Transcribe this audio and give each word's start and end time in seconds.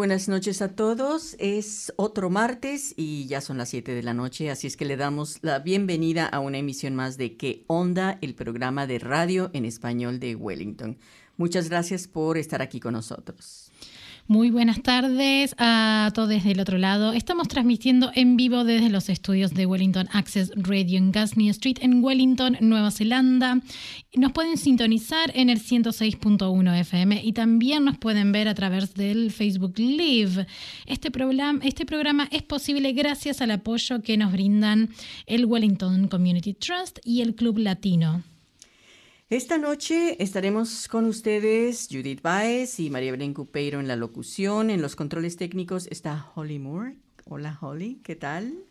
Buenas 0.00 0.30
noches 0.30 0.62
a 0.62 0.74
todos. 0.74 1.36
Es 1.38 1.92
otro 1.96 2.30
martes 2.30 2.94
y 2.96 3.26
ya 3.26 3.42
son 3.42 3.58
las 3.58 3.68
7 3.68 3.92
de 3.92 4.02
la 4.02 4.14
noche, 4.14 4.50
así 4.50 4.66
es 4.66 4.78
que 4.78 4.86
le 4.86 4.96
damos 4.96 5.40
la 5.42 5.58
bienvenida 5.58 6.24
a 6.24 6.40
una 6.40 6.56
emisión 6.56 6.94
más 6.94 7.18
de 7.18 7.36
¿Qué 7.36 7.64
onda? 7.66 8.16
El 8.22 8.34
programa 8.34 8.86
de 8.86 8.98
radio 8.98 9.50
en 9.52 9.66
español 9.66 10.18
de 10.18 10.36
Wellington. 10.36 10.96
Muchas 11.36 11.68
gracias 11.68 12.08
por 12.08 12.38
estar 12.38 12.62
aquí 12.62 12.80
con 12.80 12.94
nosotros. 12.94 13.59
Muy 14.30 14.52
buenas 14.52 14.80
tardes 14.80 15.56
a 15.58 16.12
todos 16.14 16.44
del 16.44 16.60
otro 16.60 16.78
lado. 16.78 17.12
Estamos 17.12 17.48
transmitiendo 17.48 18.12
en 18.14 18.36
vivo 18.36 18.62
desde 18.62 18.88
los 18.88 19.08
estudios 19.08 19.54
de 19.54 19.66
Wellington 19.66 20.08
Access 20.12 20.52
Radio 20.54 20.98
en 20.98 21.10
Gasney 21.10 21.48
Street 21.48 21.78
en 21.80 22.00
Wellington, 22.00 22.56
Nueva 22.60 22.92
Zelanda. 22.92 23.60
Nos 24.14 24.30
pueden 24.30 24.56
sintonizar 24.56 25.32
en 25.34 25.50
el 25.50 25.60
106.1 25.60 26.78
FM 26.78 27.24
y 27.24 27.32
también 27.32 27.84
nos 27.84 27.98
pueden 27.98 28.30
ver 28.30 28.46
a 28.46 28.54
través 28.54 28.94
del 28.94 29.32
Facebook 29.32 29.76
Live. 29.80 30.46
Este 30.86 31.10
este 31.64 31.84
programa 31.84 32.28
es 32.30 32.42
posible 32.44 32.92
gracias 32.92 33.40
al 33.40 33.50
apoyo 33.50 34.00
que 34.00 34.16
nos 34.16 34.30
brindan 34.30 34.90
el 35.26 35.44
Wellington 35.44 36.06
Community 36.06 36.54
Trust 36.54 37.00
y 37.04 37.22
el 37.22 37.34
Club 37.34 37.58
Latino. 37.58 38.22
Esta 39.30 39.58
noche 39.58 40.20
estaremos 40.20 40.88
con 40.88 41.04
ustedes 41.04 41.86
Judith 41.88 42.20
Baez 42.20 42.80
y 42.80 42.90
María 42.90 43.12
Belén 43.12 43.32
Cupeiro 43.32 43.78
en 43.78 43.86
la 43.86 43.94
locución. 43.94 44.70
En 44.70 44.82
los 44.82 44.96
controles 44.96 45.36
técnicos 45.36 45.86
está 45.86 46.32
Holly 46.34 46.58
Moore. 46.58 46.96
Hola 47.26 47.56
Holly, 47.60 48.00
¿qué 48.02 48.16
tal? 48.16 48.64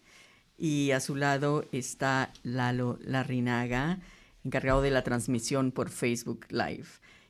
Y 0.58 0.92
a 0.92 1.00
su 1.00 1.16
lado 1.16 1.64
está 1.72 2.34
Lalo 2.44 3.00
Larrinaga, 3.02 4.02
encargado 4.44 4.82
de 4.82 4.92
la 4.92 5.06
transmisión 5.06 5.72
por 5.72 5.90
Facebook 5.90 6.46
Live. 6.50 6.88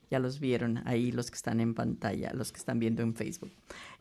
Ya 0.09 0.17
los 0.17 0.39
vieron 0.39 0.81
ahí 0.87 1.11
los 1.11 1.29
que 1.29 1.35
están 1.35 1.59
en 1.59 1.75
pantalla, 1.75 2.33
los 2.33 2.51
que 2.51 2.57
están 2.57 2.79
viendo 2.79 3.03
en 3.03 3.13
Facebook. 3.13 3.51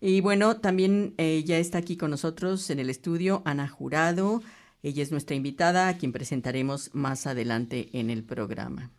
Y 0.01 0.23
bueno, 0.23 0.57
también 0.57 1.13
eh, 1.19 1.45
ya 1.45 1.59
está 1.59 1.77
aquí 1.77 1.99
con 1.99 2.11
nosotros 2.11 2.71
en 2.71 2.79
el 2.79 2.89
estudio 2.89 3.43
Ana 3.45 3.69
Jurado. 3.69 4.43
Ella 4.83 5.03
es 5.03 5.13
nuestra 5.13 5.37
invitada, 5.37 5.89
a 5.89 5.99
quien 5.99 6.13
presentaremos 6.13 6.95
más 6.95 7.27
adelante 7.27 7.91
en 7.93 8.09
el 8.09 8.25
programa. 8.25 8.91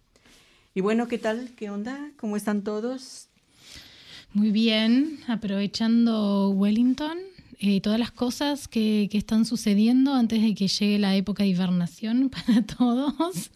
Y 0.75 0.81
bueno, 0.81 1.07
¿qué 1.07 1.17
tal? 1.17 1.49
¿Qué 1.55 1.69
onda? 1.69 2.11
¿Cómo 2.17 2.37
están 2.37 2.63
todos? 2.63 3.27
Muy 4.33 4.51
bien, 4.51 5.19
aprovechando 5.27 6.51
Wellington, 6.51 7.17
eh, 7.57 7.81
todas 7.81 7.99
las 7.99 8.11
cosas 8.11 8.67
que, 8.67 9.09
que, 9.11 9.17
están 9.17 9.45
sucediendo 9.45 10.13
antes 10.13 10.43
de 10.43 10.53
que 10.53 10.67
llegue 10.67 10.99
la 10.99 11.15
época 11.15 11.41
de 11.41 11.49
hibernación 11.49 12.29
para 12.47 12.61
todos. 12.61 13.49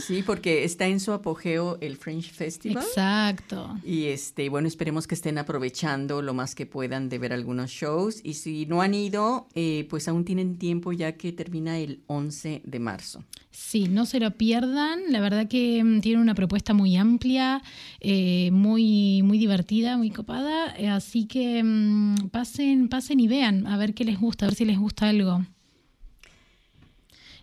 Sí, 0.00 0.22
porque 0.24 0.64
está 0.64 0.86
en 0.86 0.98
su 0.98 1.12
apogeo 1.12 1.76
el 1.82 1.98
French 1.98 2.32
Festival. 2.32 2.82
Exacto. 2.82 3.78
Y 3.84 4.06
este, 4.06 4.48
bueno, 4.48 4.66
esperemos 4.66 5.06
que 5.06 5.14
estén 5.14 5.36
aprovechando 5.36 6.22
lo 6.22 6.32
más 6.32 6.54
que 6.54 6.64
puedan 6.64 7.10
de 7.10 7.18
ver 7.18 7.34
algunos 7.34 7.70
shows. 7.70 8.20
Y 8.24 8.34
si 8.34 8.64
no 8.64 8.80
han 8.80 8.94
ido, 8.94 9.46
eh, 9.54 9.86
pues 9.90 10.08
aún 10.08 10.24
tienen 10.24 10.56
tiempo 10.56 10.92
ya 10.92 11.12
que 11.12 11.32
termina 11.32 11.78
el 11.78 12.02
11 12.06 12.62
de 12.64 12.78
marzo. 12.78 13.22
Sí, 13.58 13.88
no 13.88 14.04
se 14.04 14.20
lo 14.20 14.32
pierdan. 14.32 15.00
La 15.08 15.18
verdad 15.18 15.48
que 15.48 15.82
mm, 15.82 16.00
tiene 16.02 16.20
una 16.20 16.34
propuesta 16.34 16.74
muy 16.74 16.94
amplia, 16.94 17.62
eh, 18.00 18.50
muy, 18.52 19.22
muy 19.22 19.38
divertida, 19.38 19.96
muy 19.96 20.10
copada. 20.10 20.76
Eh, 20.76 20.88
así 20.88 21.24
que 21.24 21.62
mmm, 21.64 22.28
pasen, 22.30 22.90
pasen 22.90 23.18
y 23.18 23.28
vean 23.28 23.66
a 23.66 23.78
ver 23.78 23.94
qué 23.94 24.04
les 24.04 24.20
gusta, 24.20 24.44
a 24.44 24.48
ver 24.50 24.56
si 24.56 24.66
les 24.66 24.78
gusta 24.78 25.08
algo. 25.08 25.46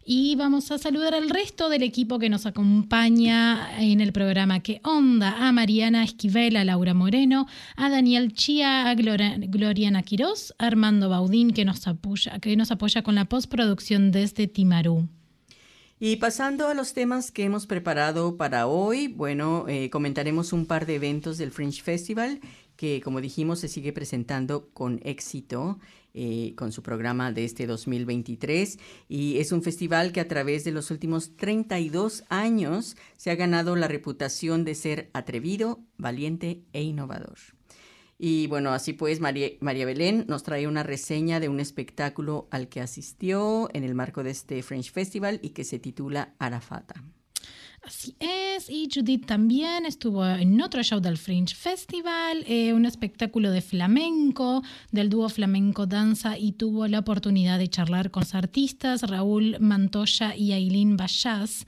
Y 0.06 0.36
vamos 0.36 0.70
a 0.70 0.78
saludar 0.78 1.16
al 1.16 1.32
resto 1.32 1.68
del 1.68 1.82
equipo 1.82 2.20
que 2.20 2.30
nos 2.30 2.46
acompaña 2.46 3.82
en 3.82 4.00
el 4.00 4.14
programa 4.14 4.60
¿Qué 4.60 4.82
onda? 4.84 5.48
A 5.48 5.52
Mariana 5.52 6.04
Esquivel, 6.04 6.58
a 6.58 6.64
Laura 6.64 6.94
Moreno, 6.94 7.48
a 7.76 7.90
Daniel 7.90 8.34
Chía, 8.34 8.88
a 8.88 8.94
Gloriana 8.94 10.04
Quirós, 10.04 10.54
a 10.60 10.68
Armando 10.68 11.10
Baudín 11.10 11.54
que 11.54 11.66
nos 11.66 11.88
apoya, 11.88 12.38
que 12.38 12.56
nos 12.56 12.70
apoya 12.70 13.02
con 13.02 13.16
la 13.16 13.26
postproducción 13.26 14.12
desde 14.12 14.46
Timarú. 14.46 15.10
Y 16.06 16.18
pasando 16.18 16.68
a 16.68 16.74
los 16.74 16.94
temas 16.94 17.32
que 17.32 17.46
hemos 17.46 17.66
preparado 17.66 18.36
para 18.36 18.68
hoy, 18.68 19.08
bueno, 19.08 19.64
eh, 19.70 19.90
comentaremos 19.90 20.52
un 20.52 20.66
par 20.66 20.86
de 20.86 20.96
eventos 20.96 21.38
del 21.38 21.52
Fringe 21.52 21.82
Festival 21.82 22.42
que, 22.76 23.00
como 23.00 23.22
dijimos, 23.22 23.60
se 23.62 23.70
sigue 23.70 23.94
presentando 23.94 24.68
con 24.74 25.00
éxito 25.06 25.80
eh, 26.14 26.56
con 26.58 26.74
su 26.74 26.84
programa 26.84 27.32
de 27.32 27.46
este 27.46 27.68
2023 27.68 28.80
y 29.08 29.38
es 29.38 29.54
un 29.54 29.64
festival 29.64 30.12
que 30.12 30.20
a 30.20 30.28
través 30.28 30.66
de 30.66 30.74
los 30.74 30.92
últimos 30.92 31.38
32 31.38 32.26
años 32.28 32.98
se 33.16 33.32
ha 33.32 33.36
ganado 33.36 33.78
la 33.78 33.88
reputación 33.88 34.66
de 34.66 34.76
ser 34.76 35.10
atrevido, 35.14 35.80
valiente 35.98 36.64
e 36.74 36.84
innovador. 36.84 37.38
Y 38.18 38.48
bueno, 38.48 38.72
así 38.72 38.94
pues, 38.94 39.20
María, 39.20 39.58
Belén 39.60 40.26
nos 40.28 40.44
trae 40.44 40.68
una 40.68 40.84
reseña 40.84 41.40
de 41.40 41.50
un 41.50 41.60
espectáculo 41.60 42.48
al 42.52 42.70
que 42.70 42.82
asistió 42.82 43.70
en 43.74 43.84
el 43.84 43.96
marco 43.96 44.24
de 44.24 44.32
este 44.32 44.64
French 44.64 44.92
Festival 44.92 45.40
y 45.42 45.50
que 45.50 45.64
se 45.64 45.80
titula 45.80 46.34
Arafata. 46.40 47.04
Así 47.86 48.16
es, 48.20 48.70
y 48.70 48.88
Judith 48.94 49.26
también 49.26 49.86
estuvo 49.86 50.26
en 50.26 50.62
otro 50.62 50.82
show 50.84 51.02
del 51.02 51.18
Fringe 51.18 51.54
Festival, 51.54 52.46
eh, 52.48 52.72
un 52.72 52.86
espectáculo 52.86 53.52
de 53.52 53.62
flamenco, 53.62 54.64
del 54.92 55.10
dúo 55.10 55.28
Flamenco 55.28 55.86
Danza, 55.86 56.38
y 56.38 56.54
tuvo 56.54 56.88
la 56.88 57.00
oportunidad 57.00 57.60
de 57.60 57.68
charlar 57.68 58.10
con 58.10 58.22
los 58.22 58.36
artistas 58.36 59.02
Raúl 59.02 59.58
Mantoya 59.60 60.34
y 60.34 60.54
Aileen 60.54 60.96
Bayaz. 60.96 61.66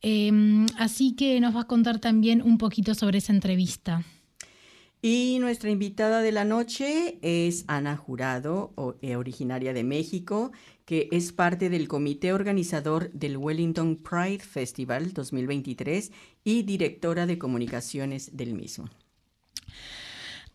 Eh, 0.00 0.32
así 0.78 1.14
que 1.14 1.38
nos 1.38 1.54
va 1.54 1.60
a 1.60 1.68
contar 1.68 2.00
también 2.00 2.42
un 2.42 2.58
poquito 2.58 2.96
sobre 2.96 3.18
esa 3.18 3.32
entrevista. 3.32 4.04
Y 5.04 5.38
nuestra 5.40 5.68
invitada 5.68 6.22
de 6.22 6.30
la 6.30 6.44
noche 6.44 7.18
es 7.22 7.64
Ana 7.66 7.96
Jurado, 7.96 8.72
originaria 9.16 9.72
de 9.72 9.82
México, 9.82 10.52
que 10.84 11.08
es 11.10 11.32
parte 11.32 11.70
del 11.70 11.88
comité 11.88 12.32
organizador 12.32 13.10
del 13.10 13.36
Wellington 13.36 13.96
Pride 13.96 14.38
Festival 14.38 15.12
2023 15.12 16.12
y 16.44 16.62
directora 16.62 17.26
de 17.26 17.36
comunicaciones 17.36 18.36
del 18.36 18.54
mismo. 18.54 18.88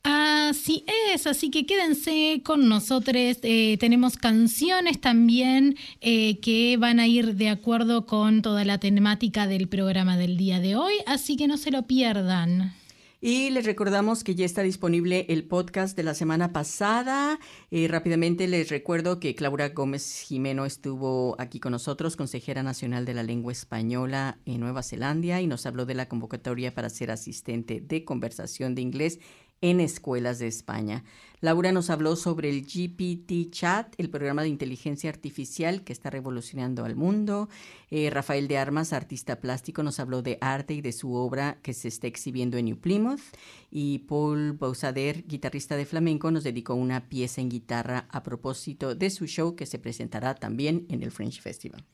Así 0.03 0.85
es, 1.11 1.27
así 1.27 1.49
que 1.49 1.65
quédense 1.65 2.41
con 2.45 2.69
nosotros. 2.69 3.39
Eh, 3.41 3.75
tenemos 3.81 4.15
canciones 4.15 5.01
también 5.01 5.75
eh, 5.99 6.39
que 6.39 6.77
van 6.77 7.01
a 7.01 7.07
ir 7.07 7.35
de 7.35 7.49
acuerdo 7.49 8.05
con 8.05 8.41
toda 8.41 8.63
la 8.63 8.77
temática 8.77 9.45
del 9.45 9.67
programa 9.67 10.15
del 10.15 10.37
día 10.37 10.61
de 10.61 10.77
hoy, 10.77 10.93
así 11.05 11.35
que 11.35 11.49
no 11.49 11.57
se 11.57 11.71
lo 11.71 11.85
pierdan. 11.85 12.73
Y 13.19 13.49
les 13.49 13.65
recordamos 13.65 14.23
que 14.23 14.35
ya 14.35 14.45
está 14.45 14.61
disponible 14.61 15.25
el 15.29 15.43
podcast 15.43 15.97
de 15.97 16.03
la 16.03 16.13
semana 16.13 16.53
pasada. 16.53 17.39
Eh, 17.71 17.87
rápidamente 17.87 18.47
les 18.47 18.69
recuerdo 18.69 19.19
que 19.19 19.33
Claudia 19.33 19.69
Gómez 19.69 20.21
Jimeno 20.27 20.65
estuvo 20.65 21.35
aquí 21.39 21.59
con 21.59 21.71
nosotros, 21.71 22.15
consejera 22.15 22.61
nacional 22.61 23.05
de 23.05 23.15
la 23.15 23.23
lengua 23.23 23.51
española 23.51 24.37
en 24.45 24.59
Nueva 24.59 24.83
Zelanda, 24.83 25.41
y 25.41 25.47
nos 25.47 25.65
habló 25.65 25.87
de 25.87 25.95
la 25.95 26.07
convocatoria 26.07 26.75
para 26.75 26.91
ser 26.91 27.09
asistente 27.09 27.81
de 27.81 28.05
conversación 28.05 28.75
de 28.75 28.83
inglés 28.83 29.19
en 29.61 29.79
escuelas 29.79 30.39
de 30.39 30.47
España. 30.47 31.03
Laura 31.39 31.71
nos 31.71 31.91
habló 31.91 32.15
sobre 32.15 32.49
el 32.49 32.63
GPT 32.63 33.51
Chat, 33.51 33.93
el 33.99 34.09
programa 34.09 34.41
de 34.41 34.47
inteligencia 34.47 35.09
artificial 35.09 35.83
que 35.83 35.93
está 35.93 36.09
revolucionando 36.09 36.83
al 36.83 36.95
mundo. 36.95 37.47
Eh, 37.91 38.09
Rafael 38.09 38.47
de 38.47 38.57
Armas, 38.57 38.91
artista 38.91 39.39
plástico, 39.39 39.83
nos 39.83 39.99
habló 39.99 40.23
de 40.23 40.39
arte 40.41 40.73
y 40.73 40.81
de 40.81 40.91
su 40.91 41.13
obra 41.13 41.59
que 41.61 41.73
se 41.73 41.89
está 41.89 42.07
exhibiendo 42.07 42.57
en 42.57 42.65
New 42.65 42.79
Plymouth. 42.79 43.21
Y 43.69 43.99
Paul 43.99 44.53
Bausader, 44.53 45.25
guitarrista 45.27 45.77
de 45.77 45.85
flamenco, 45.85 46.31
nos 46.31 46.43
dedicó 46.43 46.73
una 46.73 47.07
pieza 47.07 47.39
en 47.39 47.49
guitarra 47.49 48.07
a 48.09 48.23
propósito 48.23 48.95
de 48.95 49.11
su 49.11 49.27
show 49.27 49.55
que 49.55 49.67
se 49.67 49.77
presentará 49.77 50.33
también 50.33 50.87
en 50.89 51.03
el 51.03 51.11
French 51.11 51.39
Festival. 51.39 51.85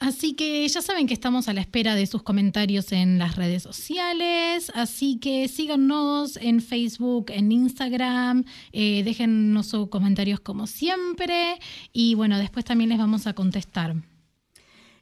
Así 0.00 0.34
que 0.34 0.66
ya 0.68 0.80
saben 0.80 1.08
que 1.08 1.14
estamos 1.14 1.48
a 1.48 1.52
la 1.52 1.60
espera 1.60 1.96
de 1.96 2.06
sus 2.06 2.22
comentarios 2.22 2.92
en 2.92 3.18
las 3.18 3.34
redes 3.34 3.64
sociales, 3.64 4.70
así 4.74 5.18
que 5.18 5.48
síganos 5.48 6.36
en 6.36 6.60
Facebook, 6.60 7.26
en 7.30 7.50
Instagram, 7.50 8.44
eh, 8.72 9.02
déjennos 9.02 9.66
sus 9.66 9.88
comentarios 9.88 10.38
como 10.38 10.68
siempre 10.68 11.58
y 11.92 12.14
bueno, 12.14 12.38
después 12.38 12.64
también 12.64 12.90
les 12.90 12.98
vamos 12.98 13.26
a 13.26 13.32
contestar. 13.32 13.96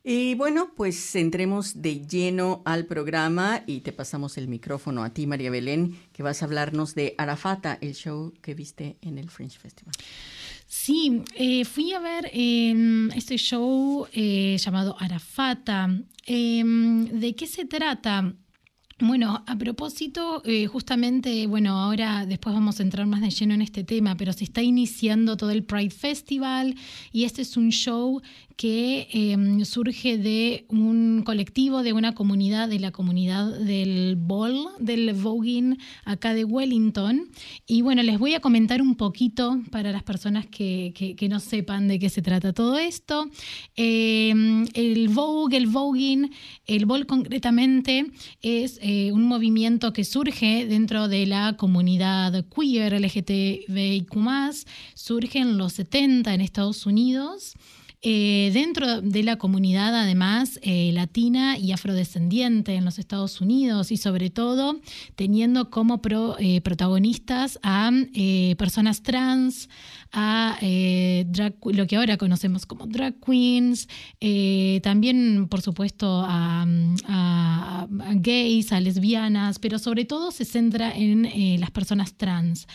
Y 0.08 0.34
bueno, 0.37 0.70
pues 0.76 1.16
entremos 1.16 1.82
de 1.82 2.06
lleno 2.06 2.62
al 2.64 2.87
programa 2.87 3.64
y 3.66 3.81
te 3.81 3.92
pasamos 3.92 4.38
el 4.38 4.46
micrófono 4.46 5.02
a 5.02 5.10
ti, 5.10 5.26
María 5.26 5.50
Belén, 5.50 5.99
que 6.12 6.22
vas 6.22 6.40
a 6.40 6.44
hablarnos 6.44 6.94
de 6.94 7.16
Arafata, 7.19 7.76
el 7.81 7.94
show 7.94 8.32
que 8.40 8.54
viste 8.54 8.99
en 9.02 9.19
el 9.19 9.28
Fringe 9.28 9.58
Festival. 9.58 9.92
Sí, 10.84 11.23
eh, 11.34 11.64
fui 11.64 11.93
a 11.94 12.00
ver 12.00 12.31
em, 12.32 13.11
este 13.12 13.38
show 13.38 14.06
eh, 14.12 14.56
llamado 14.58 14.94
Arafata. 15.00 15.88
Em, 16.26 17.06
¿De 17.06 17.34
qué 17.34 17.46
se 17.46 17.64
trata? 17.64 18.34
Bueno, 18.99 19.43
a 19.46 19.56
propósito, 19.56 20.43
eh, 20.44 20.67
justamente, 20.67 21.46
bueno, 21.46 21.78
ahora 21.78 22.25
después 22.26 22.55
vamos 22.55 22.78
a 22.78 22.82
entrar 22.82 23.06
más 23.06 23.20
de 23.20 23.31
lleno 23.31 23.55
en 23.55 23.62
este 23.62 23.84
tema, 23.84 24.17
pero 24.17 24.32
se 24.32 24.44
está 24.44 24.62
iniciando 24.62 25.37
todo 25.37 25.50
el 25.50 25.64
Pride 25.64 25.90
Festival 25.90 26.75
y 27.11 27.25
este 27.25 27.43
es 27.43 27.56
un 27.56 27.70
show 27.70 28.20
que 28.56 29.08
em, 29.12 29.64
surge 29.67 30.17
de 30.17 30.64
un 30.69 31.23
colectivo, 31.25 31.82
de 31.82 31.93
una 31.93 32.14
comunidad, 32.14 32.69
de 32.69 32.79
la 32.79 32.91
comunidad 32.91 33.58
del 33.58 34.17
Ball, 34.17 34.69
del 34.79 35.12
voguing 35.12 35.76
acá 36.06 36.32
de 36.32 36.44
Wellington. 36.44 37.29
Y 37.67 37.82
bueno, 37.82 38.03
les 38.03 38.19
voy 38.19 38.32
a 38.35 38.41
comentar 38.41 38.81
un 38.81 38.94
poquito 38.97 39.61
para 39.70 39.93
las 39.93 40.03
personas 40.03 40.47
que, 40.47 40.94
que, 40.94 41.29
no 41.29 41.41
sepan 41.41 41.87
de 41.88 41.99
qué 41.99 42.08
se 42.08 42.23
trata 42.23 42.53
todo 42.55 42.79
esto. 42.79 43.29
Em, 43.75 44.67
el 44.73 45.09
Vogue, 45.09 45.56
el 45.56 45.67
voguing, 45.67 46.31
el 46.67 46.87
Ball 46.87 47.06
concretamente 47.06 48.06
es 48.41 48.79
eh, 48.81 49.12
un 49.12 49.25
movimiento 49.25 49.93
que 49.93 50.05
surge 50.05 50.67
dentro 50.67 51.09
de 51.09 51.26
la 51.26 51.56
comunidad 51.59 52.44
queer 52.49 52.99
LGTBIQ+, 53.00 54.17
surge 54.94 55.38
en 55.41 55.59
los 55.59 55.75
70 55.75 56.32
en 56.32 56.41
Estados 56.41 56.87
Unidos. 56.87 57.55
Eh, 58.02 58.50
dentro 58.52 59.00
de 59.00 59.22
la 59.22 59.37
comunidad, 59.37 59.94
además, 59.98 60.60
eh, 60.62 60.90
latina 60.93 61.58
y 61.58 61.72
afrodescendiente 61.72 62.75
en 62.75 62.84
los 62.84 62.98
Estados 62.98 63.40
Unidos 63.40 63.90
y 63.90 63.96
sobre 63.96 64.28
todo 64.28 64.81
teniendo 65.14 65.70
como 65.70 66.00
eh, 66.38 66.60
protagonistas 66.60 67.58
a 67.62 67.90
personas 68.58 69.02
trans, 69.02 69.69
a 70.12 70.58
lo 70.60 71.87
que 71.87 71.96
ahora 71.96 72.16
conocemos 72.16 72.66
como 72.66 72.87
drag 72.87 73.19
queens, 73.20 73.88
también, 74.82 75.49
por 75.49 75.62
supuesto, 75.62 76.22
a, 76.26 76.66
gays, 78.16 78.72
a 78.72 78.81
lesbianas, 78.81 79.58
pero 79.58 79.78
sobre 79.78 80.04
todo 80.04 80.31
se 80.31 80.44
centra 80.44 80.94
en 80.94 81.60
las 81.60 81.70
personas 81.70 82.14
trans. 82.14 82.66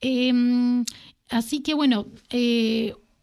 Em, 0.00 0.84
así 1.30 1.60
que, 1.60 1.74
bueno, 1.74 2.06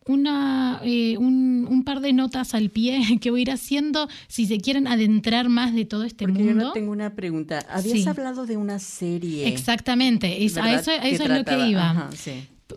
una, 0.06 0.82
eh, 0.84 1.18
un, 1.18 1.84
par 1.86 2.00
de 2.00 2.14
notas 2.14 2.54
al 2.54 2.70
pie 2.70 3.02
que 3.22 3.32
voy 3.32 3.42
a 3.42 3.44
ir 3.44 3.52
haciendo 3.52 4.08
si 4.28 4.46
se 4.46 4.60
quieren 4.60 4.88
adentrar 4.88 5.50
más 5.50 5.74
de 5.74 5.86
todo 5.86 6.04
este 6.04 6.26
Porque 6.26 6.44
mundo. 6.44 6.66
Yo 6.66 6.72
tengo 6.74 6.92
una 6.92 7.16
pregunta. 7.16 7.66
Habías 7.70 8.06
hablado 8.08 8.46
de 8.46 8.58
una 8.58 8.80
serie. 8.80 9.48
Exactamente, 9.48 10.28
a 10.28 10.38
eso, 10.38 10.92
es 10.92 11.28
lo 11.28 11.44
que 11.44 11.68
iba. 11.68 12.10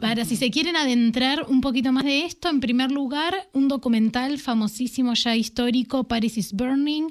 Para 0.01 0.25
si 0.25 0.37
se 0.37 0.51
quieren 0.51 0.77
adentrar 0.77 1.47
un 1.49 1.61
poquito 1.61 1.93
más 1.93 2.05
de 2.05 2.25
esto, 2.25 2.49
en 2.49 2.61
primer 2.61 2.91
lugar, 2.91 3.49
un 3.53 3.69
documental 3.69 4.39
famosísimo 4.39 5.15
ya 5.15 5.37
histórico, 5.37 6.05
Paris 6.05 6.37
is 6.37 6.53
Burning, 6.53 7.11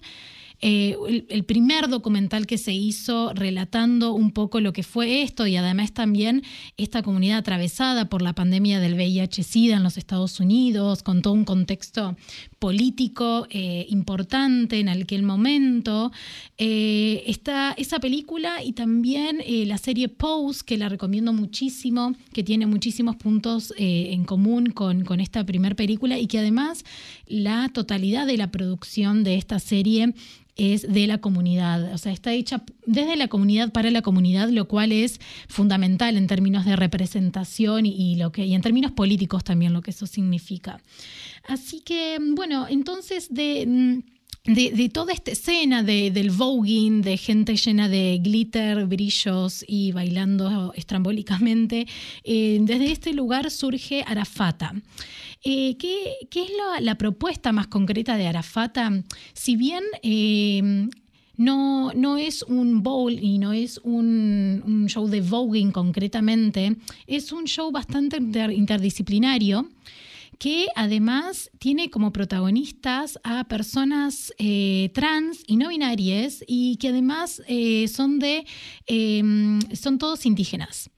eh, 0.65 0.95
el, 1.27 1.43
primer 1.43 1.89
documental 1.89 2.47
que 2.47 2.57
se 2.57 2.71
hizo 2.71 3.33
relatando 3.33 4.13
un 4.13 4.31
poco 4.31 4.61
lo 4.61 4.71
que 4.71 4.81
fue 4.81 5.21
esto 5.21 5.45
y 5.45 5.57
además 5.57 5.93
también 5.93 6.41
esta 6.77 7.03
comunidad 7.03 7.39
atravesada 7.39 8.07
por 8.07 8.21
la 8.21 8.31
pandemia 8.31 8.79
del 8.79 8.93
VIH-Sida 8.93 9.75
en 9.75 9.83
los 9.83 9.97
Estados 9.97 10.39
Unidos, 10.39 11.03
con 11.03 11.21
todo 11.21 11.33
un 11.33 11.43
contexto 11.43 12.15
político 12.63 13.45
eh, 13.49 13.85
importante 13.89 14.79
en 14.79 14.87
aquel 14.87 15.21
momento. 15.21 16.13
Eh, 16.57 17.21
está 17.27 17.73
esa 17.73 17.99
película 17.99 18.63
y 18.63 18.71
también 18.71 19.43
la 19.67 19.77
serie 19.77 20.07
Pose, 20.07 20.63
que 20.65 20.77
la 20.77 20.87
recomiendo 20.87 21.33
muchísimo, 21.33 22.13
que 22.31 22.41
tiene 22.41 22.65
muchísimos 22.65 23.17
puntos 23.17 23.73
en 23.77 24.23
común 24.23 24.67
con, 24.67 25.03
con 25.03 25.19
esta 25.19 25.45
primera 25.45 25.75
película 25.75 26.17
y 26.17 26.27
que 26.27 26.39
además 26.39 26.85
la 27.27 27.67
totalidad 27.67 28.25
de 28.25 28.37
la 28.37 28.49
producción 28.49 29.25
de 29.25 29.35
esta 29.35 29.59
serie 29.59 30.13
es 30.55 30.83
de 30.91 31.07
la 31.07 31.17
comunidad, 31.17 31.93
o 31.93 31.97
sea, 31.97 32.11
está 32.11 32.31
hecha 32.31 32.63
desde 32.85 33.15
la 33.15 33.27
comunidad 33.27 33.71
para 33.71 33.89
la 33.89 34.03
comunidad, 34.03 34.49
lo 34.49 34.67
cual 34.67 34.91
es 34.91 35.19
fundamental 35.47 36.15
en 36.15 36.27
términos 36.27 36.65
de 36.65 36.75
representación 36.75 37.87
y, 37.87 38.15
lo 38.17 38.31
que, 38.31 38.45
y 38.45 38.53
en 38.53 38.61
términos 38.61 38.91
políticos 38.91 39.43
también 39.43 39.73
lo 39.73 39.81
que 39.81 39.91
eso 39.91 40.05
significa. 40.05 40.79
Así 41.47 41.81
que, 41.81 42.19
bueno, 42.35 42.52
entonces 42.69 43.33
de... 43.33 44.03
De, 44.45 44.89
toda 44.89 45.13
esta 45.13 45.31
escena 45.31 45.83
de, 45.83 46.11
del 46.11 46.29
voguing, 46.29 47.01
de 47.01 47.15
gente 47.15 47.55
llena 47.55 47.87
de 47.87 48.19
glitter, 48.21 48.85
brillos 48.87 49.63
y 49.65 49.93
bailando 49.93 50.73
estrambólicamente, 50.75 51.87
eh, 52.25 52.57
desde 52.59 52.91
este 52.91 53.13
lugar 53.13 53.49
surge 53.49 54.03
Arafata. 54.05 54.73
Eh, 55.45 55.77
¿qué, 55.77 56.41
es 56.41 56.51
la, 56.81 56.95
propuesta 56.95 57.53
más 57.53 57.67
concreta 57.67 58.17
de 58.17 58.27
Arafata? 58.27 58.91
Si 59.33 59.55
bien 59.55 59.83
em, 60.01 60.89
no, 61.35 61.91
no, 61.93 62.17
es 62.17 62.43
un 62.43 62.81
bowl 62.81 63.11
y 63.11 63.37
no 63.39 63.53
es 63.53 63.79
un, 63.83 64.85
show 64.87 65.07
de 65.07 65.21
voguing 65.21 65.71
concretamente, 65.71 66.75
es 67.07 67.31
un 67.31 67.45
show 67.45 67.71
bastante 67.71 68.17
interdisciplinario 68.53 69.67
que 70.39 70.67
además 70.75 71.51
tiene 71.59 71.89
como 71.89 72.11
protagonistas 72.11 73.19
a 73.23 73.45
personas 73.45 74.33
eh, 74.37 74.91
trans 74.93 75.43
y 75.47 75.57
no 75.57 75.69
binarias 75.69 76.43
y 76.47 76.77
que 76.77 76.89
además 76.89 77.41
eh, 77.47 77.87
son 77.87 78.19
de 78.19 78.45
em, 78.87 79.59
son 79.73 79.97
todos 79.97 80.25
indígenas. 80.25 80.89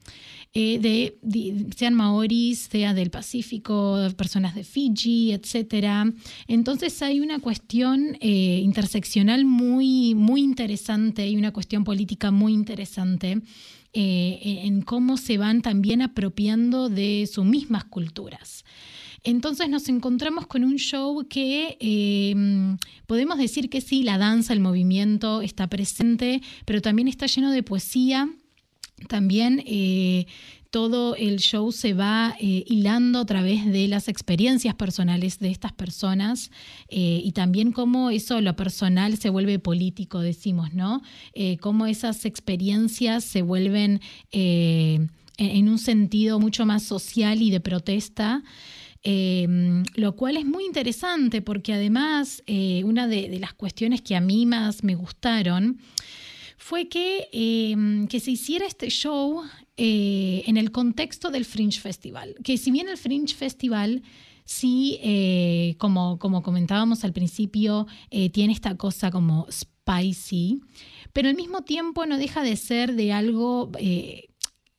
Eh, 0.58 0.80
de, 0.80 1.68
sean 1.76 1.96
maoris, 1.96 2.70
sea 2.72 2.94
del 2.94 3.10
Pacífico, 3.12 4.00
personas 4.16 4.56
de 4.56 4.64
Fiji, 4.64 5.34
etc. 5.34 6.10
Entonces 6.48 7.02
hay 7.02 7.20
una 7.20 7.40
cuestión 7.40 8.18
interseccional 8.22 9.44
muy, 9.44 10.16
muy 10.16 10.42
interesante 10.42 11.28
y 11.28 11.36
una 11.36 11.52
cuestión 11.52 11.84
política 11.84 12.32
muy 12.32 12.54
interesante 12.54 13.42
en 13.92 14.82
cómo 14.84 15.18
se 15.18 15.38
van 15.38 15.62
también 15.62 16.02
apropiando 16.02 16.88
de 16.88 17.28
sus 17.30 17.44
mismas 17.44 17.84
culturas. 17.84 18.64
Entonces 19.26 19.70
nos 19.70 19.90
encontramos 19.90 20.48
con 20.48 20.64
un 20.64 20.78
show 20.78 21.26
que 21.28 22.76
podemos 23.08 23.38
decir 23.38 23.70
que 23.70 23.82
sí, 23.82 24.04
la 24.04 24.18
danza, 24.18 24.54
el 24.54 24.60
movimiento 24.60 25.42
está 25.42 25.68
presente, 25.68 26.42
pero 26.66 26.82
también 26.82 27.08
está 27.08 27.26
lleno 27.26 27.52
de 27.52 27.64
poesía 27.64 28.30
también 29.08 29.62
eh, 29.66 30.26
todo 30.70 31.16
el 31.16 31.40
show 31.40 31.72
se 31.72 31.94
va 31.94 32.36
eh, 32.40 32.64
hilando 32.68 33.20
a 33.20 33.26
través 33.26 33.66
de 33.66 33.88
las 33.88 34.08
experiencias 34.08 34.76
personales 34.76 35.40
de 35.40 35.50
estas 35.50 35.74
personas 35.74 36.50
eh, 36.90 37.22
y 37.24 37.32
también 37.34 37.72
cómo 37.72 38.10
eso, 38.10 38.42
lo 38.42 38.56
personal, 38.56 39.18
se 39.18 39.30
vuelve 39.30 39.60
político, 39.60 40.20
decimos, 40.20 40.74
¿no? 40.74 41.02
cómo 41.60 41.86
esas 41.86 42.26
experiencias 42.26 43.24
se 43.24 43.42
vuelven 43.42 44.02
en 44.32 45.10
un 45.70 45.78
sentido 45.78 46.40
mucho 46.40 46.66
más 46.66 46.84
social 46.84 47.42
y 47.42 47.52
de 47.52 47.60
protesta. 47.60 48.44
Lo 49.06 50.16
cual 50.16 50.38
es 50.38 50.46
muy 50.46 50.66
interesante 50.66 51.42
porque 51.42 51.74
además 51.74 52.42
una 52.84 53.08
de, 53.08 53.38
las 53.40 53.54
cuestiones 53.54 54.02
que 54.02 54.16
a 54.16 54.22
mí 54.22 54.46
más 54.46 54.84
me 54.84 54.96
gustaron 54.96 55.80
fue 56.58 56.88
que, 56.88 57.28
em, 57.32 58.08
que 58.08 58.20
se 58.20 58.32
hiciera 58.32 58.66
este 58.66 58.90
show 58.90 59.44
eh, 59.78 60.44
en 60.48 60.58
el 60.58 60.72
contexto 60.72 61.30
del 61.30 61.46
Fringe 61.46 61.80
Festival. 61.80 62.36
Que 62.44 62.58
si 62.58 62.72
bien 62.72 62.90
el 62.90 62.98
Fringe 62.98 63.36
Festival 63.36 64.02
sí, 64.46 64.98
eh, 65.04 65.76
como, 65.78 66.18
como 66.18 66.42
comentábamos 66.42 67.04
al 67.04 67.14
principio, 67.14 67.88
eh, 68.10 68.30
tiene 68.30 68.54
esta 68.54 68.76
cosa 68.78 69.12
como 69.12 69.48
spicy, 69.52 70.62
pero 71.14 71.30
al 71.30 71.36
mismo 71.36 71.64
tiempo 71.64 72.06
no 72.06 72.18
deja 72.18 72.42
de 72.42 72.56
ser 72.56 72.96
de 72.96 73.14
algo... 73.14 73.72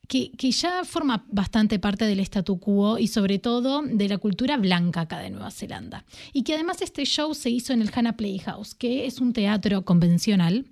Que, 0.07 0.31
ya 0.37 0.85
forma 0.85 1.25
bastante 1.29 1.79
parte 1.79 2.05
del 2.05 2.19
statu 2.21 2.59
quo 2.59 2.97
y 2.97 3.07
sobre 3.07 3.39
todo 3.39 3.81
de 3.81 4.07
la 4.07 4.17
cultura 4.17 4.57
blanca 4.57 5.01
acá 5.01 5.19
de 5.19 5.29
Nueva 5.29 5.51
Zelanda. 5.51 6.05
Y 6.33 6.43
que 6.43 6.53
además 6.53 6.81
este 6.81 7.05
show 7.05 7.33
se 7.33 7.49
hizo 7.49 7.73
en 7.73 7.81
el 7.81 7.91
Hannah 7.93 8.15
Playhouse, 8.15 8.73
que 8.73 9.05
es 9.05 9.19
un 9.19 9.33
teatro 9.33 9.83
convencional 9.83 10.65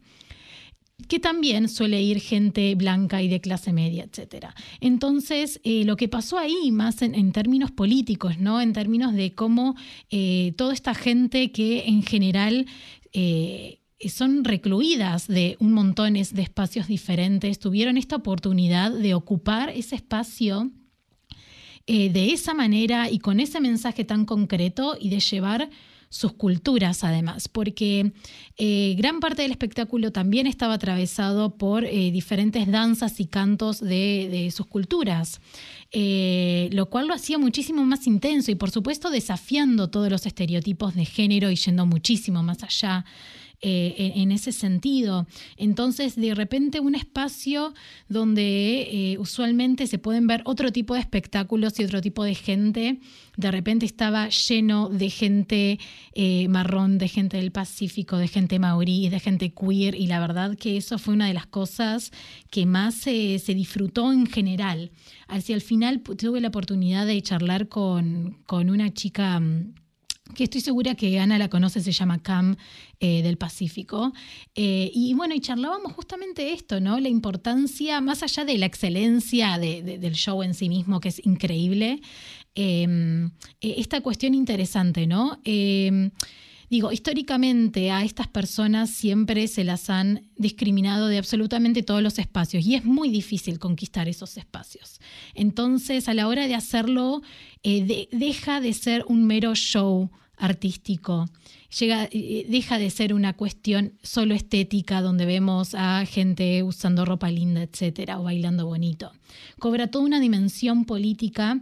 que 1.07 1.19
también 1.19 1.67
suele 1.67 2.01
ir 2.01 2.19
gente 2.19 2.73
blanca 2.75 3.21
y 3.21 3.27
de 3.27 3.41
clase 3.41 3.73
media, 3.73 4.05
etc. 4.05 4.47
Entonces, 4.79 5.59
eh, 5.63 5.83
lo 5.83 5.97
que 5.97 6.07
pasó 6.07 6.37
ahí, 6.37 6.71
más 6.71 7.01
en, 7.01 7.31
términos 7.31 7.71
políticos, 7.71 8.39
¿no? 8.39 8.61
En 8.61 8.73
términos 8.73 9.13
de 9.13 9.33
cómo 9.33 9.75
eh, 10.09 10.53
toda 10.57 10.73
esta 10.73 10.95
gente 10.95 11.51
que 11.51 11.85
en 11.87 12.01
general 12.01 12.65
eh, 13.13 13.79
son 14.09 14.43
recluidas 14.43 15.27
de 15.27 15.57
un 15.59 15.73
montón 15.73 16.13
de 16.13 16.41
espacios 16.41 16.87
diferentes, 16.87 17.59
tuvieron 17.59 17.97
esta 17.97 18.15
oportunidad 18.15 18.91
de 18.91 19.13
ocupar 19.13 19.69
ese 19.69 19.95
espacio 19.95 20.71
de 21.87 22.33
esa 22.33 22.55
manera 22.55 23.11
y 23.11 23.19
con 23.19 23.39
ese 23.39 23.59
mensaje 23.59 24.03
tan 24.05 24.25
concreto 24.25 24.97
y 24.99 25.09
de 25.09 25.19
llevar 25.19 25.69
sus 26.15 26.31
culturas 26.31 27.03
además, 27.03 27.49
porque 27.49 28.13
eh, 28.57 28.95
gran 28.97 29.19
parte 29.19 29.41
del 29.41 29.51
espectáculo 29.51 30.11
también 30.13 30.47
estaba 30.47 30.75
atravesado 30.75 31.57
por 31.57 31.83
eh, 31.83 32.09
diferentes 32.09 32.71
danzas 32.71 33.19
y 33.19 33.25
cantos 33.25 33.81
de, 33.81 34.49
sus 34.55 34.65
culturas, 34.67 35.41
eh, 35.91 36.69
lo 36.71 36.89
cual 36.89 37.07
lo 37.07 37.13
hacía 37.13 37.37
muchísimo 37.37 37.83
más 37.83 38.07
intenso 38.07 38.49
y 38.49 38.55
por 38.55 38.71
supuesto 38.71 39.09
desafiando 39.09 39.89
todos 39.89 40.09
los 40.09 40.25
estereotipos 40.25 40.95
de 40.95 41.03
género 41.03 41.51
y 41.51 41.57
yendo 41.57 41.85
muchísimo 41.85 42.43
más 42.43 42.63
allá. 42.63 43.03
Eh, 43.61 44.11
en, 44.15 44.31
ese 44.31 44.51
sentido. 44.51 45.27
Entonces, 45.55 46.15
de 46.15 46.35
repente, 46.35 46.79
un 46.79 46.93
espacio 46.93 47.73
donde 48.09 48.81
eh, 48.91 49.17
usualmente 49.17 49.87
se 49.87 49.97
pueden 49.97 50.27
ver 50.27 50.41
otro 50.45 50.71
tipo 50.71 50.93
de 50.93 50.99
espectáculos 50.99 51.79
y 51.79 51.83
otro 51.83 52.01
tipo 52.01 52.23
de 52.23 52.35
gente, 52.35 52.99
de 53.37 53.51
repente 53.51 53.85
estaba 53.85 54.29
lleno 54.29 54.89
de 54.89 55.09
gente 55.09 55.79
eh, 56.13 56.47
marrón, 56.49 56.97
de 56.97 57.07
gente 57.07 57.37
del 57.37 57.51
Pacífico, 57.51 58.17
de 58.17 58.27
gente 58.27 58.59
maorí, 58.59 59.09
de 59.09 59.19
gente 59.19 59.53
queer, 59.53 59.95
y 59.95 60.07
la 60.07 60.19
verdad 60.19 60.57
que 60.57 60.77
eso 60.77 60.99
fue 60.99 61.13
una 61.13 61.27
de 61.27 61.33
las 61.33 61.47
cosas 61.47 62.11
que 62.51 62.65
más 62.65 62.95
se 62.95 63.39
disfrutó 63.47 64.11
en 64.11 64.27
general. 64.27 64.91
Hacia 65.27 65.55
el 65.55 65.61
final 65.61 66.01
tuve 66.01 66.41
la 66.41 66.49
oportunidad 66.49 67.07
de 67.07 67.21
charlar 67.21 67.67
con, 67.67 68.37
con 68.45 68.69
una 68.69 68.93
chica 68.93 69.39
mm, 69.39 69.73
que 70.33 70.45
estoy 70.45 70.61
segura 70.61 70.95
que 70.95 71.19
Ana 71.19 71.37
la 71.37 71.49
conoce, 71.49 71.81
se 71.81 71.91
llama 71.91 72.21
Cam 72.21 72.55
eh, 72.99 73.21
del 73.21 73.37
Pacífico. 73.37 74.11
Eh, 74.55 74.91
y 74.93 75.13
bueno, 75.13 75.35
y 75.35 75.39
charlábamos 75.39 75.93
justamente 75.93 76.53
esto, 76.53 76.79
¿no? 76.79 76.99
La 76.99 77.09
importancia, 77.09 78.01
más 78.01 78.23
allá 78.23 78.43
de 78.43 78.57
la 78.57 78.65
excelencia 78.65 79.59
del 79.59 80.13
show 80.13 80.41
en 80.41 80.53
sí 80.53 80.69
mismo, 80.69 80.99
que 80.99 81.09
es 81.09 81.25
increíble, 81.25 82.01
eh, 82.55 83.29
esta 83.61 84.01
cuestión 84.01 84.33
interesante, 84.33 85.05
¿no? 85.05 85.39
Digo, 86.75 86.91
históricamente 86.91 87.89
a 87.89 88.03
estas 88.03 88.27
personas 88.27 88.89
siempre 88.89 89.47
se 89.47 89.63
las 89.63 89.89
han 89.89 90.27
discriminado 90.35 91.07
de 91.07 91.17
absolutamente 91.17 91.83
todos 91.83 92.03
los 92.03 92.19
espacios 92.19 92.65
y 92.65 92.75
es 92.75 92.83
muy 92.83 93.07
difícil 93.07 93.59
conquistar 93.59 94.09
esos 94.09 94.35
espacios. 94.35 94.99
Entonces, 95.35 96.09
a 96.09 96.13
la 96.13 96.27
hora 96.27 96.49
de 96.49 96.55
hacerlo, 96.55 97.21
eh, 97.63 98.09
deja 98.11 98.59
de 98.59 98.73
ser 98.73 99.05
un 99.07 99.25
mero 99.25 99.55
show 99.55 100.11
artístico. 100.35 101.29
Llega, 101.79 102.09
eh, 102.11 102.45
deja 102.49 102.77
de 102.77 102.89
ser 102.89 103.13
una 103.13 103.37
cuestión 103.37 103.93
solo 104.03 104.35
estética 104.35 105.01
donde 105.01 105.25
vemos 105.25 105.75
a 105.75 106.05
gente 106.05 106.61
usando 106.61 107.05
ropa 107.05 107.31
linda, 107.31 107.63
etcétera, 107.63 108.19
o 108.19 108.23
bailando 108.23 108.65
bonito. 108.65 109.13
Cobra 109.59 109.87
toda 109.87 110.03
una 110.03 110.19
dimensión 110.19 110.83
política 110.83 111.61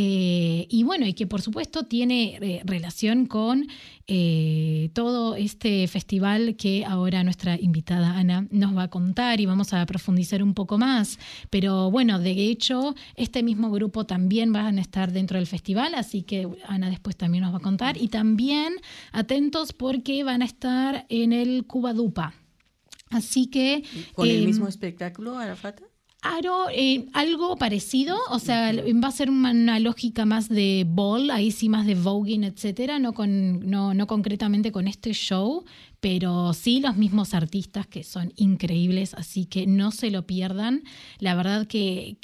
eh, 0.00 0.68
y 0.70 0.84
bueno, 0.84 1.06
y 1.08 1.12
que 1.12 1.26
por 1.26 1.42
supuesto 1.42 1.82
tiene 1.82 2.38
eh, 2.40 2.62
relación 2.64 3.26
con 3.26 3.66
eh, 4.06 4.90
todo 4.92 5.34
este 5.34 5.88
festival 5.88 6.54
que 6.54 6.84
ahora 6.84 7.24
nuestra 7.24 7.60
invitada 7.60 8.16
Ana 8.16 8.46
nos 8.52 8.76
va 8.76 8.84
a 8.84 8.90
contar 8.90 9.40
y 9.40 9.46
vamos 9.46 9.72
a 9.72 9.84
profundizar 9.86 10.40
un 10.40 10.54
poco 10.54 10.78
más. 10.78 11.18
Pero 11.50 11.90
bueno, 11.90 12.20
de 12.20 12.30
hecho, 12.30 12.94
este 13.16 13.42
mismo 13.42 13.72
grupo 13.72 14.06
también 14.06 14.52
van 14.52 14.78
a 14.78 14.82
estar 14.82 15.10
dentro 15.10 15.36
del 15.36 15.48
festival, 15.48 15.96
así 15.96 16.22
que 16.22 16.48
Ana 16.68 16.90
después 16.90 17.16
también 17.16 17.42
nos 17.42 17.52
va 17.52 17.58
a 17.58 17.62
contar. 17.62 17.96
Y 17.96 18.06
también 18.06 18.74
atentos 19.10 19.72
porque 19.72 20.22
van 20.22 20.42
a 20.42 20.44
estar 20.44 21.06
en 21.08 21.32
el 21.32 21.66
Cuba 21.66 21.92
Dupa. 21.92 22.34
Así 23.10 23.48
que... 23.48 23.82
¿Con 24.14 24.28
el 24.28 24.46
mismo 24.46 24.68
espectáculo, 24.68 25.36
Arafata? 25.38 25.87
Aro, 26.20 26.66
eh, 26.72 27.06
algo 27.12 27.56
parecido, 27.56 28.18
o 28.30 28.40
sea, 28.40 28.72
va 28.72 29.08
a 29.08 29.12
ser 29.12 29.30
una, 29.30 29.78
lógica 29.78 30.24
más 30.24 30.48
de 30.48 30.84
ball, 30.84 31.30
ahí 31.30 31.52
sí 31.52 31.68
más 31.68 31.86
de 31.86 31.94
voguing, 31.94 32.42
etcétera, 32.42 32.98
no, 32.98 33.12
con, 33.12 33.70
no, 33.70 33.94
no 33.94 34.08
concretamente 34.08 34.72
con 34.72 34.88
este 34.88 35.12
show, 35.12 35.64
pero 36.00 36.52
sí 36.54 36.80
los 36.80 36.96
mismos 36.96 37.34
artistas 37.34 37.86
que 37.86 38.02
son 38.02 38.32
increíbles, 38.34 39.14
así 39.14 39.44
que 39.44 39.68
no 39.68 39.92
se 39.92 40.10
lo 40.10 40.26
pierdan. 40.26 40.82
La 41.20 41.36
verdad 41.36 41.68
que, 41.68 42.16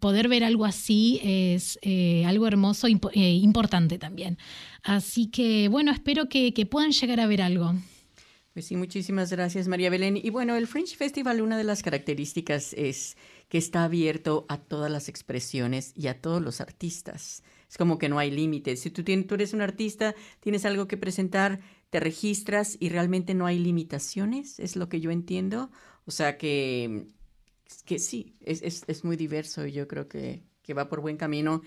poder 0.00 0.28
ver 0.28 0.44
algo 0.44 0.66
así 0.66 1.18
es 1.22 1.78
eh, 1.80 2.24
algo 2.26 2.46
hermoso 2.46 2.88
e 2.88 3.30
importante 3.30 3.98
también. 3.98 4.36
Así 4.82 5.28
que 5.28 5.68
bueno, 5.68 5.92
espero 5.92 6.28
que, 6.28 6.52
que 6.52 6.66
puedan 6.66 6.92
llegar 6.92 7.20
a 7.20 7.26
ver 7.26 7.40
algo. 7.40 7.74
Pues 8.60 8.66
sí, 8.66 8.76
muchísimas 8.76 9.30
gracias 9.30 9.68
María 9.68 9.88
Belén. 9.88 10.18
Y 10.18 10.28
bueno, 10.28 10.54
el 10.54 10.66
Fringe 10.66 10.94
Festival, 10.94 11.40
una 11.40 11.56
de 11.56 11.64
las 11.64 11.82
características 11.82 12.74
es 12.74 13.16
que 13.48 13.56
está 13.56 13.84
abierto 13.84 14.44
a 14.50 14.58
todas 14.58 14.90
las 14.90 15.08
expresiones 15.08 15.94
y 15.96 16.08
a 16.08 16.20
todos 16.20 16.42
los 16.42 16.60
artistas. 16.60 17.42
Es 17.70 17.78
como 17.78 17.96
que 17.96 18.10
no 18.10 18.18
hay 18.18 18.30
límites. 18.30 18.80
Si 18.80 18.90
tú, 18.90 19.02
tienes, 19.02 19.26
tú 19.26 19.36
eres 19.36 19.54
un 19.54 19.62
artista, 19.62 20.14
tienes 20.40 20.66
algo 20.66 20.88
que 20.88 20.98
presentar, 20.98 21.60
te 21.88 22.00
registras 22.00 22.76
y 22.78 22.90
realmente 22.90 23.32
no 23.32 23.46
hay 23.46 23.58
limitaciones, 23.58 24.60
es 24.60 24.76
lo 24.76 24.90
que 24.90 25.00
yo 25.00 25.10
entiendo. 25.10 25.70
O 26.04 26.10
sea 26.10 26.36
que, 26.36 27.06
que 27.86 27.98
sí, 27.98 28.36
es, 28.42 28.60
es, 28.60 28.84
es 28.88 29.04
muy 29.04 29.16
diverso 29.16 29.66
y 29.66 29.72
yo 29.72 29.88
creo 29.88 30.06
que, 30.06 30.42
que 30.62 30.74
va 30.74 30.90
por 30.90 31.00
buen 31.00 31.16
camino 31.16 31.62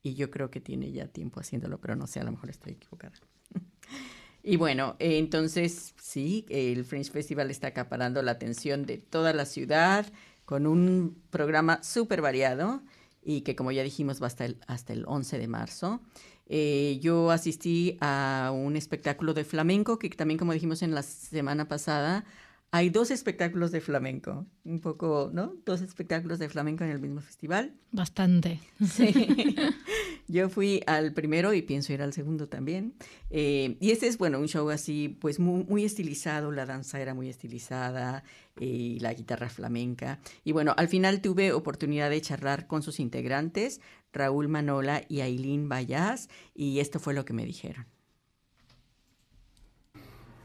y 0.00 0.14
yo 0.14 0.30
creo 0.30 0.48
que 0.48 0.60
tiene 0.60 0.92
ya 0.92 1.08
tiempo 1.08 1.40
haciéndolo, 1.40 1.80
pero 1.80 1.96
no 1.96 2.06
sé, 2.06 2.20
a 2.20 2.24
lo 2.24 2.30
mejor 2.30 2.50
estoy 2.50 2.74
equivocada. 2.74 3.14
Y 4.48 4.56
bueno, 4.58 4.94
eh, 5.00 5.18
entonces 5.18 5.92
sí, 6.00 6.46
el 6.48 6.84
Fringe 6.84 7.10
Festival 7.10 7.50
está 7.50 7.66
acaparando 7.66 8.22
la 8.22 8.30
atención 8.30 8.86
de 8.86 8.96
toda 8.96 9.32
la 9.32 9.44
ciudad 9.44 10.06
con 10.44 10.68
un 10.68 11.20
programa 11.30 11.82
súper 11.82 12.22
variado 12.22 12.80
y 13.24 13.40
que 13.40 13.56
como 13.56 13.72
ya 13.72 13.82
dijimos 13.82 14.22
va 14.22 14.28
hasta 14.28 14.44
el, 14.44 14.58
hasta 14.68 14.92
el 14.92 15.02
11 15.04 15.38
de 15.40 15.48
marzo. 15.48 16.00
Eh, 16.48 17.00
yo 17.02 17.32
asistí 17.32 17.98
a 18.00 18.52
un 18.54 18.76
espectáculo 18.76 19.34
de 19.34 19.42
flamenco 19.42 19.98
que 19.98 20.08
también 20.10 20.38
como 20.38 20.52
dijimos 20.52 20.80
en 20.82 20.94
la 20.94 21.02
semana 21.02 21.66
pasada, 21.66 22.24
hay 22.70 22.90
dos 22.90 23.10
espectáculos 23.10 23.72
de 23.72 23.80
flamenco, 23.80 24.46
un 24.62 24.80
poco, 24.80 25.30
¿no? 25.32 25.54
Dos 25.64 25.80
espectáculos 25.80 26.38
de 26.38 26.48
flamenco 26.48 26.84
en 26.84 26.90
el 26.90 27.00
mismo 27.00 27.20
festival. 27.20 27.74
Bastante. 27.90 28.60
Sí. 28.86 29.12
Yo 30.28 30.48
fui 30.48 30.82
al 30.86 31.12
primero 31.12 31.54
y 31.54 31.62
pienso 31.62 31.92
ir 31.92 32.02
al 32.02 32.12
segundo 32.12 32.48
también. 32.48 32.94
Eh, 33.30 33.76
y 33.80 33.90
este 33.90 34.08
es, 34.08 34.18
bueno, 34.18 34.38
un 34.38 34.48
show 34.48 34.68
así, 34.70 35.08
pues 35.08 35.38
muy, 35.38 35.84
estilizado, 35.84 36.50
la 36.50 36.66
danza 36.66 37.00
era 37.00 37.14
muy 37.14 37.28
estilizada 37.28 38.24
y 38.58 38.98
la 39.00 39.14
guitarra 39.14 39.48
flamenca. 39.48 40.18
Y 40.44 40.52
bueno, 40.52 40.74
al 40.76 40.88
final 40.88 41.20
tuve 41.20 41.52
oportunidad 41.52 42.10
de 42.10 42.20
charlar 42.20 42.66
con 42.66 42.82
sus 42.82 42.98
integrantes, 43.00 43.80
Raúl 44.12 44.48
Manola 44.48 45.02
y 45.08 45.20
Aileen 45.20 45.68
Bayas, 45.68 46.28
y 46.54 46.80
esto 46.80 46.98
fue 46.98 47.14
lo 47.14 47.24
que 47.24 47.32
me 47.32 47.44
dijeron. 47.44 47.95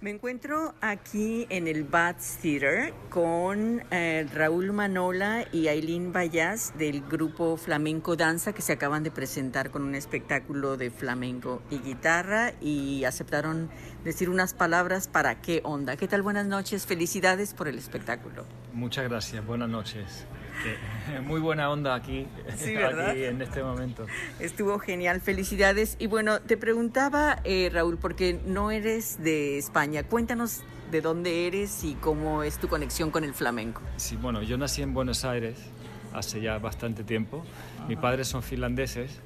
Me 0.01 0.09
encuentro 0.09 0.73
aquí 0.81 1.45
en 1.51 1.67
el 1.67 1.83
Bats 1.83 2.39
Theater 2.41 2.91
con 3.11 3.83
eh, 3.91 4.27
Raúl 4.33 4.73
Manola 4.73 5.45
y 5.51 5.67
Aileen 5.67 6.11
Bayas 6.11 6.73
del 6.75 7.01
grupo 7.01 7.55
Flamenco 7.55 8.15
Danza 8.15 8.51
que 8.51 8.63
se 8.63 8.73
acaban 8.73 9.03
de 9.03 9.11
presentar 9.11 9.69
con 9.69 9.83
un 9.83 9.93
espectáculo 9.93 10.75
de 10.75 10.89
flamenco 10.89 11.61
y 11.69 11.77
guitarra 11.77 12.53
y 12.61 13.03
aceptaron 13.03 13.69
decir 14.03 14.31
unas 14.31 14.55
palabras 14.55 15.07
para 15.07 15.39
qué 15.39 15.61
onda. 15.63 15.95
¿Qué 15.97 16.07
tal? 16.07 16.23
Buenas 16.23 16.47
noches, 16.47 16.87
felicidades 16.87 17.53
por 17.53 17.67
el 17.67 17.77
espectáculo. 17.77 18.45
Muchas 18.73 19.07
gracias, 19.07 19.45
buenas 19.45 19.69
noches. 19.69 20.25
muy 21.23 21.39
buena 21.39 21.69
onda 21.69 21.95
aquí, 21.95 22.27
aquí, 22.47 23.23
en 23.23 23.41
este 23.41 23.63
momento. 23.63 24.05
Estuvo 24.39 24.79
genial, 24.79 25.21
felicidades. 25.21 25.95
Y 25.99 26.07
bueno, 26.07 26.41
te 26.41 26.57
preguntaba, 26.57 27.39
eh, 27.43 27.69
Raúl, 27.71 27.97
porque 27.97 28.39
no 28.45 28.71
eres 28.71 29.23
de 29.23 29.57
España, 29.57 30.03
cuéntanos 30.03 30.61
de 30.91 31.01
dónde 31.01 31.47
eres 31.47 31.83
y 31.83 31.95
cómo 31.95 32.43
es 32.43 32.57
tu 32.57 32.67
conexión 32.67 33.11
con 33.11 33.23
el 33.23 33.33
flamenco. 33.33 33.81
Sí, 33.97 34.17
bueno, 34.17 34.41
yo 34.41 34.57
nací 34.57 34.81
en 34.81 34.93
Buenos 34.93 35.23
Aires 35.23 35.57
hace 36.13 36.41
ya 36.41 36.57
bastante 36.59 37.03
tiempo. 37.03 37.43
Mis 37.87 37.97
padres 37.97 38.27
son 38.27 38.43
finlandeses. 38.43 39.19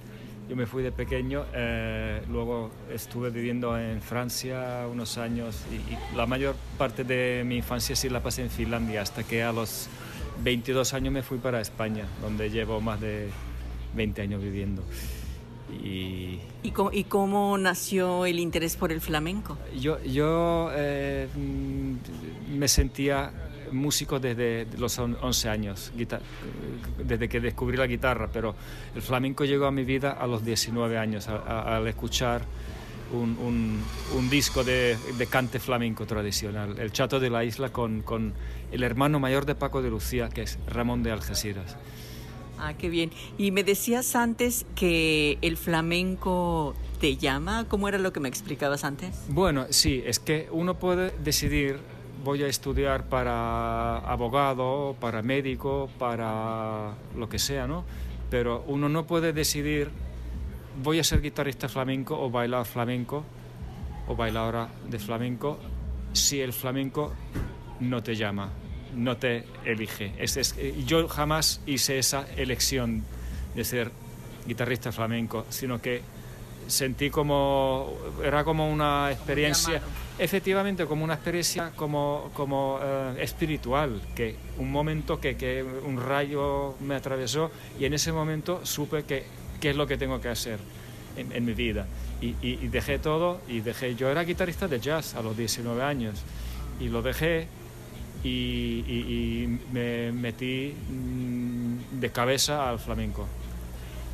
Yo 0.47 0.55
me 0.55 0.67
fui 0.67 0.83
de 0.83 0.91
pequeño, 0.91 1.43
eh, 1.55 2.21
luego 2.29 2.69
estuve 2.91 3.31
viviendo 3.31 3.79
en 3.79 3.99
Francia 3.99 4.85
unos 4.91 5.17
años 5.17 5.63
y 5.71 6.15
la 6.15 6.27
mayor 6.27 6.55
parte 6.77 7.03
de 7.03 7.43
mi 7.43 7.57
infancia 7.57 7.95
sí 7.95 8.09
la 8.09 8.21
pasé 8.21 8.43
en 8.43 8.51
Finlandia 8.51 9.01
hasta 9.01 9.23
que 9.23 9.41
a 9.41 9.51
los 9.51 9.89
22 10.43 10.93
años 10.93 11.13
me 11.13 11.23
fui 11.23 11.37
para 11.37 11.61
España, 11.61 12.05
donde 12.21 12.49
llevo 12.49 12.81
más 12.81 12.99
de 13.01 13.29
20 13.95 14.21
años 14.21 14.41
viviendo. 14.41 14.83
Y, 15.83 16.39
¿Y, 16.63 17.03
cómo, 17.03 17.57
nació 17.57 18.25
el 18.25 18.39
interés 18.39 18.75
por 18.75 18.91
el 18.91 19.01
flamenco? 19.01 19.57
Yo, 19.77 20.01
yo 20.03 20.69
eh, 20.73 21.27
me 22.55 22.67
sentía 22.67 23.31
músico 23.71 24.19
desde 24.19 24.67
los 24.77 24.97
11 24.99 25.49
años, 25.49 25.91
desde 27.03 27.27
que 27.27 27.39
descubrí 27.39 27.77
la 27.77 27.87
guitarra, 27.87 28.29
pero 28.31 28.55
el 28.95 29.01
flamenco 29.01 29.43
llegó 29.43 29.65
a 29.65 29.71
mi 29.71 29.83
vida 29.83 30.11
a 30.11 30.27
los 30.27 30.45
19 30.45 30.97
años, 30.97 31.27
al 31.27 31.87
escuchar 31.87 32.43
un, 33.11 33.83
un, 34.15 34.29
disco 34.29 34.63
de, 34.63 34.97
de, 35.17 35.27
cante 35.27 35.59
flamenco 35.59 36.05
tradicional, 36.05 36.79
El 36.79 36.91
Chato 36.91 37.19
de 37.19 37.29
la 37.29 37.43
Isla, 37.43 37.71
con, 37.71 38.01
con, 38.01 38.33
el 38.71 38.83
hermano 38.83 39.19
mayor 39.19 39.45
de 39.45 39.55
Paco 39.55 39.81
de 39.81 39.89
Lucía, 39.89 40.29
que 40.29 40.41
es 40.41 40.57
Ramón 40.67 41.03
de 41.03 41.11
Algeciras. 41.11 41.77
Ah, 42.57 42.73
qué 42.73 42.89
bien. 42.89 43.11
Y 43.37 43.51
me 43.51 43.63
decías 43.63 44.15
antes 44.15 44.65
que 44.75 45.37
el 45.41 45.57
flamenco 45.57 46.73
te 46.99 47.17
llama? 47.17 47.65
¿Cómo 47.67 47.87
era 47.87 47.97
lo 47.97 48.13
que 48.13 48.19
me 48.19 48.29
explicabas 48.29 48.83
antes? 48.83 49.25
Bueno, 49.27 49.67
sí, 49.69 50.01
es 50.05 50.19
que 50.19 50.47
uno 50.51 50.75
puede 50.75 51.11
decidir, 51.23 51.79
voy 52.23 52.43
a 52.43 52.47
estudiar 52.47 53.07
para 53.09 53.97
abogado, 53.97 54.95
para 54.99 55.21
médico, 55.21 55.89
para 55.99 56.93
lo 57.15 57.29
que 57.29 57.39
sea, 57.39 57.67
¿no? 57.67 57.83
Pero 58.29 58.63
uno 58.67 58.89
no 58.89 59.05
puede 59.05 59.33
decidir, 59.33 59.89
voy 60.81 60.99
a 60.99 61.03
ser 61.03 61.21
guitarrista 61.21 61.69
flamenco 61.69 62.19
o 62.19 62.29
bailar 62.29 62.65
flamenco 62.65 63.23
o 64.07 64.15
bailadora 64.15 64.69
de 64.87 64.99
flamenco 64.99 65.59
si 66.13 66.41
el 66.41 66.53
flamenco 66.53 67.13
no 67.79 68.01
te 68.01 68.15
llama, 68.15 68.49
no 68.95 69.17
te 69.17 69.45
elige. 69.65 70.13
Es, 70.17 70.55
yo 70.85 71.07
jamás 71.07 71.61
hice 71.65 71.99
esa 71.99 72.25
elección 72.37 73.03
de 73.53 73.63
ser 73.63 73.91
guitarrista 74.47 74.91
flamenco, 74.91 75.45
sino 75.49 75.81
que 75.81 76.01
sentí 76.67 77.09
como 77.09 77.93
era 78.23 78.43
como 78.43 78.71
una 78.71 79.11
experiencia 79.11 79.81
efectivamente 80.17 80.87
como 80.87 81.03
una 81.03 81.13
experiencia 81.13 81.71
como 81.75 82.31
como 82.33 82.79
eh, 82.81 83.17
espiritual 83.19 84.01
que 84.15 84.35
un 84.57 84.71
momento 84.71 85.19
que, 85.19 85.37
que, 85.37 85.63
un 85.63 86.01
rayo 86.01 86.75
me 86.79 86.95
atravesó 86.95 87.51
y 87.79 87.85
en 87.85 87.93
ese 87.93 88.11
momento 88.11 88.65
supe 88.65 89.03
que 89.03 89.25
qué 89.65 89.71
es 89.71 89.77
lo 89.77 89.87
que 89.87 89.97
tengo 89.97 90.21
que 90.21 90.29
hacer 90.29 90.59
en, 91.17 91.31
en 91.31 91.43
mi 91.43 91.55
vida 91.55 91.87
y, 92.21 92.67
dejé 92.67 92.99
todo 92.99 93.41
y 93.47 93.61
dejé 93.61 93.95
yo 93.95 94.11
era 94.11 94.23
guitarrista 94.23 94.67
de 94.67 94.79
jazz 94.79 95.15
a 95.15 95.23
los 95.23 95.35
19 95.35 95.81
años 95.81 96.21
y 96.79 96.87
lo 96.87 97.01
dejé 97.01 97.47
y, 98.23 98.29
y 98.29 99.59
me 99.73 100.11
metí 100.11 100.71
mm, 100.71 101.99
de 101.99 102.11
cabeza 102.11 102.69
al 102.69 102.77
flamenco 102.77 103.25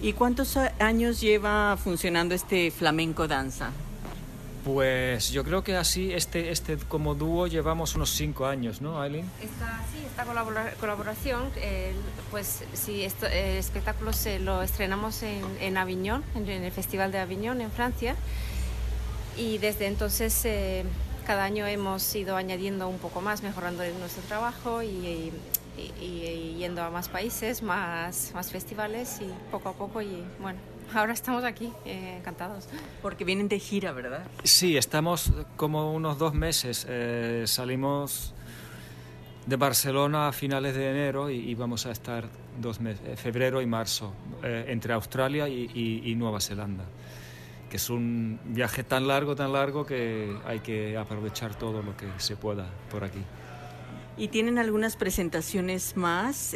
¿Y 0.01 0.13
cuántos 0.13 0.55
años 0.79 1.20
lleva 1.20 1.75
funcionando 1.75 2.34
este 2.34 2.72
flamenco 2.72 3.27
danza? 3.27 3.72
Pues 4.63 5.32
yo 5.32 5.44
creo 5.44 5.63
que 5.63 5.75
así, 5.75 6.13
este, 6.13 6.51
este 6.51 6.77
como 6.77 7.15
dúo 7.15 7.48
llevamos 7.48 7.96
unos 7.96 8.12
cinco 8.12 8.46
años, 8.46 8.82
¿no, 8.82 9.01
Aileen? 9.01 9.30
Esta, 9.41 9.84
sí, 9.91 10.06
esta 10.06 10.24
colaboración, 10.80 11.50
eh, 11.56 11.94
pues 12.30 12.63
sí, 12.74 13.03
esto, 13.03 13.25
el 13.25 13.58
espectáculo 13.58 14.13
se 14.13 14.39
lo 14.39 14.62
estrenamos 14.62 15.24
en, 15.24 15.44
en 15.60 15.77
Aviñón, 15.77 16.24
en, 16.36 16.48
el 16.48 16.72
Festival 16.72 17.12
de 17.12 17.20
Aviñón, 17.20 17.60
en 17.62 17.72
Francia, 17.72 18.15
y 19.36 19.58
desde 19.58 19.88
entonces 19.88 20.39
eh, 20.46 20.84
cada 21.25 21.44
año 21.44 21.65
hemos 21.65 22.13
ido 22.13 22.36
añadiendo 22.36 22.88
un 22.88 23.00
poco 23.00 23.22
más, 23.22 23.41
mejorando 23.41 23.84
nuestro 24.00 24.22
trabajo 24.24 24.84
y 24.84 25.32
y, 25.77 26.03
y, 26.03 26.56
yendo 26.58 26.84
a 26.84 26.89
más 26.89 27.10
países, 27.10 27.63
más, 27.63 28.32
más 28.34 28.51
festivales 28.51 29.20
y 29.22 29.30
poco 29.51 29.70
a 29.70 29.74
poco 29.74 30.01
y 30.01 30.24
bueno, 30.39 30.60
ahora 30.95 31.13
estamos 31.13 31.43
aquí, 31.43 31.71
eh, 31.86 32.17
encantados. 32.17 32.67
Porque 33.01 33.24
vienen 33.24 33.48
de 33.48 33.60
gira, 33.60 33.91
¿verdad? 33.91 34.25
Sí, 34.43 34.77
estamos 34.77 35.31
como 35.55 35.93
unos 35.93 36.17
dos 36.17 36.33
meses, 36.33 36.86
eh, 36.89 37.43
salimos 37.48 38.33
de 39.45 39.55
Barcelona 39.55 40.27
a 40.27 40.31
finales 40.31 40.75
de 40.75 40.89
enero 40.89 41.29
y, 41.29 41.38
y 41.38 41.55
vamos 41.55 41.86
a 41.86 41.91
estar 41.91 42.25
dos 42.60 42.79
meses, 42.79 43.01
eh, 43.05 43.15
febrero 43.15 43.62
y 43.62 43.65
marzo, 43.65 44.13
eh, 44.43 44.65
entre 44.67 44.93
Australia 44.93 45.48
y, 45.48 46.01
y, 46.05 46.15
Nueva 46.15 46.39
Zelanda 46.39 46.86
que 47.69 47.77
es 47.77 47.89
un 47.89 48.38
viaje 48.43 48.83
tan 48.83 49.07
largo, 49.07 49.33
tan 49.33 49.53
largo 49.53 49.86
que 49.86 50.36
hay 50.45 50.60
que 50.60 50.98
aprovechar 50.98 51.55
todo 51.55 51.81
lo 51.81 51.95
que 51.95 52.05
se 52.17 52.36
pueda 52.36 52.65
por 52.89 53.05
aquí. 53.05 53.21
¿Y 54.17 54.27
tienen 54.27 54.57
algunas 54.57 54.98
presentaciones 54.98 55.95
más? 55.95 56.53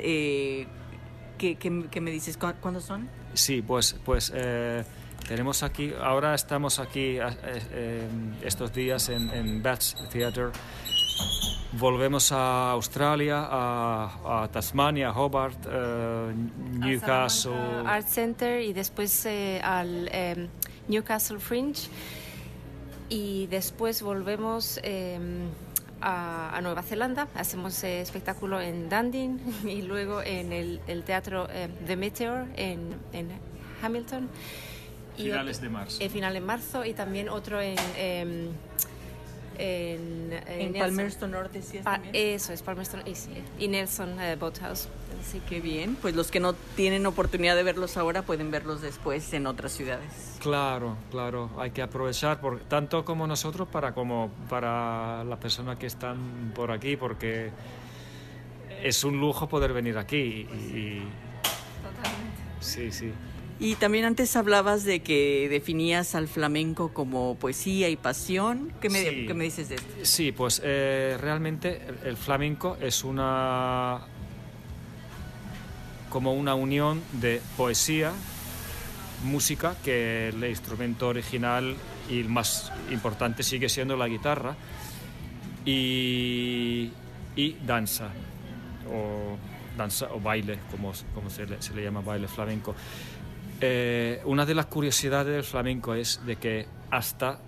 Eh, 1.36 1.38
¿qué, 1.38 1.56
qué, 1.56 1.86
qué, 1.92 2.02
me 2.02 2.12
dices? 2.12 2.38
¿Cuándo 2.38 2.80
son? 2.80 3.08
Sí, 3.34 3.62
pues, 3.62 3.96
pues 4.06 4.32
eh, 4.34 4.84
tenemos 5.28 5.64
aquí, 5.64 5.94
ahora 6.02 6.34
estamos 6.34 6.80
aquí 6.80 7.18
eh, 7.18 7.28
eh, 7.44 8.08
estos 8.44 8.74
días 8.74 9.10
en, 9.10 9.30
en 9.30 9.62
Bats 9.62 9.96
Theatre. 10.12 10.52
Volvemos 11.74 12.32
a 12.32 12.72
Australia, 12.72 13.48
a, 13.50 14.44
a 14.44 14.48
Tasmania, 14.48 15.12
Hobart, 15.12 15.68
Newcastle. 16.72 17.54
Art 17.86 18.08
Center 18.08 18.62
y 18.62 18.72
después 18.72 19.28
al 19.62 20.50
Newcastle 20.88 21.40
Fringe. 21.40 21.90
Y 23.10 23.48
después 23.48 24.02
volvemos 24.02 24.80
a, 26.06 26.56
a, 26.56 26.62
Nueva 26.62 26.84
Zelanda, 26.84 27.28
hacemos 27.34 27.84
eh, 27.84 28.02
espectáculo 28.02 28.62
en 28.62 28.90
Dundee 28.90 29.32
y 29.66 29.82
luego 29.82 30.22
en 30.22 30.54
el, 30.54 30.80
el 30.88 31.04
teatro 31.04 31.48
eh, 31.52 31.68
The 31.86 31.96
Meteor 31.96 32.46
en, 32.56 32.96
en 33.12 33.30
Hamilton. 33.82 34.30
Y 35.18 35.24
finales 35.24 35.62
de 35.62 35.70
marzo. 35.70 35.98
Eh, 36.02 36.10
final 36.10 36.36
en 36.36 36.46
marzo 36.46 36.86
y 36.86 36.94
también 36.94 37.30
otro 37.30 37.60
en... 37.62 37.76
Eh, 39.58 39.96
en, 39.96 40.34
en, 40.48 40.76
en 40.76 40.82
Palmerston 40.82 41.32
Norte, 41.32 41.62
sí 41.62 41.80
pa 41.80 42.02
Eso 42.14 42.54
es, 42.54 42.62
Palmerston 42.62 43.02
y, 43.06 43.16
sí, 43.16 43.32
y 43.60 43.68
Nelson 43.68 44.14
uh, 44.14 44.38
Boathouse. 44.40 44.88
Sí, 45.24 45.42
qué 45.48 45.60
bien. 45.60 45.96
Pues 45.96 46.16
los 46.16 46.30
que 46.30 46.40
no 46.40 46.54
tienen 46.54 47.06
oportunidad 47.06 47.56
de 47.56 47.64
verlos 47.64 47.98
ahora 47.98 48.22
pueden 48.22 48.52
verlos 48.52 48.82
después 48.82 49.34
en 49.34 49.48
otras 49.48 49.72
ciudades. 49.72 50.38
Claro, 50.40 50.98
claro. 51.10 51.50
Hay 51.58 51.72
que 51.72 51.82
aprovechar, 51.82 52.40
por, 52.40 52.60
tanto 52.60 53.04
como 53.06 53.26
nosotros, 53.26 53.68
para, 53.68 53.94
como 53.94 54.30
para 54.50 55.24
las 55.24 55.40
personas 55.40 55.78
que 55.78 55.88
están 55.88 56.52
por 56.54 56.72
aquí, 56.72 56.96
porque 56.96 57.50
es 58.84 59.04
un 59.04 59.20
lujo 59.20 59.50
poder 59.50 59.74
venir 59.74 59.98
aquí. 59.98 60.18
Y, 60.18 60.78
y... 60.78 61.08
Totalmente. 61.82 62.42
Sí, 62.60 62.92
sí. 62.92 63.12
Y 63.60 63.76
también 63.76 64.04
antes 64.04 64.36
hablabas 64.36 64.84
de 64.84 65.00
que 65.02 65.48
definías 65.50 66.14
al 66.14 66.28
flamenco 66.28 66.94
como 66.94 67.36
poesía 67.36 67.88
y 67.90 67.96
pasión. 67.96 68.74
¿Qué 68.82 68.90
me, 68.90 69.04
sí. 69.04 69.26
¿qué 69.28 69.34
me 69.34 69.46
dices 69.46 69.70
de 69.70 69.76
esto? 69.76 69.88
Sí, 70.04 70.32
pues 70.34 70.62
eh, 70.64 71.18
realmente 71.22 71.82
el, 71.88 72.10
el, 72.10 72.18
flamenco 72.18 72.78
es 72.82 73.06
una 73.06 74.02
como 76.10 76.34
una 76.34 76.56
unión 76.56 77.02
de 77.14 77.42
poesía, 77.58 78.14
música, 79.24 79.76
que 79.84 80.30
el 80.30 80.44
instrumento 80.46 81.10
original 81.10 81.76
y 82.10 82.20
el 82.22 82.30
más 82.30 82.72
importante 82.92 83.44
sigue 83.44 83.68
siendo 83.68 83.98
la 83.98 84.08
guitarra, 84.08 84.56
y, 85.66 86.92
y 87.36 87.58
danza, 87.66 88.10
o 88.90 89.38
danza 89.78 90.08
o 90.14 90.20
baile, 90.22 90.60
como, 90.72 90.94
como 91.14 91.30
se, 91.30 91.48
le, 91.48 91.62
se 91.62 91.74
le 91.74 91.84
llama 91.84 92.02
baile 92.02 92.28
flamenco. 92.28 92.76
Eh, 93.62 94.22
una 94.26 94.46
de 94.46 94.54
las 94.54 94.66
curiosidades 94.66 95.34
del 95.34 95.44
flamenco 95.44 95.94
es 95.94 96.20
de 96.26 96.36
que 96.36 96.68
hasta, 96.92 97.40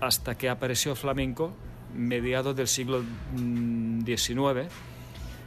hasta 0.00 0.36
que 0.36 0.48
apareció 0.48 0.92
el 0.92 0.98
flamenco, 0.98 1.52
mediados 1.94 2.54
del 2.54 2.68
siglo 2.68 3.02
XIX, 3.34 4.68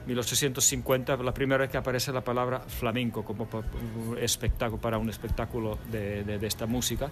1850, 0.08 1.18
la 1.18 1.34
primera 1.34 1.60
vez 1.60 1.70
que 1.70 1.78
aparece 1.78 2.12
la 2.12 2.22
palabra 2.22 2.60
flamenco 2.62 3.24
como 3.24 3.48
espectáculo, 4.20 4.82
para 4.82 4.98
un 4.98 5.10
espectáculo 5.10 5.78
de, 5.92 6.24
de, 6.24 6.48
esta 6.48 6.66
música, 6.66 7.10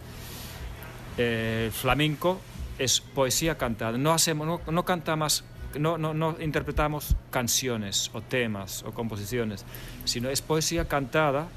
eh, 1.17 1.69
flamenco 1.71 2.41
es 2.77 2.99
poesía 2.99 3.57
cantada. 3.57 3.97
No, 3.97 4.11
hacemos, 4.11 4.47
no, 4.47 4.61
no 4.71 4.83
cantamos 4.83 5.45
no, 5.79 5.97
no, 5.97 6.13
no, 6.13 6.35
interpretamos 6.41 7.15
canciones 7.29 8.11
o 8.13 8.21
temas 8.21 8.83
o 8.83 8.91
composiciones, 8.91 9.65
sino 10.03 10.29
es 10.29 10.41
poesía 10.41 10.87
cantada 10.87 11.47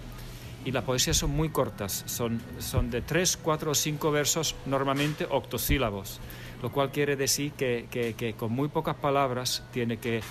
y 0.65 0.73
las 0.73 0.85
poesías 0.85 1.17
son 1.17 1.31
muy 1.31 1.51
cortas, 1.51 2.05
son, 2.07 2.41
son 2.59 2.91
de 2.91 3.03
tres, 3.03 3.37
cuatro 3.37 3.73
o 3.73 3.75
cinco 3.75 4.11
versos, 4.11 4.57
normalmente 4.67 5.27
octosílabos, 5.29 6.21
lo 6.63 6.73
cual 6.73 6.91
quiere 6.91 7.17
decir 7.17 7.53
que, 7.53 7.87
que, 7.91 8.35
con 8.35 8.53
muy 8.53 8.69
pocas 8.69 8.97
palabras 8.97 9.63
tiene 9.73 9.99
que, 9.99 10.23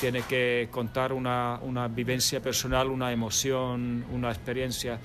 tiene 0.00 0.22
que 0.22 0.68
contar 0.70 1.12
una, 1.12 1.58
una 1.62 1.88
vivencia 1.88 2.40
personal, 2.40 2.88
una 2.88 3.12
emoción, 3.12 4.04
una 4.12 4.30
experiencia. 4.30 5.00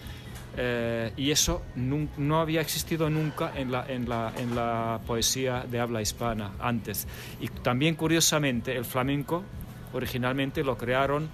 Eh, 0.58 1.14
y 1.16 1.32
eso 1.32 1.64
no, 1.76 2.08
no, 2.18 2.42
había 2.42 2.62
existido 2.62 3.10
nunca 3.10 3.54
en 3.56 3.72
la, 3.72 3.86
en, 3.88 4.10
la, 4.10 4.34
en 4.36 4.56
la 4.56 5.00
poesía 5.06 5.66
de 5.70 5.80
habla 5.80 6.02
hispana 6.02 6.52
antes. 6.60 7.08
Y 7.40 7.48
también, 7.48 7.96
curiosamente, 7.96 8.76
el 8.76 8.86
flamenco 8.86 9.44
originalmente 9.94 10.64
lo 10.64 10.78
crearon 10.78 11.30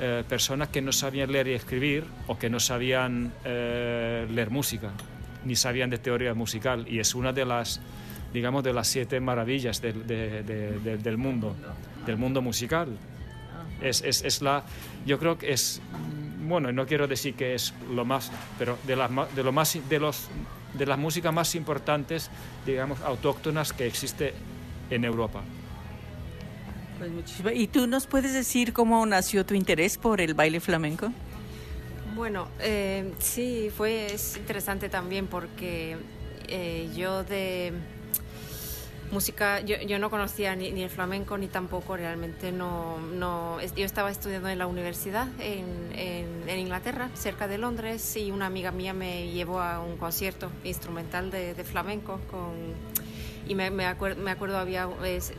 eh, 0.00 0.24
personas 0.28 0.68
que 0.68 0.82
no 0.82 0.92
sabían 0.92 1.30
leer 1.30 1.48
y 1.48 1.52
escribir 1.52 2.04
o 2.26 2.38
que 2.38 2.50
no 2.50 2.58
sabían 2.58 3.32
eh, 3.44 4.26
leer 4.30 4.50
música, 4.50 4.90
ni 5.44 5.56
sabían 5.56 5.90
de 5.90 5.98
teoría 5.98 6.34
musical. 6.34 6.86
Y 6.88 6.98
es 6.98 7.14
una 7.14 7.32
de 7.32 7.44
las, 7.44 7.80
digamos, 8.32 8.64
de 8.64 8.72
las 8.72 8.88
siete 8.88 9.20
maravillas 9.20 9.80
del, 9.80 10.06
de, 10.06 10.42
de, 10.42 10.78
de, 10.80 10.96
del 10.98 11.16
mundo, 11.16 11.54
del 12.06 12.16
mundo 12.16 12.42
musical. 12.42 12.88
Es, 13.80 14.02
es, 14.02 14.24
es, 14.24 14.42
la, 14.42 14.64
yo 15.04 15.18
creo 15.18 15.36
que 15.36 15.52
es, 15.52 15.80
bueno, 16.46 16.72
no 16.72 16.86
quiero 16.86 17.06
decir 17.06 17.34
que 17.34 17.54
es 17.54 17.74
lo 17.92 18.04
más, 18.04 18.32
pero 18.58 18.78
de, 18.86 18.96
las, 18.96 19.10
de, 19.34 19.42
lo 19.42 19.52
más, 19.52 19.78
de, 19.88 19.98
los, 19.98 20.28
de 20.74 20.86
las 20.86 20.98
músicas 20.98 21.32
más 21.32 21.54
importantes, 21.54 22.30
digamos, 22.66 23.00
autóctonas 23.02 23.72
que 23.72 23.86
existe 23.86 24.34
en 24.90 25.04
Europa. 25.04 25.42
Pues 26.98 27.56
¿Y 27.56 27.66
tú 27.66 27.86
nos 27.86 28.06
puedes 28.06 28.32
decir 28.32 28.72
cómo 28.72 29.04
nació 29.06 29.44
tu 29.44 29.54
interés 29.54 29.98
por 29.98 30.20
el 30.20 30.34
baile 30.34 30.60
flamenco? 30.60 31.12
Bueno, 32.14 32.48
eh, 32.60 33.12
sí, 33.18 33.70
fue 33.76 34.14
interesante 34.36 34.88
también 34.88 35.26
porque 35.26 35.96
eh, 36.46 36.88
yo 36.94 37.24
de 37.24 37.72
música, 39.10 39.60
yo, 39.60 39.76
yo 39.78 39.98
no 39.98 40.10
conocía 40.10 40.54
ni, 40.54 40.82
el 40.82 40.90
flamenco 40.90 41.36
ni 41.38 41.48
tampoco 41.48 41.96
realmente, 41.96 42.52
no, 42.52 42.98
no, 42.98 43.60
yo 43.60 43.84
estaba 43.84 44.10
estudiando 44.10 44.48
en 44.48 44.58
la 44.58 44.66
universidad 44.66 45.28
en, 45.40 45.66
en, 45.96 46.58
Inglaterra, 46.58 47.10
cerca 47.14 47.48
de 47.48 47.58
Londres, 47.58 48.16
y 48.16 48.30
una 48.30 48.46
amiga 48.46 48.70
mía 48.70 48.92
me 48.92 49.30
llevó 49.30 49.60
a 49.60 49.80
un 49.80 49.96
concierto 49.96 50.50
instrumental 50.62 51.30
de, 51.30 51.54
de 51.54 51.64
flamenco 51.64 52.20
con 52.30 52.54
y 53.46 53.54
me, 53.54 53.70
me, 53.70 53.86
acuerdo, 53.86 54.22
me 54.22 54.30
acuerdo 54.30 54.58
había 54.58 54.88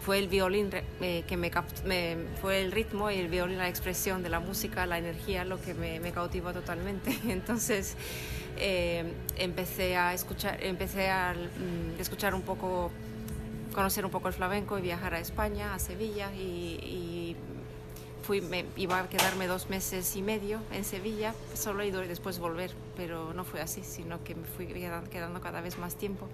fue 0.02 0.20
el 0.20 0.28
violín 0.28 0.70
eh, 1.02 1.24
que 1.28 1.38
me, 1.38 1.52
me, 1.86 2.18
fue 2.42 2.62
el 2.62 2.72
ritmo 2.72 3.10
y 3.10 3.16
el 3.16 3.28
violín 3.28 3.58
la 3.58 3.70
expresión 3.70 4.22
de 4.22 4.30
la 4.30 4.40
música 4.40 4.86
la 4.86 4.98
energía 4.98 5.44
lo 5.44 5.60
que 5.60 5.74
me, 5.74 6.00
me 6.00 6.12
cautivó 6.12 6.54
totalmente. 6.54 7.18
Entonces 7.28 7.96
eh, 8.58 9.04
empecé 9.38 9.98
a 9.98 10.14
escuchar 10.14 10.64
empecé 10.64 11.10
a 11.10 11.34
mm, 11.34 12.00
escuchar 12.00 12.36
un 12.36 12.44
poco 12.44 12.92
conocer 13.74 14.06
un 14.06 14.12
poco 14.12 14.28
el 14.30 14.34
flamenco 14.34 14.78
y 14.78 14.82
viajar 14.82 15.14
a 15.14 15.20
España 15.20 15.74
a 15.74 15.80
Sevilla 15.80 16.32
y, 16.34 17.36
fui 18.24 18.42
me 18.42 18.66
iba 18.76 19.00
a 19.00 19.08
quedarme 19.08 19.46
dos 19.46 19.70
meses 19.70 20.16
y 20.16 20.24
medio 20.24 20.60
en 20.72 20.84
Sevilla 20.84 21.36
solo 21.54 21.84
y 21.84 21.92
después 21.92 22.40
volver 22.40 22.72
pero 22.98 23.36
no 23.36 23.44
fue 23.44 23.62
así 23.62 23.84
sino 23.84 24.24
que 24.24 24.34
me 24.34 24.48
fui 24.48 24.66
quedando 24.66 25.42
cada 25.42 25.62
vez 25.62 25.78
más 25.78 25.94
tiempo 25.94 26.28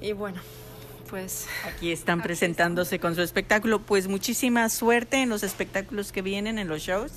y 0.00 0.12
bueno, 0.12 0.40
pues... 1.10 1.46
Aquí 1.64 1.92
están 1.92 2.22
presentándose 2.22 2.98
con 2.98 3.14
su 3.14 3.22
espectáculo. 3.22 3.80
Pues 3.80 4.08
muchísima 4.08 4.68
suerte 4.68 5.22
en 5.22 5.28
los 5.28 5.42
espectáculos 5.42 6.12
que 6.12 6.22
vienen, 6.22 6.58
en 6.58 6.68
los 6.68 6.82
shows, 6.82 7.12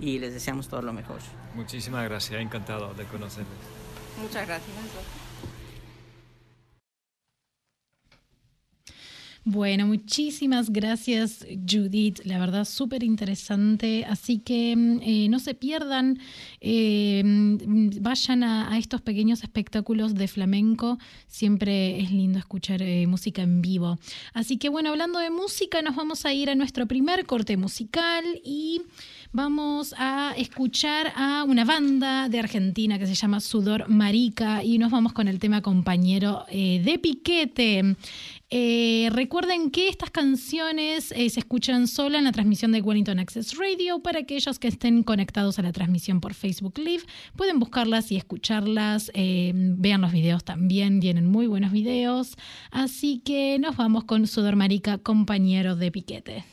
y 0.00 0.18
les 0.18 0.32
deseamos 0.32 0.68
todo 0.68 0.82
lo 0.82 0.92
mejor. 0.92 1.18
Muchísimas 1.54 2.04
gracias, 2.04 2.40
encantado 2.40 2.94
de 2.94 3.04
conocerles. 3.04 3.58
Muchas 4.20 4.46
gracias. 4.46 5.21
Bueno, 9.44 9.88
muchísimas 9.88 10.70
gracias 10.70 11.44
Judith, 11.68 12.20
la 12.24 12.38
verdad 12.38 12.64
súper 12.64 13.02
interesante, 13.02 14.04
así 14.04 14.38
que 14.38 14.76
mm, 14.76 15.00
eh, 15.02 15.28
no 15.28 15.40
se 15.40 15.54
pierdan, 15.54 16.20
eh, 16.60 17.22
vayan 18.00 18.44
a, 18.44 18.78
estos 18.78 19.00
pequeños 19.00 19.42
espectáculos 19.42 20.14
de 20.14 20.28
flamenco, 20.28 20.96
siempre 21.26 21.98
es 21.98 22.12
lindo 22.12 22.38
escuchar 22.38 22.82
eh, 22.82 23.04
música 23.08 23.42
en 23.42 23.62
vivo. 23.62 23.98
Así 24.32 24.58
que 24.58 24.68
bueno, 24.68 24.90
hablando 24.90 25.18
de 25.18 25.30
música, 25.30 25.82
nos 25.82 25.96
vamos 25.96 26.24
a 26.24 26.32
ir 26.32 26.48
a 26.48 26.54
nuestro 26.54 26.86
primer 26.86 27.26
corte 27.26 27.56
musical 27.56 28.24
y 28.44 28.82
vamos 29.32 29.92
a 29.98 30.34
escuchar 30.36 31.12
a 31.16 31.42
una 31.42 31.64
banda 31.64 32.28
de 32.28 32.38
Argentina 32.38 32.96
que 32.96 33.08
se 33.08 33.16
llama 33.16 33.40
Sudor 33.40 33.88
Marica 33.88 34.62
y 34.62 34.78
nos 34.78 34.92
vamos 34.92 35.12
con 35.12 35.26
el 35.26 35.40
tema 35.40 35.62
compañero 35.62 36.44
de 36.48 37.00
Piquete. 37.02 37.96
Eh, 38.54 39.08
recuerden 39.12 39.70
que 39.70 39.88
estas 39.88 40.10
canciones 40.10 41.10
eh, 41.12 41.30
se 41.30 41.40
escuchan 41.40 41.86
sola 41.88 42.18
en 42.18 42.24
la 42.24 42.32
transmisión 42.32 42.70
de 42.70 42.82
Wellington 42.82 43.18
Access 43.18 43.56
Radio. 43.56 44.00
Para 44.00 44.18
aquellos 44.18 44.58
que 44.58 44.68
estén 44.68 45.04
conectados 45.04 45.58
a 45.58 45.62
la 45.62 45.72
transmisión 45.72 46.20
por 46.20 46.34
Facebook 46.34 46.76
Live, 46.76 47.04
pueden 47.34 47.58
buscarlas 47.58 48.12
y 48.12 48.18
escucharlas. 48.18 49.10
Eh, 49.14 49.52
vean 49.54 50.02
los 50.02 50.12
videos 50.12 50.44
también, 50.44 51.00
tienen 51.00 51.24
muy 51.24 51.46
buenos 51.46 51.72
videos. 51.72 52.36
Así 52.70 53.22
que 53.24 53.58
nos 53.58 53.78
vamos 53.78 54.04
con 54.04 54.26
Sudor 54.26 54.54
Marica, 54.54 54.98
compañero 54.98 55.74
de 55.74 55.90
piquete. 55.90 56.44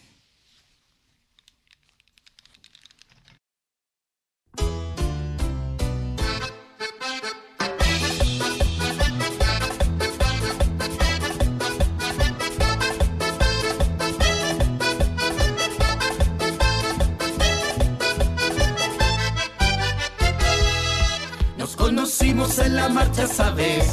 En 22.58 22.76
la 22.76 22.90
marcha, 22.90 23.28
sabes. 23.28 23.86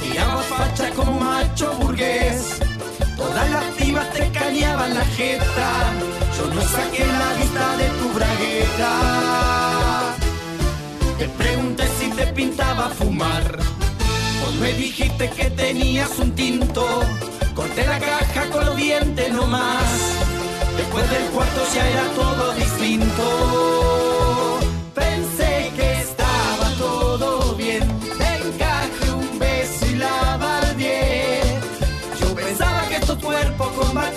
Tiraba 0.00 0.42
facha 0.42 0.90
como 0.90 1.12
macho 1.20 1.72
burgués. 1.74 2.58
Todas 3.16 3.50
las 3.50 3.64
pibas 3.76 4.12
te 4.12 4.28
cañaban 4.32 4.94
la 4.94 5.04
jeta. 5.04 5.92
Yo 6.36 6.52
no 6.52 6.62
saqué 6.62 7.06
la 7.06 7.32
vista 7.34 7.76
de 7.76 7.88
tu 7.98 8.08
bragueta. 8.12 8.92
Te 11.18 11.28
pregunté 11.28 11.84
si 11.98 12.10
te 12.10 12.26
pintaba 12.28 12.88
fumar. 12.88 13.58
Vos 14.40 14.54
me 14.60 14.72
dijiste 14.72 15.30
que 15.30 15.50
tenías 15.50 16.18
un 16.18 16.34
tinto. 16.34 16.84
Corté 17.54 17.86
la 17.86 18.00
caja 18.00 18.50
con 18.50 18.66
los 18.66 18.76
dientes 18.76 19.32
nomás. 19.32 19.84
Después 20.76 21.08
del 21.10 21.24
cuarto 21.30 21.60
ya 21.74 21.88
era 21.88 22.04
todo 22.16 22.52
distinto. 22.54 23.99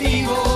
motivo. 0.03 0.52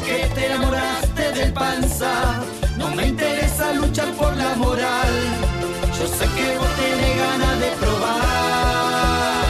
Que 0.00 0.26
te 0.34 0.46
enamoraste 0.46 1.32
del 1.32 1.52
panza. 1.52 2.40
No 2.78 2.88
me 2.94 3.08
interesa 3.08 3.74
luchar 3.74 4.10
por 4.12 4.34
la 4.36 4.54
moral, 4.54 5.12
yo 5.98 6.06
sé 6.06 6.24
que 6.36 6.58
vos 6.58 6.68
tenés 6.76 7.18
ganas 7.18 7.60
de 7.60 7.70
probar. 7.80 9.44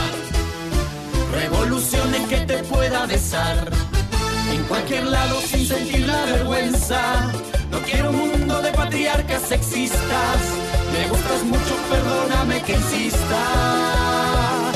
Revoluciones 1.33 2.27
que 2.27 2.37
te 2.37 2.57
pueda 2.63 3.05
besar, 3.05 3.69
en 4.51 4.63
cualquier 4.63 5.05
lado 5.05 5.39
sin 5.41 5.63
sentir 5.65 6.07
la 6.07 6.25
vergüenza. 6.25 7.31
No 7.71 7.79
quiero 7.79 8.09
un 8.09 8.17
mundo 8.17 8.61
de 8.61 8.71
patriarcas 8.71 9.43
sexistas, 9.43 10.39
me 10.91 11.07
gustas 11.09 11.43
mucho, 11.43 11.75
perdóname 11.89 12.61
que 12.63 12.73
insista 12.73 14.72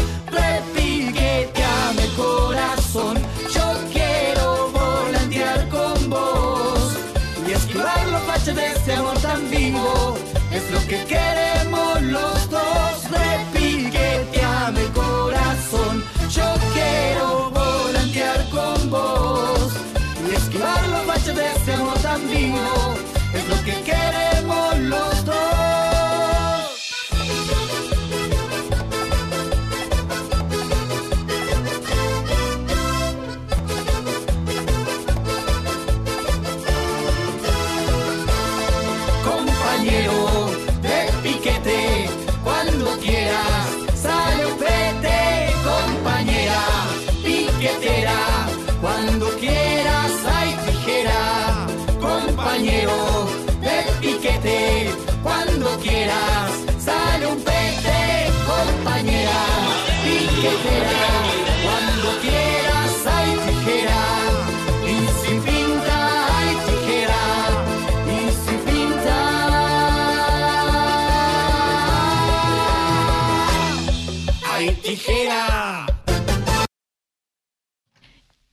amor 22.38 23.07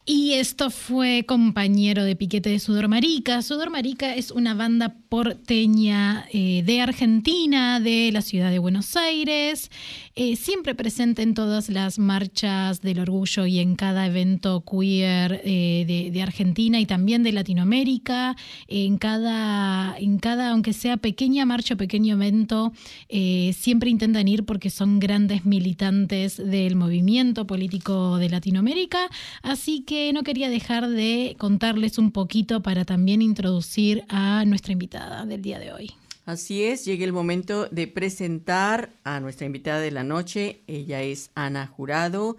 Y 0.07 0.35
esto 0.35 0.69
fue 0.69 1.25
compañero 1.27 2.05
de 2.05 2.15
piquete 2.15 2.51
de 2.51 2.59
Sudor 2.59 2.89
Marica. 2.89 3.41
Sudor 3.41 3.71
Marica 3.71 4.15
es 4.15 4.31
una 4.31 4.53
banda 4.53 4.97
porteña 5.09 6.27
eh, 6.31 6.63
de 6.65 6.83
Argentina, 6.83 7.81
de 7.81 8.11
la 8.13 8.21
ciudad 8.21 8.51
de 8.51 8.59
Buenos 8.59 8.97
Aires 8.97 9.71
eh, 10.17 10.37
siempre 10.37 10.75
presente 10.75 11.23
en 11.23 11.35
todas 11.35 11.69
las 11.69 11.99
marchas 11.99 12.81
del 12.81 13.01
orgullo 13.01 13.47
y 13.47 13.59
en 13.59 13.75
cada 13.75 14.07
evento 14.07 14.65
queer 14.65 15.41
eh, 15.45 16.11
de, 16.13 16.23
Argentina 16.23 16.81
y 16.81 16.87
también 16.87 17.23
de 17.23 17.33
Latinoamérica, 17.33 18.37
en 18.69 18.97
cada, 18.97 19.97
en 19.99 20.19
cada, 20.19 20.51
aunque 20.51 20.73
sea 20.73 20.97
pequeña 20.97 21.45
marcha 21.45 21.75
o 21.75 21.77
pequeño 21.77 22.15
evento, 22.15 22.73
siempre 23.09 23.91
intentan 23.91 24.27
ir 24.27 24.45
porque 24.45 24.71
son 24.71 25.01
grandes 25.01 25.45
militantes 25.45 26.37
del 26.37 26.77
movimiento 26.77 27.47
político 27.47 28.19
de 28.19 28.31
Latinoamérica. 28.31 29.11
Así 29.43 29.81
que 29.81 30.13
no 30.13 30.23
quería 30.23 30.49
dejar 30.49 30.89
de 30.89 31.37
contarles 31.39 31.99
un 31.99 32.11
poquito 32.11 32.63
para 32.63 32.85
también 32.85 33.21
introducir 33.21 34.05
a 34.09 34.45
nuestra 34.47 34.73
invitada 34.73 35.27
del 35.27 35.43
día 35.43 35.59
de 35.59 35.73
hoy. 35.73 35.95
Así 36.27 36.65
es, 36.65 36.87
llega 36.87 37.05
el 37.05 37.13
momento 37.13 37.67
de 37.67 37.87
presentar 37.87 38.91
a 39.05 39.21
nuestra 39.21 39.45
invitada 39.47 39.81
de 39.81 39.91
la 39.91 40.05
noche. 40.05 40.63
Ella 40.67 41.03
es 41.03 41.31
Ana 41.35 41.67
Jurado. 41.67 42.39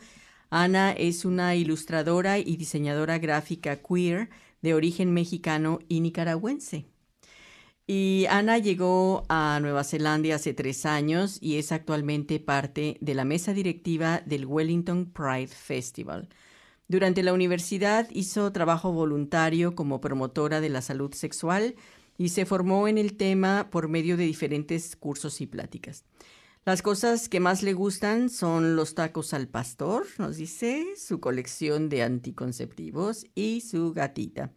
Ana 0.49 0.91
es 0.91 1.23
una 1.23 1.53
ilustradora 1.55 2.39
y 2.39 2.55
diseñadora 2.55 3.19
gráfica 3.19 3.75
queer 3.75 4.29
de 4.63 4.73
origen 4.73 5.13
mexicano 5.13 5.79
y 5.87 5.99
nicaragüense. 5.99 6.85
Y 7.85 8.25
Ana 8.31 8.57
llegó 8.57 9.23
a 9.29 9.59
Nueva 9.61 9.83
Zelanda 9.83 10.33
hace 10.33 10.55
tres 10.55 10.87
años 10.87 11.37
y 11.39 11.59
es 11.59 11.71
actualmente 11.71 12.39
parte 12.39 12.97
de 13.01 13.13
la 13.13 13.25
mesa 13.25 13.53
directiva 13.53 14.23
del 14.25 14.47
Wellington 14.47 15.11
Pride 15.11 15.49
Festival. 15.49 16.27
Durante 16.87 17.21
la 17.21 17.33
universidad 17.33 18.07
hizo 18.11 18.51
trabajo 18.51 18.91
voluntario 18.91 19.75
como 19.75 20.01
promotora 20.01 20.61
de 20.61 20.69
la 20.69 20.81
salud 20.81 21.13
sexual 21.13 21.75
y 22.17 22.29
se 22.29 22.45
formó 22.45 22.87
en 22.87 22.97
el 22.97 23.17
tema 23.17 23.69
por 23.71 23.87
medio 23.87 24.17
de 24.17 24.25
diferentes 24.25 24.95
cursos 24.95 25.41
y 25.41 25.47
pláticas. 25.47 26.03
Las 26.65 26.81
cosas 26.81 27.29
que 27.29 27.39
más 27.39 27.61
le 27.61 27.73
gustan 27.73 28.29
son 28.29 28.75
los 28.75 28.95
tacos 28.95 29.33
al 29.33 29.47
pastor, 29.47 30.07
nos 30.17 30.37
dice, 30.37 30.83
su 30.97 31.19
colección 31.19 31.89
de 31.89 32.01
anticonceptivos 32.01 33.27
y 33.35 33.61
su 33.61 33.93
gatita. 33.93 34.51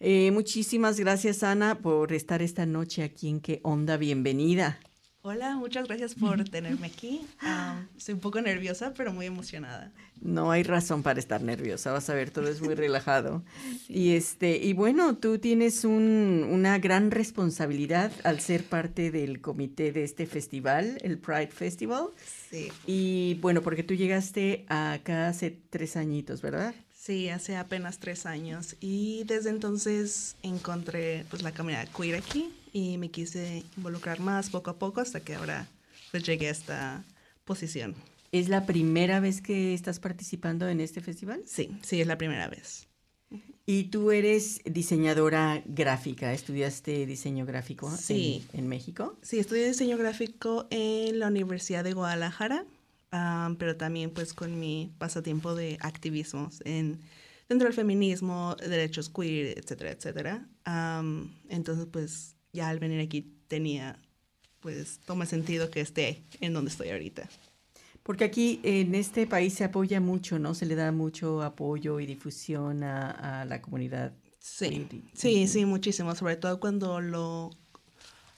Eh, 0.00 0.30
muchísimas 0.32 0.98
gracias, 0.98 1.42
Ana, 1.42 1.78
por 1.78 2.12
estar 2.12 2.42
esta 2.42 2.66
noche 2.66 3.04
aquí 3.04 3.28
en 3.28 3.40
Qué 3.40 3.60
Onda. 3.62 3.96
Bienvenida. 3.96 4.80
Hola, 5.28 5.56
muchas 5.56 5.88
gracias 5.88 6.14
por 6.14 6.44
tenerme 6.44 6.86
aquí. 6.86 7.26
estoy 7.96 8.14
un 8.14 8.20
poco 8.20 8.40
nerviosa, 8.40 8.94
pero 8.96 9.12
muy 9.12 9.26
emocionada. 9.26 9.90
No 10.20 10.52
hay 10.52 10.62
razón 10.62 11.02
para 11.02 11.18
estar 11.18 11.42
nerviosa, 11.42 11.90
vas 11.90 12.08
a 12.08 12.14
ver, 12.14 12.30
todo 12.30 12.46
es 12.46 12.62
muy 12.62 12.74
relajado. 12.76 13.42
Y 13.88 14.12
este, 14.12 14.56
y 14.56 14.72
bueno, 14.72 15.16
tú 15.16 15.40
tienes 15.40 15.84
una 15.84 16.78
gran 16.78 17.10
responsabilidad 17.10 18.12
al 18.22 18.38
ser 18.38 18.62
parte 18.66 19.10
del 19.10 19.40
comité 19.40 19.90
de 19.90 20.04
este 20.04 20.26
festival, 20.26 20.96
el 21.02 21.18
Pride 21.18 21.48
Festival. 21.48 22.10
Sí. 22.48 22.68
Y 22.86 23.34
bueno, 23.40 23.62
porque 23.62 23.82
tú 23.82 23.94
llegaste 23.94 24.64
acá 24.68 25.26
hace 25.26 25.58
tres 25.70 25.96
añitos, 25.96 26.40
¿verdad? 26.40 26.72
Sí, 27.06 27.28
hace 27.28 27.54
apenas 27.54 28.00
tres 28.00 28.26
años. 28.26 28.74
Y 28.80 29.22
desde 29.26 29.50
entonces 29.50 30.34
encontré 30.42 31.24
pues 31.30 31.40
la 31.42 31.52
comunidad 31.52 31.86
queer 31.96 32.16
aquí 32.16 32.52
y 32.72 32.98
me 32.98 33.12
quise 33.12 33.62
involucrar 33.76 34.18
más 34.18 34.50
poco 34.50 34.70
a 34.70 34.78
poco 34.80 35.00
hasta 35.00 35.20
que 35.20 35.36
ahora 35.36 35.68
pues 36.10 36.24
llegué 36.24 36.48
a 36.48 36.50
esta 36.50 37.04
posición. 37.44 37.94
¿Es 38.32 38.48
la 38.48 38.66
primera 38.66 39.20
vez 39.20 39.40
que 39.40 39.72
estás 39.72 40.00
participando 40.00 40.68
en 40.68 40.80
este 40.80 41.00
festival? 41.00 41.44
Sí, 41.46 41.78
sí, 41.80 42.00
es 42.00 42.08
la 42.08 42.18
primera 42.18 42.48
vez. 42.48 42.88
Y 43.66 43.84
tú 43.84 44.10
eres 44.10 44.60
diseñadora 44.64 45.62
gráfica, 45.64 46.32
¿estudiaste 46.32 47.06
diseño 47.06 47.46
gráfico 47.46 47.88
sí. 47.96 48.44
en, 48.52 48.66
México? 48.66 49.16
Sí, 49.22 49.38
estudié 49.38 49.68
diseño 49.68 49.96
gráfico 49.96 50.66
en 50.70 51.20
la 51.20 51.28
Universidad 51.28 51.84
de 51.84 51.92
Guadalajara, 51.92 52.64
pero 53.58 53.76
también 53.76 54.10
pues 54.10 54.32
con 54.32 54.58
mi 54.58 54.94
pasatiempo 54.98 55.54
de 55.54 55.78
activismo 55.80 56.50
en, 56.64 57.00
dentro 57.48 57.66
del 57.66 57.74
feminismo, 57.74 58.56
derechos 58.56 59.08
queer, 59.08 59.58
etcétera, 59.58 59.90
etcétera. 59.92 60.48
entonces 61.48 61.86
pues 61.90 62.36
ya 62.52 62.68
al 62.68 62.78
venir 62.78 63.00
aquí 63.00 63.22
tenía, 63.48 63.98
pues 64.60 65.00
toma 65.06 65.26
sentido 65.26 65.70
que 65.70 65.80
esté 65.80 66.24
en 66.40 66.52
donde 66.52 66.70
estoy 66.70 66.90
ahorita. 66.90 67.28
Porque 68.02 68.22
aquí 68.22 68.60
en 68.62 68.94
este 68.94 69.26
país 69.26 69.54
se 69.54 69.64
apoya 69.64 70.00
mucho, 70.00 70.38
¿no? 70.38 70.54
Se 70.54 70.64
le 70.64 70.76
da 70.76 70.92
mucho 70.92 71.42
apoyo 71.42 71.98
y 71.98 72.06
difusión 72.06 72.84
a, 72.84 73.44
la 73.44 73.60
comunidad. 73.60 74.12
Sí, 74.38 74.86
sí, 75.12 75.48
sí, 75.48 75.64
muchísimo. 75.64 76.14
Sobre 76.14 76.36
todo 76.36 76.60
cuando 76.60 77.00
lo, 77.00 77.50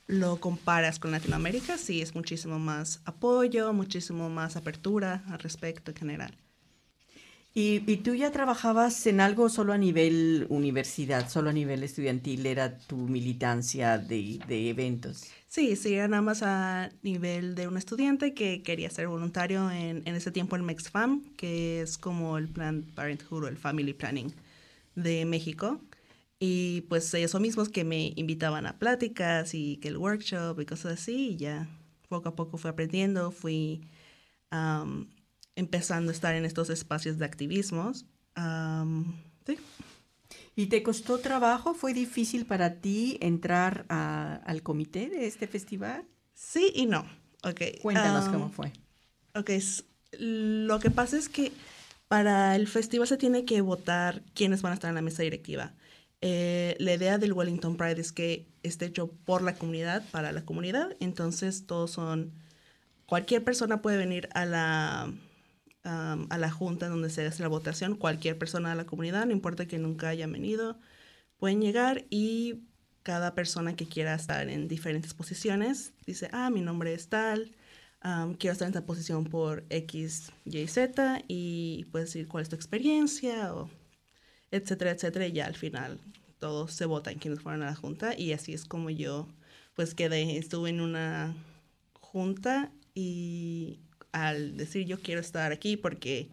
lo 0.09 0.40
comparas 0.40 0.99
con 0.99 1.12
Latinoamérica, 1.12 1.77
sí, 1.77 2.01
es 2.01 2.14
muchísimo 2.14 2.59
más 2.59 3.01
apoyo, 3.05 3.73
muchísimo 3.73 4.29
más 4.31 4.57
apertura 4.57 5.23
al 5.29 5.38
respecto 5.38 5.90
en 5.90 5.97
general. 5.97 6.37
¿Y, 7.55 7.81
tú 7.99 8.14
ya 8.14 8.31
trabajabas 8.31 9.07
en 9.09 9.21
algo 9.21 9.49
solo 9.49 9.73
a 9.73 9.79
nivel 9.79 10.47
universidad, 10.49 11.29
solo 11.29 11.51
a 11.51 11.53
nivel 11.53 11.83
estudiantil? 11.83 12.47
¿Era 12.47 12.79
tu 12.79 12.97
militancia 12.97 13.99
de, 13.99 14.40
eventos? 14.49 15.25
Sí, 15.49 15.75
sí, 15.75 15.94
era 15.94 16.07
nada 16.07 16.23
más 16.23 16.42
a 16.44 16.90
nivel 17.03 17.57
de 17.57 17.66
un 17.66 17.77
estudiante 17.77 18.33
que 18.33 18.62
quería 18.62 18.90
ser 18.90 19.09
voluntario 19.09 19.71
en, 19.73 20.03
en 20.05 20.14
ese 20.14 20.31
tiempo 20.31 20.55
en 20.55 20.64
MexFam, 20.64 21.25
que 21.37 21.81
es 21.81 21.99
como 21.99 22.38
el 22.38 22.49
Planned 22.49 22.94
Parenthood 22.94 23.44
o 23.44 23.49
el 23.49 23.57
Family 23.57 23.92
Planning 23.92 24.33
de 24.94 25.25
México. 25.25 25.81
Y 26.40 26.83
pues 26.83 27.12
ellos 27.14 27.38
mismos 27.40 27.68
que 27.68 27.85
me 27.85 28.12
invitaban 28.14 28.66
a 28.66 28.79
pláticas 28.79 29.55
y 29.55 29.79
que 29.79 29.88
el 29.88 29.96
workshop 29.96 30.61
y 30.61 30.66
cosas 30.66 31.01
así, 31.01 31.31
y 31.31 31.37
ya 31.37 31.68
poco 32.09 32.29
a 32.29 32.37
poco 32.37 32.59
fui 32.59 32.70
aprendiendo, 32.70 33.31
fui 33.31 33.83
empezando 35.57 36.11
a 36.11 36.14
estar 36.14 36.35
en 36.35 36.44
estos 36.44 36.70
espacios 36.70 37.18
de 37.18 37.24
activismos. 37.24 38.07
sí. 39.46 39.59
¿Y 40.55 40.66
te 40.66 40.83
costó 40.83 41.18
trabajo? 41.18 41.72
¿Fue 41.72 41.94
difícil 41.94 42.44
para 42.44 42.81
ti 42.81 43.16
entrar 43.20 43.87
al 43.88 44.62
comité 44.62 45.09
de 45.09 45.27
este 45.27 45.46
festival? 45.46 46.05
Sí 46.35 46.72
y 46.74 46.87
no. 46.87 47.07
Okay. 47.44 47.79
Cuéntanos 47.81 48.29
cómo 48.29 48.48
fue. 48.51 48.72
Ok, 49.37 49.51
lo 50.18 50.81
que 50.81 50.90
pasa 50.90 51.16
es 51.16 51.29
que 51.29 51.53
para 52.09 52.57
el 52.57 52.66
festival 52.66 53.07
se 53.07 53.16
tiene 53.16 53.44
que 53.44 53.61
votar 53.61 54.24
quiénes 54.35 54.62
van 54.62 54.72
a 54.72 54.74
estar 54.74 54.88
en 54.88 54.96
la 54.96 55.03
mesa 55.03 55.22
directiva. 55.22 55.74
Eh, 56.20 56.76
la 56.81 56.94
idea 56.94 57.18
del 57.18 57.33
Wellington 57.33 57.76
Pride 57.76 58.00
es 58.00 58.12
que 58.12 58.48
esté 58.62 58.87
hecho 58.87 59.12
por 59.24 59.42
la 59.42 59.54
comunidad, 59.54 60.04
para 60.11 60.33
la 60.33 60.44
comunidad, 60.44 60.96
entonces 61.00 61.66
todos 61.66 61.92
son, 61.92 62.33
cualquier 63.07 63.44
persona 63.44 63.83
puede 63.83 63.98
venir 63.98 64.28
a 64.35 64.44
la, 64.44 65.12
a 65.85 66.38
la 66.38 66.50
junta 66.50 66.88
donde 66.88 67.11
se 67.11 67.24
hace 67.24 67.42
la 67.42 67.48
votación, 67.48 67.96
cualquier 67.96 68.37
persona 68.37 68.70
de 68.70 68.76
la 68.76 68.87
comunidad, 68.87 69.26
no 69.26 69.33
importa 69.33 69.66
que 69.66 69.78
nunca 69.78 70.09
haya 70.09 70.26
venido, 70.26 70.78
pueden 71.38 71.61
llegar 71.61 72.04
y 72.11 72.64
cada 73.02 73.35
persona 73.35 73.76
que 73.76 73.87
quiera 73.88 74.14
estar 74.14 74.48
en 74.48 74.68
diferentes 74.68 75.14
posiciones 75.14 75.94
dice, 76.04 76.28
ah, 76.33 76.50
mi 76.50 76.61
nombre 76.61 76.92
es 76.94 77.09
tal, 77.09 77.54
quiero 78.38 78.52
estar 78.52 78.66
en 78.66 78.74
esta 78.74 78.87
posición 78.87 79.24
por 79.24 79.64
X, 79.70 80.33
Y, 80.44 80.66
Z 80.66 81.22
y 81.28 81.87
puedes 81.90 82.09
decir 82.09 82.28
cuál 82.28 82.42
es 82.42 82.48
tu 82.48 82.57
experiencia 82.57 83.54
o 83.54 83.70
etcétera, 84.51 84.93
etcétera, 84.93 85.27
y 85.27 85.33
ya 85.33 85.47
al 85.47 85.55
final 85.55 85.99
todos 86.39 86.73
se 86.73 86.87
votan 86.87 87.19
quienes 87.19 87.41
fueron 87.41 87.63
a 87.63 87.67
la 87.67 87.75
junta 87.75 88.17
y 88.17 88.33
así 88.33 88.53
es 88.53 88.65
como 88.65 88.91
yo 88.91 89.29
pues 89.75 89.95
quedé, 89.95 90.39
estuve 90.39 90.71
en 90.71 90.81
una 90.81 91.35
junta 92.01 92.73
y 92.95 93.81
al 94.13 94.57
decir 94.57 94.87
yo 94.87 95.01
quiero 95.01 95.21
estar 95.21 95.53
aquí 95.53 95.77
porque 95.77 96.31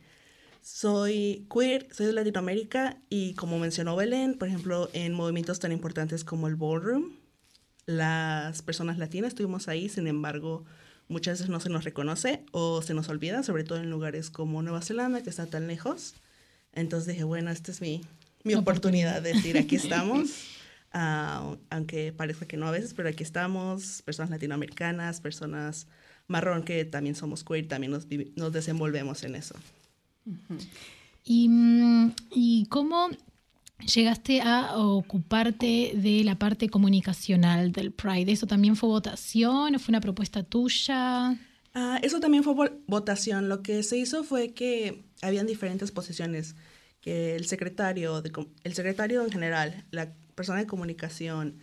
soy 0.61 1.45
queer, 1.53 1.87
soy 1.93 2.07
de 2.07 2.13
Latinoamérica 2.13 2.97
y 3.09 3.35
como 3.35 3.59
mencionó 3.59 3.95
Belén, 3.95 4.35
por 4.35 4.47
ejemplo, 4.47 4.89
en 4.93 5.13
movimientos 5.13 5.59
tan 5.59 5.71
importantes 5.71 6.23
como 6.23 6.47
el 6.47 6.55
ballroom, 6.55 7.13
las 7.85 8.63
personas 8.63 8.97
latinas 8.97 9.29
estuvimos 9.29 9.67
ahí, 9.67 9.89
sin 9.89 10.07
embargo, 10.07 10.65
muchas 11.07 11.37
veces 11.37 11.49
no 11.49 11.59
se 11.59 11.69
nos 11.69 11.83
reconoce 11.83 12.43
o 12.51 12.81
se 12.81 12.95
nos 12.95 13.09
olvida, 13.09 13.43
sobre 13.43 13.63
todo 13.63 13.77
en 13.79 13.91
lugares 13.91 14.31
como 14.31 14.63
Nueva 14.63 14.81
Zelanda, 14.81 15.21
que 15.21 15.29
está 15.29 15.45
tan 15.45 15.67
lejos. 15.67 16.15
Entonces 16.75 17.07
dije, 17.13 17.23
bueno, 17.23 17.49
esta 17.49 17.71
es 17.71 17.81
mi, 17.81 18.01
mi 18.43 18.53
oportunidad 18.53 19.21
de 19.21 19.33
decir, 19.33 19.57
aquí 19.57 19.75
estamos, 19.75 20.29
ah, 20.93 21.55
aunque 21.69 22.13
parezca 22.13 22.45
que 22.45 22.57
no 22.57 22.67
a 22.67 22.71
veces, 22.71 22.93
pero 22.93 23.09
aquí 23.09 23.23
estamos, 23.23 24.01
personas 24.03 24.29
latinoamericanas, 24.29 25.21
personas 25.21 25.87
marrón 26.27 26.63
que 26.63 26.85
también 26.85 27.15
somos 27.15 27.43
queer, 27.43 27.67
también 27.67 27.91
nos, 27.91 28.07
nos 28.35 28.51
desenvolvemos 28.51 29.23
en 29.23 29.35
eso. 29.35 29.55
¿Y, 31.23 31.47
mm, 31.49 32.13
¿Y 32.31 32.65
cómo 32.67 33.09
llegaste 33.93 34.41
a 34.41 34.77
ocuparte 34.77 35.93
de 35.95 36.23
la 36.23 36.35
parte 36.37 36.69
comunicacional 36.69 37.71
del 37.71 37.91
Pride? 37.91 38.31
¿Eso 38.31 38.47
también 38.47 38.75
fue 38.75 38.89
votación 38.89 39.75
o 39.75 39.79
fue 39.79 39.91
una 39.91 40.01
propuesta 40.01 40.43
tuya? 40.43 41.37
Ah, 41.73 41.99
eso 42.01 42.19
también 42.19 42.43
fue 42.43 42.53
votación. 42.87 43.49
Lo 43.49 43.61
que 43.61 43.83
se 43.83 43.97
hizo 43.97 44.23
fue 44.23 44.53
que 44.53 45.03
habían 45.21 45.47
diferentes 45.47 45.91
posiciones. 45.91 46.55
que 47.01 47.35
el 47.35 47.45
secretario, 47.45 48.21
de, 48.21 48.31
el 48.63 48.73
secretario 48.73 49.23
en 49.23 49.31
general, 49.31 49.85
la 49.91 50.11
persona 50.33 50.59
de 50.59 50.65
comunicación, 50.65 51.59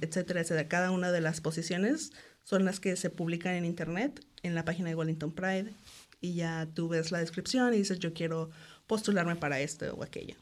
etcétera, 0.00 0.40
etcétera, 0.40 0.68
cada 0.68 0.90
una 0.90 1.12
de 1.12 1.20
las 1.20 1.40
posiciones 1.40 2.12
son 2.44 2.64
las 2.64 2.80
que 2.80 2.96
se 2.96 3.10
publican 3.10 3.54
en 3.54 3.64
internet, 3.64 4.24
en 4.42 4.54
la 4.54 4.64
página 4.64 4.88
de 4.88 4.94
Wellington 4.94 5.32
Pride, 5.32 5.72
y 6.20 6.34
ya 6.34 6.66
tú 6.74 6.88
ves 6.88 7.12
la 7.12 7.18
descripción 7.18 7.72
y 7.74 7.78
dices, 7.78 7.98
yo 7.98 8.12
quiero 8.12 8.50
postularme 8.86 9.36
para 9.36 9.60
esto 9.60 9.94
o 9.94 10.02
aquello. 10.02 10.34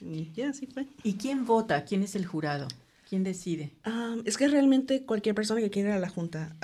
Y 0.00 0.30
ya, 0.32 0.50
así 0.50 0.66
fue. 0.66 0.86
¿Y 1.02 1.14
quién 1.14 1.44
vota? 1.44 1.84
¿Quién 1.84 2.02
es 2.02 2.14
el 2.14 2.26
jurado? 2.26 2.68
¿Quién 3.08 3.24
decide? 3.24 3.72
es 4.26 4.36
que 4.36 4.48
realmente 4.48 5.04
cualquier 5.06 5.34
persona 5.34 5.60
que 5.60 5.70
quiera 5.70 5.90
ir 5.90 5.94
a 5.94 5.98
la 5.98 6.10
junta. 6.10 6.56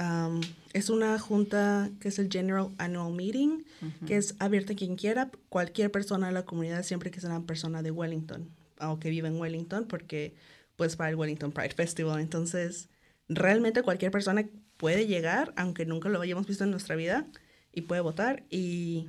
es 0.75 0.91
una 0.91 1.19
junta 1.19 1.91
que 2.01 2.09
es 2.09 2.19
el 2.19 2.29
General 2.31 2.69
Annual 2.77 3.15
Meeting, 3.15 3.65
que 4.07 4.17
es 4.17 4.35
abierta 4.39 4.75
a 4.75 4.77
quien 4.77 4.97
quiera, 4.97 5.31
cualquier 5.49 5.91
persona 5.91 6.27
de 6.27 6.35
la 6.35 6.45
comunidad, 6.45 6.83
siempre 6.83 7.11
que 7.11 7.21
sea 7.21 7.31
una 7.31 7.47
persona 7.47 7.83
de 7.83 7.91
Wellington 7.91 8.51
o 8.81 8.99
que 8.99 9.09
vive 9.09 9.29
en 9.29 9.41
Wellington, 9.41 9.87
porque 9.87 10.35
pues 10.77 10.97
para 10.97 11.11
el 11.11 11.17
Wellington 11.17 11.53
Pride 11.53 11.75
Festival. 11.75 12.21
Entonces, 12.21 12.91
realmente 13.29 13.83
cualquier 13.83 14.11
persona 14.11 14.47
puede 14.77 15.07
llegar, 15.07 15.55
aunque 15.57 15.87
nunca 15.87 16.11
lo 16.11 16.21
hayamos 16.21 16.47
visto 16.47 16.65
en 16.65 16.71
nuestra 16.71 16.95
vida, 16.95 17.27
y 17.73 17.83
puede 17.83 18.03
votar. 18.03 18.45
Y 18.51 19.09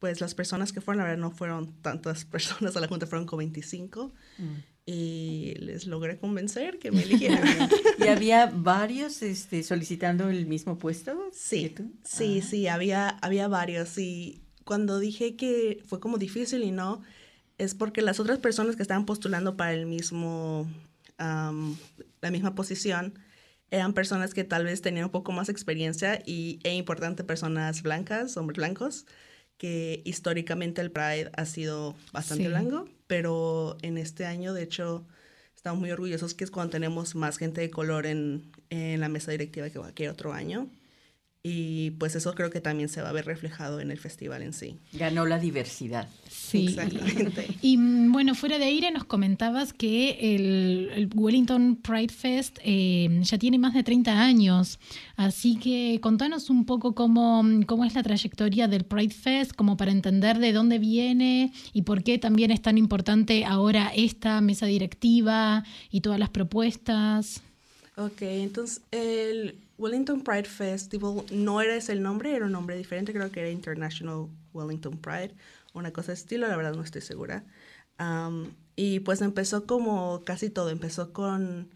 pues 0.00 0.20
las 0.20 0.34
personas 0.34 0.72
que 0.72 0.80
fueron, 0.80 0.98
la 0.98 1.04
verdad 1.04 1.20
no 1.20 1.30
fueron 1.30 1.72
tantas 1.82 2.24
personas 2.24 2.76
a 2.76 2.80
la 2.80 2.88
junta, 2.88 3.06
fueron 3.06 3.26
como 3.26 3.38
25 3.38 4.12
y 4.86 5.54
les 5.60 5.86
logré 5.86 6.18
convencer 6.18 6.78
que 6.78 6.92
me 6.92 7.02
eligieran. 7.02 7.42
¿Y 7.98 8.08
había 8.08 8.46
varios 8.46 9.22
este, 9.22 9.62
solicitando 9.62 10.28
el 10.28 10.46
mismo 10.46 10.78
puesto? 10.78 11.30
Sí, 11.32 11.74
sí, 12.04 12.40
ah. 12.42 12.46
sí, 12.46 12.68
había, 12.68 13.08
había 13.08 13.48
varios. 13.48 13.96
Y 13.98 14.42
cuando 14.64 14.98
dije 14.98 15.36
que 15.36 15.82
fue 15.86 16.00
como 16.00 16.18
difícil 16.18 16.62
y 16.64 16.70
no, 16.70 17.02
es 17.56 17.74
porque 17.74 18.02
las 18.02 18.20
otras 18.20 18.38
personas 18.38 18.76
que 18.76 18.82
estaban 18.82 19.06
postulando 19.06 19.56
para 19.56 19.72
el 19.72 19.86
mismo, 19.86 20.68
la 21.18 22.30
misma 22.30 22.54
posición, 22.54 23.18
eran 23.70 23.94
personas 23.94 24.34
que 24.34 24.44
tal 24.44 24.64
vez 24.64 24.82
tenían 24.82 25.06
un 25.06 25.10
poco 25.10 25.32
más 25.32 25.48
experiencia 25.48 26.22
y, 26.26 26.60
e 26.62 26.74
importante, 26.74 27.24
personas 27.24 27.82
blancas, 27.82 28.36
hombres 28.36 28.58
blancos 28.58 29.06
que 29.56 30.02
históricamente 30.04 30.80
el 30.80 30.90
Pride 30.90 31.30
ha 31.36 31.44
sido 31.46 31.94
bastante 32.12 32.48
blanco, 32.48 32.88
pero 33.16 33.76
en 33.82 33.96
este 33.96 34.26
año, 34.26 34.54
de 34.54 34.64
hecho, 34.64 35.06
estamos 35.54 35.78
muy 35.78 35.92
orgullosos 35.92 36.34
que 36.34 36.42
es 36.42 36.50
cuando 36.50 36.72
tenemos 36.72 37.14
más 37.14 37.38
gente 37.38 37.60
de 37.60 37.70
color 37.70 38.06
en, 38.06 38.50
en 38.70 38.98
la 38.98 39.08
mesa 39.08 39.30
directiva 39.30 39.70
que 39.70 39.78
cualquier 39.78 40.10
otro 40.10 40.32
año. 40.32 40.68
Y 41.46 41.90
pues 41.90 42.16
eso 42.16 42.34
creo 42.34 42.48
que 42.48 42.62
también 42.62 42.88
se 42.88 43.02
va 43.02 43.10
a 43.10 43.12
ver 43.12 43.26
reflejado 43.26 43.78
en 43.80 43.90
el 43.90 43.98
festival 43.98 44.40
en 44.40 44.54
sí. 44.54 44.78
Ganó 44.94 45.26
la 45.26 45.38
diversidad. 45.38 46.08
Sí. 46.26 46.68
Exactamente. 46.68 47.46
Y 47.60 47.76
mm, 47.76 48.12
bueno, 48.12 48.34
fuera 48.34 48.58
de 48.58 48.64
aire 48.64 48.90
nos 48.90 49.04
comentabas 49.04 49.74
que 49.74 50.36
el, 50.36 51.10
Wellington 51.14 51.76
Pride 51.76 52.12
Fest 52.14 52.58
eh, 52.64 53.20
ya 53.20 53.36
tiene 53.36 53.58
más 53.58 53.74
de 53.74 53.82
30 53.82 54.18
años. 54.18 54.78
Así 55.16 55.56
que 55.56 55.98
contanos 56.00 56.48
un 56.48 56.64
poco 56.64 56.94
cómo, 56.94 57.44
cómo 57.66 57.84
es 57.84 57.94
la 57.94 58.02
trayectoria 58.02 58.66
del 58.66 58.86
Pride 58.86 59.12
Fest, 59.12 59.52
como 59.52 59.76
para 59.76 59.92
entender 59.92 60.38
de 60.38 60.54
dónde 60.54 60.78
viene 60.78 61.52
y 61.74 61.82
por 61.82 62.02
qué 62.02 62.18
también 62.18 62.52
es 62.52 62.62
tan 62.62 62.78
importante 62.78 63.44
ahora 63.44 63.92
esta 63.94 64.40
mesa 64.40 64.64
directiva 64.64 65.62
y 65.90 66.00
todas 66.00 66.18
las 66.18 66.30
propuestas. 66.30 67.42
Ok, 67.96 68.22
entonces 68.22 68.80
el 68.90 69.56
Wellington 69.78 70.22
Pride 70.22 70.44
Festival 70.44 71.24
no 71.32 71.60
era 71.60 71.76
ese 71.76 71.92
el 71.92 72.02
nombre, 72.02 72.34
era 72.34 72.46
un 72.46 72.52
nombre 72.52 72.76
diferente, 72.76 73.12
creo 73.12 73.30
que 73.30 73.40
era 73.40 73.50
International 73.50 74.28
Wellington 74.52 74.98
Pride, 74.98 75.34
una 75.72 75.92
cosa 75.92 76.08
de 76.08 76.14
estilo, 76.14 76.46
la 76.48 76.56
verdad 76.56 76.74
no 76.74 76.82
estoy 76.82 77.00
segura. 77.00 77.44
y 78.76 79.00
pues 79.00 79.20
empezó 79.20 79.66
como 79.66 80.22
casi 80.24 80.50
todo, 80.50 80.70
empezó 80.70 81.12
con 81.12 81.70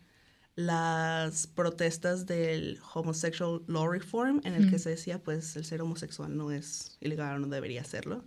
las 0.58 1.46
protestas 1.46 2.26
del 2.26 2.80
Homosexual 2.92 3.62
Law 3.68 3.88
Reform, 3.88 4.40
en 4.44 4.54
el 4.54 4.70
que 4.70 4.80
se 4.80 4.90
decía 4.90 5.22
pues 5.22 5.54
el 5.56 5.64
ser 5.64 5.82
homosexual 5.82 6.37
no 6.37 6.50
es 6.50 6.96
ilegal 7.00 7.37
o 7.37 7.38
no 7.38 7.46
debería 7.46 7.84
serlo. 7.84 8.24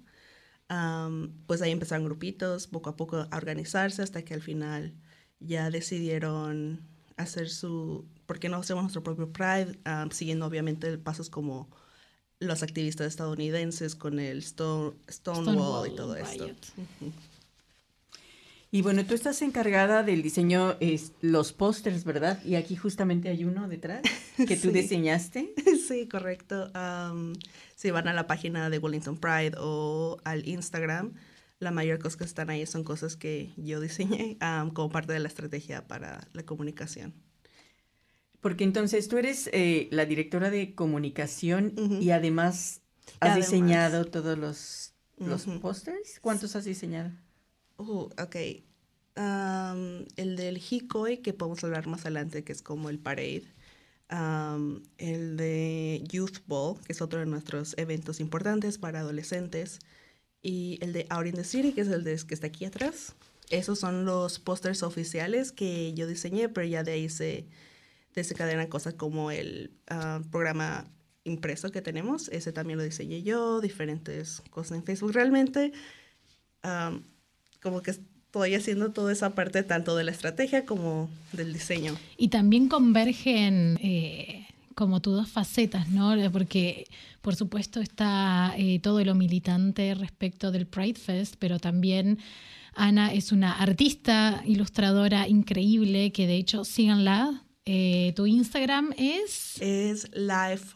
pues 1.47 1.61
ahí 1.61 1.71
empezaron 1.71 2.05
grupitos, 2.05 2.67
poco 2.67 2.89
a 2.89 2.95
poco 2.95 3.27
a 3.29 3.37
organizarse 3.37 4.01
hasta 4.01 4.23
que 4.23 4.33
al 4.33 4.41
final 4.41 4.95
ya 5.39 5.69
decidieron 5.69 6.87
hacer 7.17 7.49
su, 7.49 8.05
¿por 8.31 8.39
qué 8.39 8.47
no 8.47 8.55
hacemos 8.55 8.83
nuestro 8.83 9.03
propio 9.03 9.29
Pride? 9.29 9.77
Ah, 9.83 10.07
siguiendo 10.09 10.45
obviamente 10.45 10.97
pasos 10.97 11.29
como 11.29 11.69
los 12.39 12.63
activistas 12.63 13.07
estadounidenses 13.07 13.93
con 13.93 14.21
el 14.21 14.37
Stone, 14.37 14.93
Stonewall, 15.09 15.91
y 15.91 15.95
todo 15.97 16.15
esto. 16.15 16.49
Y 18.71 18.83
bueno, 18.83 19.05
tú 19.05 19.15
estás 19.15 19.41
encargada 19.41 20.03
del 20.03 20.21
diseño, 20.21 20.77
es, 20.79 21.11
los 21.19 21.51
pósters, 21.51 22.05
¿verdad? 22.05 22.41
Y 22.45 22.55
aquí 22.55 22.77
justamente 22.77 23.27
hay 23.27 23.43
uno 23.43 23.67
detrás 23.67 24.01
que 24.47 24.55
tú 24.55 24.71
diseñaste. 24.71 25.53
Sí, 25.85 26.07
correcto. 26.07 26.71
si 27.75 27.91
van 27.91 28.07
a 28.07 28.13
la 28.13 28.27
página 28.27 28.69
de 28.69 28.77
Wellington 28.77 29.17
Pride 29.17 29.57
o 29.57 30.19
al 30.23 30.47
Instagram, 30.47 31.15
la 31.59 31.71
mayor 31.71 31.99
cosa 31.99 32.17
que 32.17 32.23
están 32.23 32.49
ahí 32.49 32.65
son 32.65 32.85
cosas 32.85 33.17
que 33.17 33.51
yo 33.57 33.81
diseñé 33.81 34.37
como 34.73 34.89
parte 34.89 35.11
de 35.11 35.19
la 35.19 35.27
estrategia 35.27 35.85
para 35.85 36.29
la 36.31 36.43
comunicación. 36.43 37.13
Porque 38.41 38.63
entonces 38.63 39.07
tú 39.07 39.17
eres 39.17 39.49
eh, 39.53 39.87
la 39.91 40.05
directora 40.05 40.49
de 40.49 40.73
comunicación 40.73 41.73
y 42.01 42.09
además 42.09 42.81
has 43.19 43.35
diseñado 43.35 44.05
todos 44.05 44.37
los, 44.37 44.93
los 45.17 45.45
pósters. 45.61 46.19
¿Cuántos 46.21 46.55
has 46.55 46.65
diseñado? 46.65 47.11
Uh, 47.77 48.09
ok. 48.17 48.35
el 49.15 50.35
del 50.35 50.57
Hikoi, 50.57 51.17
que 51.17 51.33
podemos 51.33 51.63
hablar 51.63 51.87
más 51.87 52.01
adelante, 52.01 52.43
que 52.43 52.51
es 52.51 52.61
como 52.61 52.89
el 52.89 52.97
parade. 52.97 53.45
el 54.97 55.37
de 55.37 56.03
Youth 56.09 56.39
Ball, 56.47 56.79
que 56.83 56.93
es 56.93 57.01
otro 57.01 57.19
de 57.19 57.27
nuestros 57.27 57.75
eventos 57.77 58.19
importantes 58.19 58.79
para 58.79 59.01
adolescentes 59.01 59.79
y 60.41 60.79
el 60.81 60.93
de 60.93 61.05
Out 61.09 61.27
in 61.27 61.35
the 61.35 61.43
City, 61.43 61.73
que 61.73 61.81
es 61.81 61.87
el 61.87 62.03
de, 62.03 62.17
que 62.27 62.33
está 62.33 62.47
aquí 62.47 62.65
atrás. 62.65 63.15
Esos 63.49 63.79
son 63.79 64.05
los 64.05 64.39
pósters 64.39 64.81
oficiales 64.81 65.51
que 65.51 65.93
yo 65.93 66.07
diseñé, 66.07 66.49
pero 66.49 66.65
ya 66.65 66.83
de 66.83 66.93
ahí 66.93 67.09
se 67.09 67.45
desencadenan 68.13 68.67
cosas 68.67 68.93
como 68.93 69.31
el 69.31 69.71
ah, 69.87 70.21
programa 70.31 70.85
impreso 71.23 71.71
que 71.71 71.81
tenemos. 71.81 72.29
Ese 72.29 72.51
también 72.51 72.77
lo 72.77 72.83
diseñé 72.83 73.23
yo, 73.23 73.61
diferentes 73.61 74.41
cosas 74.49 74.77
en 74.77 74.83
Facebook. 74.83 75.13
Realmente, 75.13 75.71
como 77.61 77.81
que 77.81 77.91
estoy 77.91 78.55
haciendo 78.55 78.91
toda 78.91 79.11
esa 79.11 79.31
parte 79.31 79.63
tanto 79.63 79.95
de 79.95 80.03
la 80.03 80.11
estrategia 80.11 80.65
como 80.65 81.09
del 81.33 81.53
diseño. 81.53 81.97
Y 82.17 82.29
también 82.29 82.69
convergen 82.69 83.77
eh, 83.81 84.47
como 84.73 85.01
tus 85.01 85.15
dos 85.15 85.29
facetas, 85.29 85.89
¿no? 85.89 86.15
Porque 86.31 86.85
por 87.21 87.35
supuesto 87.35 87.81
está 87.81 88.53
eh, 88.57 88.79
todo 88.79 89.03
lo 89.03 89.15
militante 89.15 89.93
respecto 89.95 90.51
del 90.51 90.65
Pride 90.65 90.99
Fest, 90.99 91.35
pero 91.39 91.59
también 91.59 92.19
Ana 92.73 93.11
es 93.13 93.31
una 93.31 93.51
artista, 93.51 94.41
ilustradora 94.45 95.27
increíble, 95.27 96.11
que 96.11 96.25
de 96.25 96.37
hecho 96.37 96.63
síganla. 96.63 97.43
Eh, 97.65 98.13
tu 98.15 98.25
Instagram 98.25 98.93
es... 98.97 99.61
Es 99.61 100.09
life.of.lilith. 100.13 100.75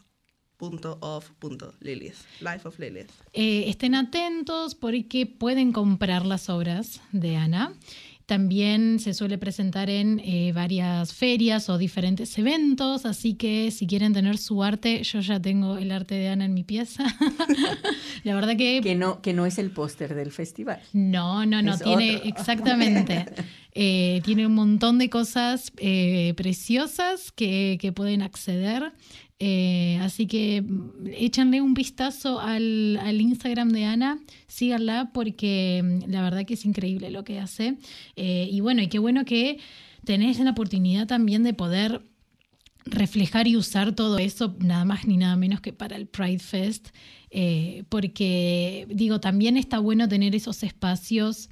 Life 2.40 2.68
of 2.68 2.78
Lilith. 2.78 3.10
Eh, 3.32 3.68
estén 3.68 3.94
atentos 3.94 4.74
porque 4.74 5.26
pueden 5.26 5.72
comprar 5.72 6.24
las 6.24 6.48
obras 6.48 7.00
de 7.12 7.36
Ana. 7.36 7.74
También 8.26 8.98
se 8.98 9.14
suele 9.14 9.38
presentar 9.38 9.88
en 9.88 10.18
eh, 10.18 10.50
varias 10.52 11.14
ferias 11.14 11.68
o 11.68 11.78
diferentes 11.78 12.36
eventos, 12.38 13.06
así 13.06 13.34
que 13.34 13.70
si 13.70 13.86
quieren 13.86 14.12
tener 14.12 14.36
su 14.36 14.64
arte, 14.64 15.04
yo 15.04 15.20
ya 15.20 15.40
tengo 15.40 15.78
el 15.78 15.92
arte 15.92 16.16
de 16.16 16.30
Ana 16.30 16.46
en 16.46 16.52
mi 16.52 16.64
pieza. 16.64 17.04
La 18.24 18.34
verdad 18.34 18.56
que... 18.56 18.80
Que 18.82 18.96
no, 18.96 19.22
que 19.22 19.32
no 19.32 19.46
es 19.46 19.58
el 19.58 19.70
póster 19.70 20.16
del 20.16 20.32
festival. 20.32 20.80
No, 20.92 21.46
no, 21.46 21.62
no, 21.62 21.78
tiene 21.78 22.22
exactamente. 22.24 23.26
Eh, 23.78 24.22
tiene 24.24 24.46
un 24.46 24.54
montón 24.54 24.96
de 24.96 25.10
cosas 25.10 25.70
eh, 25.76 26.32
preciosas 26.34 27.30
que, 27.30 27.76
que 27.78 27.92
pueden 27.92 28.22
acceder. 28.22 28.94
Eh, 29.38 29.98
así 30.00 30.26
que 30.26 30.62
mm, 30.62 31.08
échanle 31.12 31.60
un 31.60 31.74
vistazo 31.74 32.40
al, 32.40 32.98
Instagram 33.20 33.68
de 33.68 33.84
Ana, 33.84 34.18
síganla 34.46 35.10
porque 35.12 35.82
mm, 35.84 36.10
la 36.10 36.22
verdad 36.22 36.44
que 36.46 36.54
es 36.54 36.64
increíble 36.64 37.10
lo 37.10 37.24
que 37.24 37.38
hace. 37.38 37.76
Eh, 38.16 38.48
y 38.50 38.60
bueno, 38.60 38.82
y 38.82 38.88
qué 38.88 38.98
bueno 38.98 39.24
que 39.24 39.58
tenés 40.04 40.38
la 40.38 40.50
oportunidad 40.50 41.06
también 41.06 41.42
de 41.42 41.52
poder 41.52 42.02
reflejar 42.86 43.48
y 43.48 43.56
usar 43.56 43.94
todo 43.94 44.18
eso, 44.18 44.56
nada 44.60 44.84
más 44.84 45.06
ni 45.06 45.16
nada 45.16 45.36
menos 45.36 45.60
que 45.60 45.72
para 45.72 45.96
el 45.96 46.06
Pride 46.06 46.38
Fest, 46.38 46.88
eh, 47.30 47.82
porque 47.88 48.86
digo, 48.88 49.20
también 49.20 49.56
está 49.56 49.80
bueno 49.80 50.08
tener 50.08 50.34
esos 50.34 50.62
espacios 50.62 51.50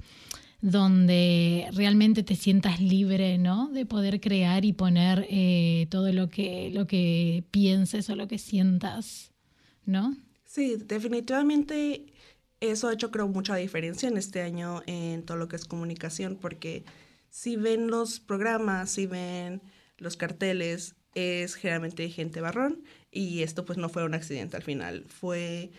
donde 0.61 1.67
realmente 1.73 2.23
te 2.23 2.35
sientas 2.35 2.79
libre, 2.79 3.37
¿no? 3.37 3.69
De 3.69 3.85
poder 3.85 4.19
crear 4.19 4.65
y 4.65 4.73
poner 4.73 5.27
eh, 5.29 5.87
todo 5.89 6.11
lo 6.11 6.29
que, 6.29 6.71
lo 6.73 6.87
que 6.87 7.43
pienses 7.51 8.09
o 8.09 8.15
lo 8.15 8.27
que 8.27 8.37
sientas, 8.37 9.31
¿no? 9.85 10.15
Sí, 10.45 10.77
definitivamente 10.85 12.05
eso 12.61 12.87
ha 12.87 12.93
hecho 12.93 13.11
creo 13.11 13.27
mucha 13.27 13.55
diferencia 13.55 14.07
en 14.07 14.17
este 14.17 14.41
año 14.41 14.81
en 14.87 15.23
todo 15.23 15.37
lo 15.37 15.47
que 15.47 15.55
es 15.55 15.65
comunicación, 15.65 16.37
porque 16.37 16.83
si 17.29 17.57
ven 17.57 17.87
los 17.87 18.19
programas, 18.19 18.91
si 18.91 19.05
ven 19.05 19.61
los 19.97 20.17
carteles, 20.17 20.95
es 21.13 21.55
generalmente 21.55 22.09
gente 22.09 22.41
barrón 22.41 22.83
y 23.11 23.43
esto 23.43 23.65
pues 23.65 23.77
no 23.77 23.89
fue 23.89 24.03
un 24.05 24.13
accidente 24.13 24.57
al 24.57 24.63
final, 24.63 25.05
fue... 25.07 25.71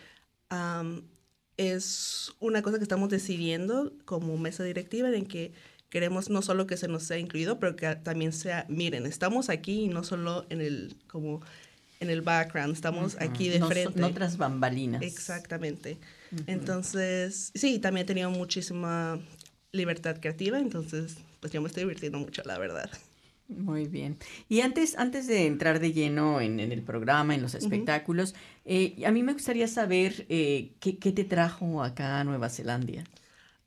es 1.57 2.33
una 2.41 2.63
cosa 2.63 2.79
que 2.79 2.83
estamos 2.83 3.09
decidiendo 3.09 3.93
como 4.05 4.37
mesa 4.37 4.65
directiva 4.65 5.09
en 5.15 5.27
que 5.27 5.53
queremos 5.89 6.29
no 6.31 6.43
solo 6.43 6.67
que 6.67 6.77
se 6.77 6.89
nos 6.89 7.05
sea 7.05 7.19
incluido, 7.19 7.59
pero 7.59 7.77
que 7.77 7.95
también 7.97 8.33
sea, 8.33 8.67
miren, 8.69 9.07
estamos 9.07 9.49
aquí 9.49 9.85
y 9.85 9.89
no 9.89 10.05
solo 10.05 10.45
en 10.51 10.61
el, 10.61 10.97
como 11.07 11.41
en 12.01 12.11
el 12.11 12.23
background, 12.23 12.75
estamos 12.75 13.17
aquí 13.21 13.49
de 13.49 13.63
frente. 13.65 14.01
No 14.01 14.09
otras 14.09 14.37
bambalinas. 14.37 15.03
Exactamente. 15.03 15.99
Entonces, 16.47 17.53
sí, 17.55 17.79
también 17.79 18.05
he 18.05 18.07
tenido 18.07 18.31
muchísima 18.31 19.19
libertad 19.73 20.19
creativa, 20.21 20.59
entonces, 20.59 21.17
pues 21.41 21.53
yo 21.53 21.61
me 21.61 21.69
estoy 21.69 21.85
divirtiendo 21.85 22.19
mucho, 22.19 22.43
la 22.45 22.59
verdad. 22.59 22.91
Muy 23.49 23.87
bien. 23.87 24.19
Y 24.49 24.61
antes, 24.61 24.97
antes 24.99 25.27
de 25.27 25.47
entrar 25.47 25.79
de 25.79 25.93
lleno 25.93 26.41
en, 26.41 26.59
el 26.59 26.83
programa, 26.83 27.35
en 27.35 27.43
los 27.43 27.55
espectáculos, 27.55 28.35
eh, 28.65 29.03
a 29.07 29.13
mí 29.13 29.23
me 29.23 29.33
gustaría 29.33 29.69
saber 29.69 30.27
eh, 30.29 30.73
¿qué, 30.81 30.99
¿qué, 30.99 31.13
te 31.13 31.25
trajo 31.25 31.83
acá 31.83 32.21
a 32.21 32.25
Nueva 32.25 32.49
Zelanda. 32.49 33.05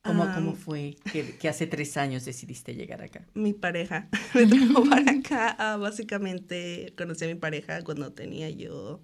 ¿Cómo, 0.02 0.34
cómo 0.34 0.56
fue 0.56 0.96
que, 1.12 1.50
hace 1.50 1.68
tres 1.68 1.98
años 1.98 2.24
decidiste 2.24 2.74
llegar 2.74 3.02
acá? 3.02 3.26
Mi 3.34 3.54
pareja 3.54 4.10
me 4.34 4.48
trajo 4.48 4.84
para 4.90 5.12
acá. 5.20 5.56
Ah, 5.60 5.78
básicamente 5.78 6.94
conocí 6.98 7.26
a 7.26 7.28
mi 7.28 7.36
pareja 7.36 7.84
cuando 7.84 8.14
tenía 8.14 8.50
yo 8.50 9.02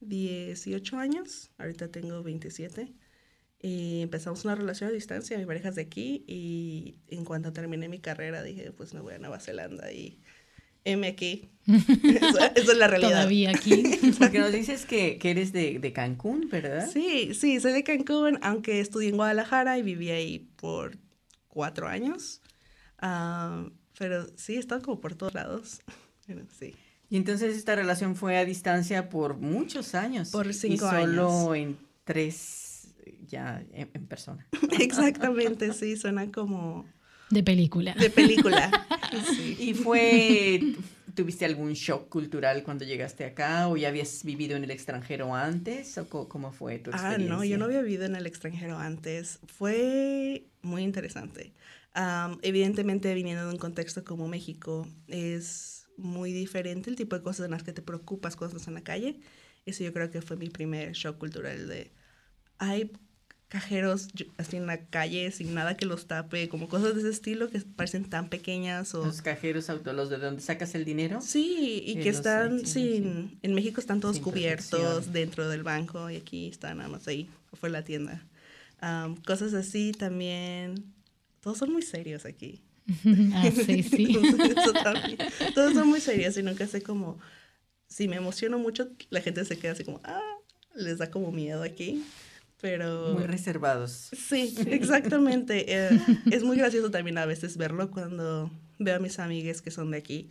18 0.00 0.98
años. 0.98 1.50
Ahorita 1.58 1.88
tengo 1.88 2.22
27. 2.22 2.92
Y 3.66 4.02
empezamos 4.02 4.44
una 4.44 4.54
relación 4.54 4.90
a 4.90 4.92
distancia. 4.92 5.38
Mi 5.38 5.46
pareja 5.46 5.70
es 5.70 5.74
de 5.76 5.80
aquí. 5.80 6.22
Y 6.26 6.96
en 7.08 7.24
cuanto 7.24 7.50
terminé 7.54 7.88
mi 7.88 7.98
carrera, 7.98 8.42
dije, 8.42 8.72
pues 8.72 8.92
me 8.92 9.00
voy 9.00 9.14
a 9.14 9.18
Nueva 9.18 9.40
Zelanda 9.40 9.90
y 9.90 10.20
M 10.84 11.06
aquí. 11.06 11.48
Esa, 11.66 12.48
es 12.48 12.76
la 12.76 12.88
realidad. 12.88 13.12
Todavía 13.12 13.52
aquí. 13.52 13.84
Porque 14.18 14.38
nos 14.38 14.52
dices 14.52 14.84
que, 14.84 15.16
que 15.16 15.30
eres 15.30 15.54
de, 15.54 15.78
de, 15.78 15.92
Cancún, 15.94 16.50
¿verdad? 16.50 16.90
Sí, 16.92 17.32
sí, 17.32 17.58
soy 17.58 17.72
de 17.72 17.82
Cancún, 17.84 18.38
aunque 18.42 18.80
estudié 18.80 19.08
en 19.08 19.16
Guadalajara 19.16 19.78
y 19.78 19.82
viví 19.82 20.10
ahí 20.10 20.40
por 20.56 20.98
cuatro 21.48 21.88
años. 21.88 22.42
Uh, 23.02 23.70
pero 23.98 24.26
sí, 24.36 24.56
he 24.56 24.58
estado 24.58 24.82
como 24.82 25.00
por 25.00 25.14
todos 25.14 25.32
lados. 25.32 25.80
sí. 26.58 26.74
Y 27.08 27.16
entonces 27.16 27.56
esta 27.56 27.74
relación 27.74 28.14
fue 28.14 28.36
a 28.36 28.44
distancia 28.44 29.08
por 29.08 29.38
muchos 29.38 29.94
años. 29.94 30.28
Por 30.32 30.52
cinco 30.52 30.74
y 30.74 30.78
solo 30.90 31.52
años. 31.52 31.56
en 31.56 31.78
tres 32.04 32.63
ya 33.26 33.64
en, 33.72 33.90
en 33.92 34.06
persona. 34.06 34.46
Exactamente, 34.80 35.72
sí, 35.72 35.96
suena 35.96 36.30
como 36.30 36.86
de 37.30 37.42
película. 37.42 37.94
De 37.94 38.10
película. 38.10 38.86
¿Y 39.58 39.74
fue, 39.74 40.60
tuviste 41.14 41.44
algún 41.44 41.72
shock 41.72 42.08
cultural 42.08 42.62
cuando 42.62 42.84
llegaste 42.84 43.24
acá 43.24 43.68
o 43.68 43.76
ya 43.76 43.88
habías 43.88 44.22
vivido 44.24 44.56
en 44.56 44.64
el 44.64 44.70
extranjero 44.70 45.34
antes 45.34 45.96
o 45.98 46.28
cómo 46.28 46.52
fue 46.52 46.78
tu 46.78 46.90
experiencia? 46.90 47.34
Ah, 47.34 47.36
no, 47.36 47.44
yo 47.44 47.58
no 47.58 47.64
había 47.64 47.80
vivido 47.82 48.04
en 48.04 48.14
el 48.14 48.26
extranjero 48.26 48.78
antes. 48.78 49.40
Fue 49.46 50.46
muy 50.62 50.82
interesante. 50.82 51.52
evidentemente, 52.42 53.12
viniendo 53.14 53.46
de 53.46 53.52
un 53.52 53.58
contexto 53.58 54.04
como 54.04 54.28
México, 54.28 54.86
es 55.08 55.88
muy 55.96 56.32
diferente 56.32 56.90
el 56.90 56.96
tipo 56.96 57.16
de 57.16 57.22
cosas 57.22 57.46
en 57.46 57.52
las 57.52 57.62
que 57.62 57.72
te 57.72 57.82
preocupas 57.82 58.36
cuando 58.36 58.56
estás 58.56 58.68
en 58.68 58.74
la 58.74 58.82
calle. 58.82 59.20
Eso 59.64 59.82
yo 59.82 59.92
creo 59.92 60.10
que 60.10 60.20
fue 60.20 60.36
mi 60.36 60.50
primer 60.50 60.92
shock 60.92 61.16
cultural 61.18 61.68
de, 61.68 61.90
ay, 62.58 62.90
cajeros 63.54 64.08
así 64.36 64.56
en 64.56 64.66
la 64.66 64.84
calle 64.86 65.30
sin 65.30 65.54
nada 65.54 65.76
que 65.76 65.86
los 65.86 66.08
tape, 66.08 66.48
como 66.48 66.68
cosas 66.68 66.96
de 66.96 67.02
ese 67.02 67.10
estilo 67.10 67.50
que 67.50 67.60
parecen 67.60 68.04
tan 68.04 68.28
pequeñas 68.28 68.92
o... 68.96 69.04
Los 69.04 69.22
cajeros 69.22 69.70
auto, 69.70 69.92
los 69.92 70.10
de 70.10 70.18
donde 70.18 70.42
sacas 70.42 70.74
el 70.74 70.84
dinero. 70.84 71.20
Sí, 71.20 71.80
y 71.86 72.00
que 72.00 72.08
están 72.08 72.66
sin... 72.66 73.38
En 73.42 73.54
México 73.54 73.80
están 73.80 74.00
todos 74.00 74.18
cubiertos 74.18 75.12
dentro 75.12 75.48
del 75.48 75.62
banco 75.62 76.10
y 76.10 76.16
aquí 76.16 76.48
están 76.48 76.78
nada 76.78 76.88
más 76.88 77.06
ahí, 77.06 77.30
fue 77.52 77.70
la 77.70 77.84
tienda. 77.84 78.26
cosas 79.24 79.54
así 79.54 79.92
también... 79.92 80.92
Todos 81.40 81.58
son 81.58 81.72
muy 81.72 81.82
serios 81.82 82.24
aquí. 82.24 82.60
ah, 83.34 83.50
sí, 83.54 83.84
sí. 83.84 84.18
Todos 85.54 85.74
son 85.74 85.86
muy 85.86 86.00
serios 86.00 86.36
y 86.36 86.42
nunca 86.42 86.66
sé 86.66 86.82
como... 86.82 87.20
Si 87.86 88.08
me 88.08 88.16
emociono 88.16 88.58
mucho, 88.58 88.88
la 89.10 89.20
gente 89.20 89.44
se 89.44 89.58
queda 89.58 89.72
así 89.72 89.84
como, 89.84 90.00
ah, 90.02 90.38
les 90.74 90.98
da 90.98 91.08
como 91.12 91.30
miedo 91.30 91.62
aquí 91.62 92.02
pero... 92.64 93.12
Muy 93.12 93.24
reservados. 93.24 94.08
Sí, 94.16 94.54
exactamente. 94.68 95.66
Eh, 95.68 96.00
es 96.30 96.44
muy 96.44 96.56
gracioso 96.56 96.90
también 96.90 97.18
a 97.18 97.26
veces 97.26 97.58
verlo 97.58 97.90
cuando 97.90 98.50
veo 98.78 98.96
a 98.96 98.98
mis 99.00 99.18
amigas 99.18 99.60
que 99.60 99.70
son 99.70 99.90
de 99.90 99.98
aquí 99.98 100.30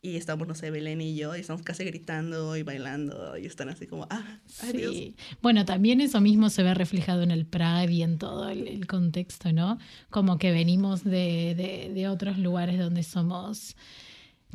y 0.00 0.14
estamos, 0.14 0.46
no 0.46 0.54
sé, 0.54 0.70
Belén 0.70 1.00
y 1.00 1.16
yo, 1.16 1.34
y 1.34 1.40
estamos 1.40 1.62
casi 1.62 1.82
gritando 1.82 2.56
y 2.56 2.62
bailando, 2.62 3.36
y 3.36 3.46
están 3.46 3.68
así 3.68 3.88
como, 3.88 4.06
ah, 4.10 4.40
adiós. 4.62 4.94
Sí. 4.94 5.16
Bueno, 5.42 5.64
también 5.64 6.00
eso 6.00 6.20
mismo 6.20 6.50
se 6.50 6.62
ve 6.62 6.74
reflejado 6.74 7.22
en 7.22 7.32
el 7.32 7.46
Pride 7.46 7.92
y 7.92 8.02
en 8.02 8.18
todo 8.18 8.48
el, 8.48 8.86
contexto, 8.86 9.52
¿no? 9.52 9.78
Como 10.10 10.38
que 10.38 10.52
venimos 10.52 11.02
de, 11.02 11.54
de, 11.56 11.92
de 11.92 12.08
otros 12.08 12.38
lugares 12.38 12.78
donde 12.78 13.02
somos 13.04 13.76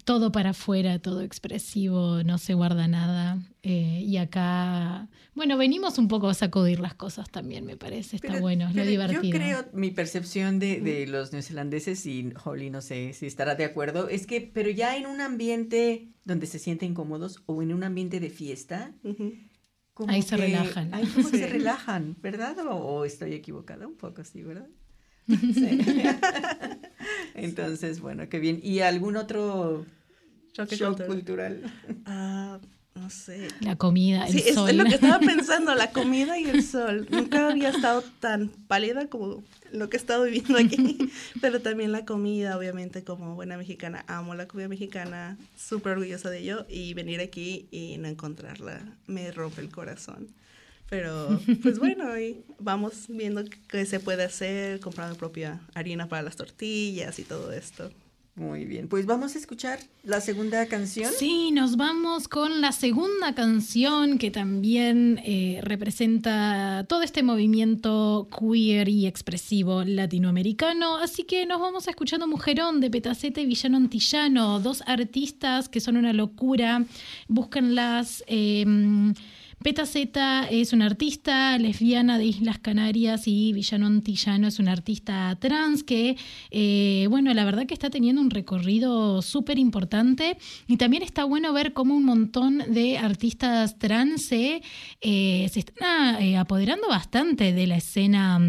todo 0.04 0.32
para 0.32 0.52
afuera, 0.52 1.00
todo 1.00 1.22
expresivo, 1.22 2.24
no 2.24 2.38
se 2.38 2.54
guarda 2.54 2.88
nada. 2.88 3.40
Eh, 3.64 4.02
y 4.06 4.18
acá, 4.18 5.10
bueno, 5.34 5.58
venimos 5.58 5.98
un 5.98 6.08
poco 6.08 6.30
a 6.30 6.34
sacudir 6.34 6.80
las 6.80 6.94
cosas 6.94 7.30
también, 7.30 7.66
me 7.66 7.78
parece. 7.78 8.16
Está 8.16 8.40
bueno, 8.40 8.70
es 8.70 8.76
lo 8.76 8.86
divertido. 8.86 9.24
Yo 9.24 9.30
creo, 9.32 9.66
mi 9.74 9.92
percepción 9.92 10.60
de, 10.60 10.80
de 10.80 11.08
los 11.08 11.34
neozelandeses, 11.34 12.06
y 12.06 12.32
Holly 12.44 12.70
no 12.70 12.82
sé 12.82 13.14
si 13.14 13.26
estará 13.26 13.56
de 13.56 13.66
acuerdo, 13.66 14.08
es 14.10 14.28
que, 14.28 14.42
pero 14.42 14.70
ya 14.70 14.96
en 14.96 15.08
un 15.08 15.20
ambiente 15.22 16.10
donde 16.24 16.46
se 16.48 16.60
sienten 16.60 16.94
cómodos 16.94 17.44
o 17.46 17.62
en 17.62 17.74
un 17.74 17.84
ambiente 17.84 18.20
de 18.20 18.30
fiesta, 18.30 18.94
ahí 20.08 20.22
se 20.22 20.38
relajan. 20.38 20.94
Ahí 20.94 21.06
como 21.08 21.30
se 21.30 21.48
relajan, 21.48 22.16
¿verdad? 22.22 22.58
O, 22.68 22.76
o 22.76 23.06
estoy 23.06 23.34
equivocada 23.34 23.88
un 23.88 23.96
poco, 23.96 24.24
sí, 24.26 24.44
¿verdad? 24.44 24.70
Entonces, 27.36 28.00
bueno, 28.00 28.30
qué 28.30 28.40
bien. 28.40 28.60
¿Y 28.64 28.80
algún 28.80 29.18
otro 29.18 29.86
shock 30.54 31.06
cultural? 31.06 31.62
Ah, 32.06 32.60
no 32.96 33.10
sé. 33.10 33.48
La 33.62 33.76
comida, 33.76 34.26
el 34.26 34.34
sí, 34.34 34.54
sol. 34.54 34.70
Es, 34.70 34.76
lo 34.76 34.84
que 34.86 34.96
estaba 34.96 35.20
pensando, 35.26 35.76
la 35.76 35.92
comida 35.92 36.40
y 36.40 36.46
el 36.46 36.64
sol. 36.64 37.08
Nunca 37.12 37.50
había 37.50 37.70
estado 37.70 38.04
tan 38.20 38.50
pálida 38.50 39.08
como 39.08 39.44
lo 39.72 39.90
que 39.90 39.98
he 39.98 40.00
estado 40.00 40.24
viviendo 40.24 40.58
aquí. 40.58 40.98
Pero 41.42 41.62
también 41.62 41.92
la 41.92 42.06
comida, 42.06 42.58
obviamente, 42.58 43.04
como 43.04 43.36
buena 43.36 43.58
mexicana, 43.58 44.04
amo 44.08 44.36
la 44.36 44.48
comida 44.48 44.68
mexicana, 44.68 45.38
súper 45.56 45.94
orgullosa 45.94 46.30
de 46.30 46.40
ello. 46.40 46.66
Y 46.70 46.94
venir 46.94 47.22
aquí 47.22 47.68
y 47.72 47.98
no 47.98 48.08
encontrarla 48.08 48.82
me 49.06 49.32
rompe 49.32 49.62
el 49.62 49.70
corazón. 49.70 50.30
Pero, 50.90 51.40
pues 51.62 51.80
bueno, 51.80 52.18
y 52.20 52.44
vamos 52.60 53.06
viendo 53.10 53.44
qué 53.68 53.86
se 53.86 54.00
puede 54.00 54.24
hacer, 54.24 54.80
comprando 54.80 55.18
propia 55.18 55.62
harina 55.74 56.08
para 56.08 56.22
las 56.22 56.36
tortillas 56.36 57.20
y 57.20 57.24
todo 57.24 57.52
esto. 57.52 57.92
Muy 58.38 58.66
bien, 58.66 58.88
pues 58.88 59.08
vamos 59.08 59.36
a 59.36 59.40
escuchar 59.40 59.80
la 60.04 60.22
segunda 60.22 60.68
canción. 60.68 61.12
Sí, 61.12 61.50
nos 61.50 61.76
vamos 61.76 62.28
con 62.28 62.62
la 62.62 62.72
segunda 62.72 63.34
canción 63.34 64.20
que 64.20 64.30
también 64.30 65.20
eh, 65.26 65.60
representa 65.64 66.86
todo 66.88 67.02
este 67.02 67.24
movimiento 67.24 68.28
queer 68.30 68.90
y 68.90 69.08
expresivo 69.08 69.84
latinoamericano. 69.84 70.98
Así 70.98 71.24
que 71.24 71.48
nos 71.48 71.60
vamos 71.60 71.88
escuchando 71.88 72.28
Mujerón 72.28 72.80
de 72.80 72.92
Petacete 72.92 73.42
y 73.42 73.48
Villano 73.48 73.78
Antillano, 73.78 74.60
dos 74.60 74.84
artistas 74.86 75.68
que 75.68 75.80
son 75.80 75.98
una 75.98 76.14
locura. 76.14 76.86
Búsquenlas. 77.28 78.24
Eh, 78.28 78.64
Peta 79.64 79.88
Z 79.88 80.48
es 80.52 80.72
una 80.72 80.86
artista 80.86 81.58
lesbiana 81.58 82.20
de 82.20 82.26
Islas 82.26 82.60
Canarias 82.60 83.24
y 83.28 83.54
Villano 83.54 83.88
Antillano 83.88 84.48
es 84.48 84.60
una 84.60 84.72
artista 84.72 85.36
trans 85.42 85.84
que, 85.84 86.16
eh, 86.52 87.08
bueno, 87.10 87.34
la 87.34 87.44
verdad 87.44 87.66
que 87.66 87.74
está 87.74 87.90
teniendo 87.90 88.22
un 88.22 88.30
recorrido 88.30 89.22
súper 89.24 89.58
importante 89.58 90.38
y 90.68 90.78
también 90.78 91.02
está 91.02 91.24
bueno 91.24 91.52
ver 91.54 91.74
cómo 91.74 91.96
un 91.96 92.06
montón 92.06 92.64
de 92.70 93.00
artistas 93.00 93.80
trans 93.80 94.26
se, 94.26 94.62
eh, 95.02 95.50
están 95.54 96.22
eh, 96.22 96.38
apoderando 96.38 96.88
bastante 96.88 97.52
de 97.52 97.68
la 97.68 97.78
escena 97.78 98.40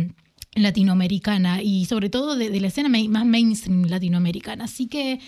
latinoamericana 0.54 1.62
y 1.62 1.86
sobre 1.86 2.10
todo 2.10 2.36
de, 2.36 2.50
de 2.50 2.60
la 2.60 2.66
escena 2.66 2.88
más 2.88 3.24
mainstream 3.24 3.84
latinoamericana. 3.84 4.64
Así 4.64 4.88
que 4.88 5.20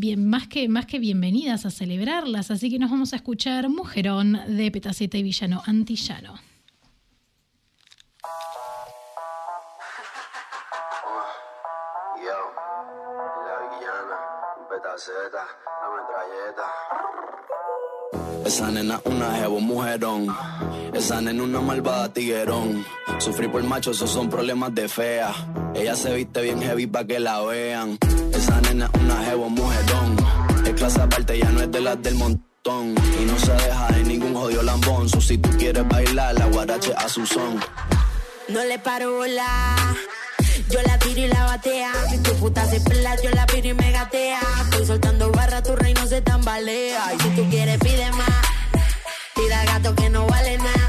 bien, 0.00 0.26
más 0.28 0.48
que, 0.48 0.68
más 0.68 0.86
que 0.86 0.98
bienvenidas 0.98 1.66
a 1.66 1.70
celebrarlas. 1.70 2.50
Así 2.50 2.70
que 2.70 2.78
nos 2.78 2.90
vamos 2.90 3.12
a 3.12 3.16
escuchar 3.16 3.68
Mujerón 3.68 4.40
de 4.48 4.70
Petaceta 4.70 5.18
y 5.18 5.22
Villano 5.22 5.62
Antillano. 5.66 6.34
Petaceta, 14.68 15.44
la 15.82 15.88
metralleta. 15.96 17.59
Esa 18.44 18.70
nena 18.70 19.00
una 19.04 19.34
jevo 19.34 19.60
mujerón. 19.60 20.26
Esa 20.92 21.20
nena 21.20 21.42
una 21.42 21.60
malvada 21.60 22.12
tiguerón. 22.12 22.84
Sufrir 23.18 23.50
por 23.50 23.62
macho, 23.62 23.90
esos 23.90 24.10
son 24.10 24.28
problemas 24.28 24.74
de 24.74 24.88
fea. 24.88 25.32
Ella 25.74 25.94
se 25.94 26.14
viste 26.14 26.40
bien 26.42 26.60
heavy 26.60 26.86
pa' 26.86 27.04
que 27.04 27.20
la 27.20 27.40
vean. 27.42 27.98
Esa 28.32 28.60
nena 28.62 28.90
una 29.00 29.16
jevo 29.24 29.48
mujerón. 29.48 30.16
Es 30.64 30.72
clase 30.74 31.00
aparte, 31.00 31.38
ya 31.38 31.50
no 31.50 31.60
es 31.60 31.70
de 31.70 31.80
las 31.80 32.02
del 32.02 32.14
montón. 32.14 32.94
Y 33.20 33.24
no 33.24 33.38
se 33.38 33.52
deja 33.52 33.88
de 33.92 34.04
ningún 34.04 34.34
jodido 34.34 34.62
lambón. 34.62 35.08
So, 35.08 35.20
si 35.20 35.38
tú 35.38 35.48
quieres 35.58 35.86
bailar, 35.88 36.34
la 36.38 36.46
guarache 36.46 36.92
a 36.96 37.08
su 37.08 37.24
son. 37.26 37.60
No 38.48 38.64
le 38.64 38.78
paro 38.78 39.16
bola. 39.16 39.76
Yo 40.70 40.80
la 40.82 40.98
tiro 40.98 41.20
y 41.20 41.26
la 41.26 41.44
batea. 41.44 41.92
Si 42.08 42.18
tu 42.18 42.32
puta 42.36 42.64
se 42.64 42.80
pela, 42.80 43.16
yo 43.22 43.30
la 43.30 43.44
piro 43.46 43.68
y 43.68 43.74
me 43.74 43.90
gatea. 43.90 44.40
Estoy 44.62 44.86
soltando 44.86 45.32
barra, 45.32 45.62
tu 45.62 45.74
reino 45.74 46.06
se 46.06 46.22
tambalea. 46.22 47.12
Y 47.14 47.22
si 47.22 47.28
tú 47.30 47.50
quieres, 47.50 47.78
pide 47.78 48.10
más. 48.12 48.28
Tira 49.34 49.64
gato 49.64 49.94
que 49.96 50.08
no 50.10 50.26
vale 50.26 50.58
nada. 50.58 50.88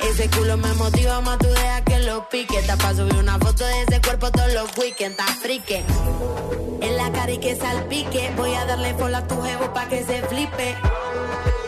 Ese 0.00 0.30
culo 0.30 0.56
me 0.56 0.72
motiva 0.74 1.20
más, 1.20 1.38
tú 1.38 1.48
deja 1.48 1.84
que 1.84 1.98
lo 2.00 2.28
pique. 2.30 2.62
Te 2.62 2.76
pa' 2.78 2.94
subir 2.94 3.14
una 3.16 3.38
foto 3.38 3.66
de 3.66 3.82
ese 3.82 4.00
cuerpo 4.00 4.30
todos 4.30 4.52
los 4.54 4.74
weekends, 4.78 5.18
está 5.18 5.26
frique. 5.34 5.84
En 6.80 6.96
la 6.96 7.12
cara 7.12 7.30
y 7.30 7.38
que 7.38 7.56
salpique. 7.56 8.32
Voy 8.36 8.54
a 8.54 8.64
darle 8.64 8.94
follow 8.94 9.18
a 9.18 9.26
tu 9.26 9.42
jevo 9.42 9.72
pa' 9.74 9.88
que 9.88 10.02
se 10.02 10.22
flipe. 10.22 10.76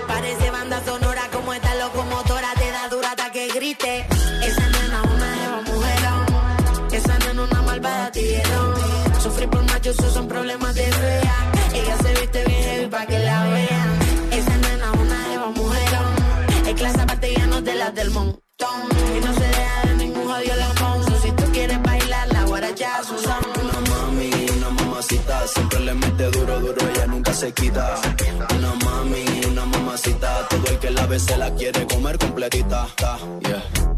Parece 0.09 0.51
banda 0.51 0.83
sonora 0.87 1.29
como 1.31 1.53
esta 1.53 1.75
locomotora. 1.75 2.55
Te 2.55 2.71
da 2.71 2.89
dura 2.89 3.11
hasta 3.11 3.31
que 3.31 3.49
grite. 3.49 4.07
Esa 6.93 7.19
nena 7.19 7.43
una 7.43 7.63
malvada 7.63 8.11
tiguerón. 8.13 8.75
Sufrir 9.23 9.49
por 9.49 9.63
machos, 9.65 9.99
esos 9.99 10.13
son 10.13 10.27
problemas 10.29 10.75
de 10.75 10.83
fea. 10.83 11.53
Ella 11.75 11.97
se 12.03 12.11
viste 12.21 12.45
bien 12.45 12.63
heavy 12.63 12.87
pa' 12.87 13.07
que 13.07 13.19
la 13.19 13.45
vean. 13.45 13.99
Esa 14.33 14.57
nena 14.57 14.93
una 14.93 15.25
jeva 15.29 15.49
mujerón. 15.51 16.15
Es 16.67 16.75
clase 16.75 17.01
aparte 17.01 17.35
ya 17.37 17.47
no 17.47 17.61
de 17.61 17.75
las 17.75 17.95
del 17.95 18.11
montón. 18.11 18.41
Y 19.17 19.25
no 19.25 19.35
se 19.35 19.47
deja 19.47 19.87
de 19.87 19.95
ningún 19.97 20.25
jodido 20.27 20.57
lamón. 20.57 21.05
So, 21.05 21.21
si 21.23 21.33
tú 21.33 21.45
quieres 21.53 21.83
bailar, 21.83 22.29
la 22.33 22.45
guaracha 22.45 22.99
a 22.99 23.05
su 23.05 23.19
son. 23.19 23.43
Una 23.63 23.81
mami, 23.91 24.31
una 24.57 24.71
mamacita, 24.71 25.47
siempre 25.47 25.81
le 25.81 25.95
mete 25.95 26.25
duro, 26.31 26.61
duro, 26.61 26.89
ella 26.93 27.07
nunca 27.07 27.33
se 27.33 27.53
quita. 27.53 27.95
Una 28.59 28.75
mami, 28.85 29.25
todo 30.03 30.67
el 30.71 30.79
que 30.79 30.91
la 30.91 31.07
ve 31.07 31.19
se 31.19 31.37
la 31.37 31.55
quiere 31.55 31.87
comer 31.87 32.19
completita. 32.19 32.87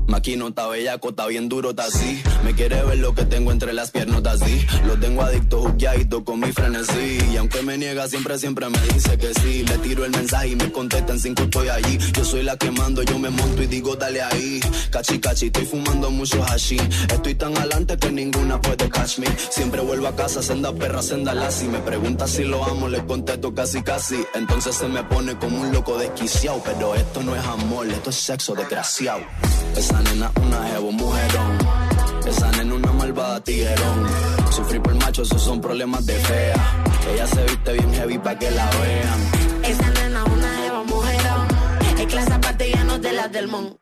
Maquino 0.09 0.49
está 0.49 0.67
bellaco, 0.67 1.11
está 1.11 1.27
bien 1.27 1.49
duro, 1.49 1.71
está 1.71 1.85
así. 1.85 2.23
Me 2.45 2.55
quiere 2.55 2.83
ver 2.83 2.99
lo 2.99 3.15
que 3.15 3.25
tengo 3.25 3.51
entre 3.51 3.73
las 3.73 3.91
piernas, 3.93 4.23
así. 4.27 4.67
Lo 4.85 4.99
tengo 4.99 5.23
adicto, 5.23 5.63
juqueadito 5.63 6.23
con 6.25 6.41
mi 6.41 6.53
frenesí. 6.53 7.19
Y 7.33 7.37
aunque 7.37 7.63
me 7.63 7.79
niega, 7.79 8.07
siempre, 8.09 8.39
siempre 8.39 8.69
me 8.69 8.79
dice 8.93 9.17
que 9.17 9.33
sí. 9.41 9.65
Le 9.65 9.79
tiro 9.79 10.05
el 10.05 10.11
mensaje 10.11 10.49
y 10.49 10.57
me 10.57 10.71
contesta 10.71 11.13
en 11.13 11.21
cinco, 11.21 11.45
estoy 11.45 11.69
allí. 11.69 11.99
Yo 12.13 12.25
soy 12.25 12.43
la 12.43 12.57
que 12.59 12.71
mando, 12.71 13.03
yo 13.03 13.19
me 13.19 13.31
monto 13.31 13.63
y 13.63 13.67
digo, 13.67 13.97
dale 13.97 14.21
ahí. 14.21 14.61
Cachi, 14.91 15.19
cachi, 15.19 15.47
estoy 15.47 15.65
fumando 15.65 16.11
mucho 16.11 16.45
hashi. 16.45 16.77
Estoy 17.09 17.35
tan 17.35 17.57
adelante 17.57 17.97
que 17.97 18.11
ninguna 18.11 18.61
puede 18.61 18.91
catch 18.91 19.19
me. 19.19 19.29
Siempre 19.51 19.81
vuelvo 19.81 20.09
a 20.09 20.17
casa, 20.17 20.43
senda 20.43 20.75
perra, 20.75 21.01
senda 21.03 21.33
lassi. 21.33 21.69
Me 21.69 21.79
pregunta 21.79 22.27
si 22.27 22.45
lo 22.45 22.63
amo, 22.65 22.89
le 22.89 23.03
contesto 23.07 23.55
casi, 23.55 23.83
casi. 23.83 24.23
Entonces 24.35 24.77
se 24.77 24.89
me 24.89 25.03
pone 25.05 25.39
como 25.39 25.59
un 25.63 25.73
loco 25.73 25.91
desquiciado. 25.99 26.62
Pero 26.64 26.95
esto 26.95 27.22
no 27.22 27.34
es 27.36 27.45
amor, 27.45 27.86
esto 27.88 28.11
es 28.11 28.16
sexo 28.16 28.55
desgraciado. 28.55 29.20
Esa 29.76 30.01
nena 30.03 30.30
una 30.43 30.66
jevo 30.68 30.93
mujerón. 30.93 31.59
Esa 32.26 32.51
nena 32.53 32.74
una 32.74 32.93
malvada 32.93 33.40
tiguerón. 33.43 34.07
Sufrir 34.51 34.82
por 34.82 34.95
macho, 34.95 35.22
esos 35.22 35.43
son 35.43 35.61
problemas 35.61 36.05
de 36.07 36.14
fea. 36.14 36.84
Ella 37.12 37.26
se 37.26 37.43
viste 37.45 37.72
bien 37.72 37.95
heavy 37.95 38.18
pa' 38.18 38.38
que 38.38 38.51
la 38.51 38.68
vean. 38.70 39.64
Esa 39.64 39.90
nena 39.90 40.24
una 40.24 40.57
jeva 40.57 40.84
mujerón. 40.84 41.47
Es 41.99 42.07
clase 42.07 42.32
aparte 42.32 42.70
ya 42.70 42.84
no 42.84 42.99
de 42.99 43.12
las 43.12 43.32
del 43.32 43.49
montón. 43.49 43.78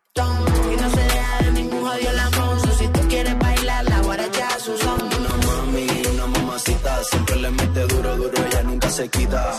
Y 0.71 0.75
no 0.81 0.89
se 0.89 1.01
deja 1.01 1.43
de 1.43 1.51
ningún 1.51 1.81
jodido 1.83 2.13
lamón. 2.13 2.59
So, 2.61 2.77
si 2.77 2.87
tú 2.87 2.99
quieres 3.07 3.37
bailar, 3.39 3.83
la 3.85 4.01
guaracha 4.01 4.47
a 4.47 4.59
su 4.59 4.77
son. 4.77 5.01
Una 5.01 5.35
mami, 5.47 5.87
una 6.13 6.27
mamacita, 6.27 7.03
siempre 7.03 7.35
le 7.37 7.51
mete 7.51 7.81
duro, 7.87 8.15
duro, 8.17 8.45
ella 8.45 8.63
nunca 8.63 8.89
se 8.89 9.09
quita. 9.09 9.57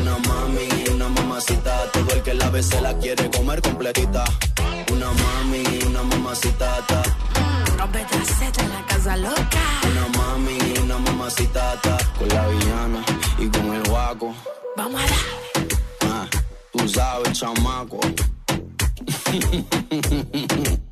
Una 0.00 0.18
mami, 0.18 0.47
mamacita, 1.48 1.92
todo 1.92 2.14
el 2.14 2.22
que 2.22 2.34
la 2.34 2.50
ve 2.50 2.62
se 2.62 2.80
la 2.80 2.94
quiere 2.98 3.30
comer 3.30 3.60
completita. 3.62 4.24
Una 4.92 5.06
mami, 5.12 5.64
una 5.86 6.02
mamacita, 6.02 6.86
ta. 6.86 7.02
Rompe 7.78 8.04
traseta 8.04 8.64
en 8.64 8.70
la 8.70 8.86
casa 8.86 9.16
loca. 9.16 9.62
una 9.90 10.08
mami, 10.18 10.58
una 10.82 10.98
mamacita, 10.98 11.80
ta. 11.80 11.98
con 12.18 12.28
la 12.28 12.46
villana 12.48 13.04
y 13.38 13.48
con 13.48 13.74
el 13.74 13.82
guaco. 13.88 14.34
Vamos 14.76 15.00
a 15.00 15.04
darle. 15.04 15.68
Ah, 16.02 16.26
tú 16.72 16.88
sabes, 16.88 17.38
chamaco. 17.38 18.00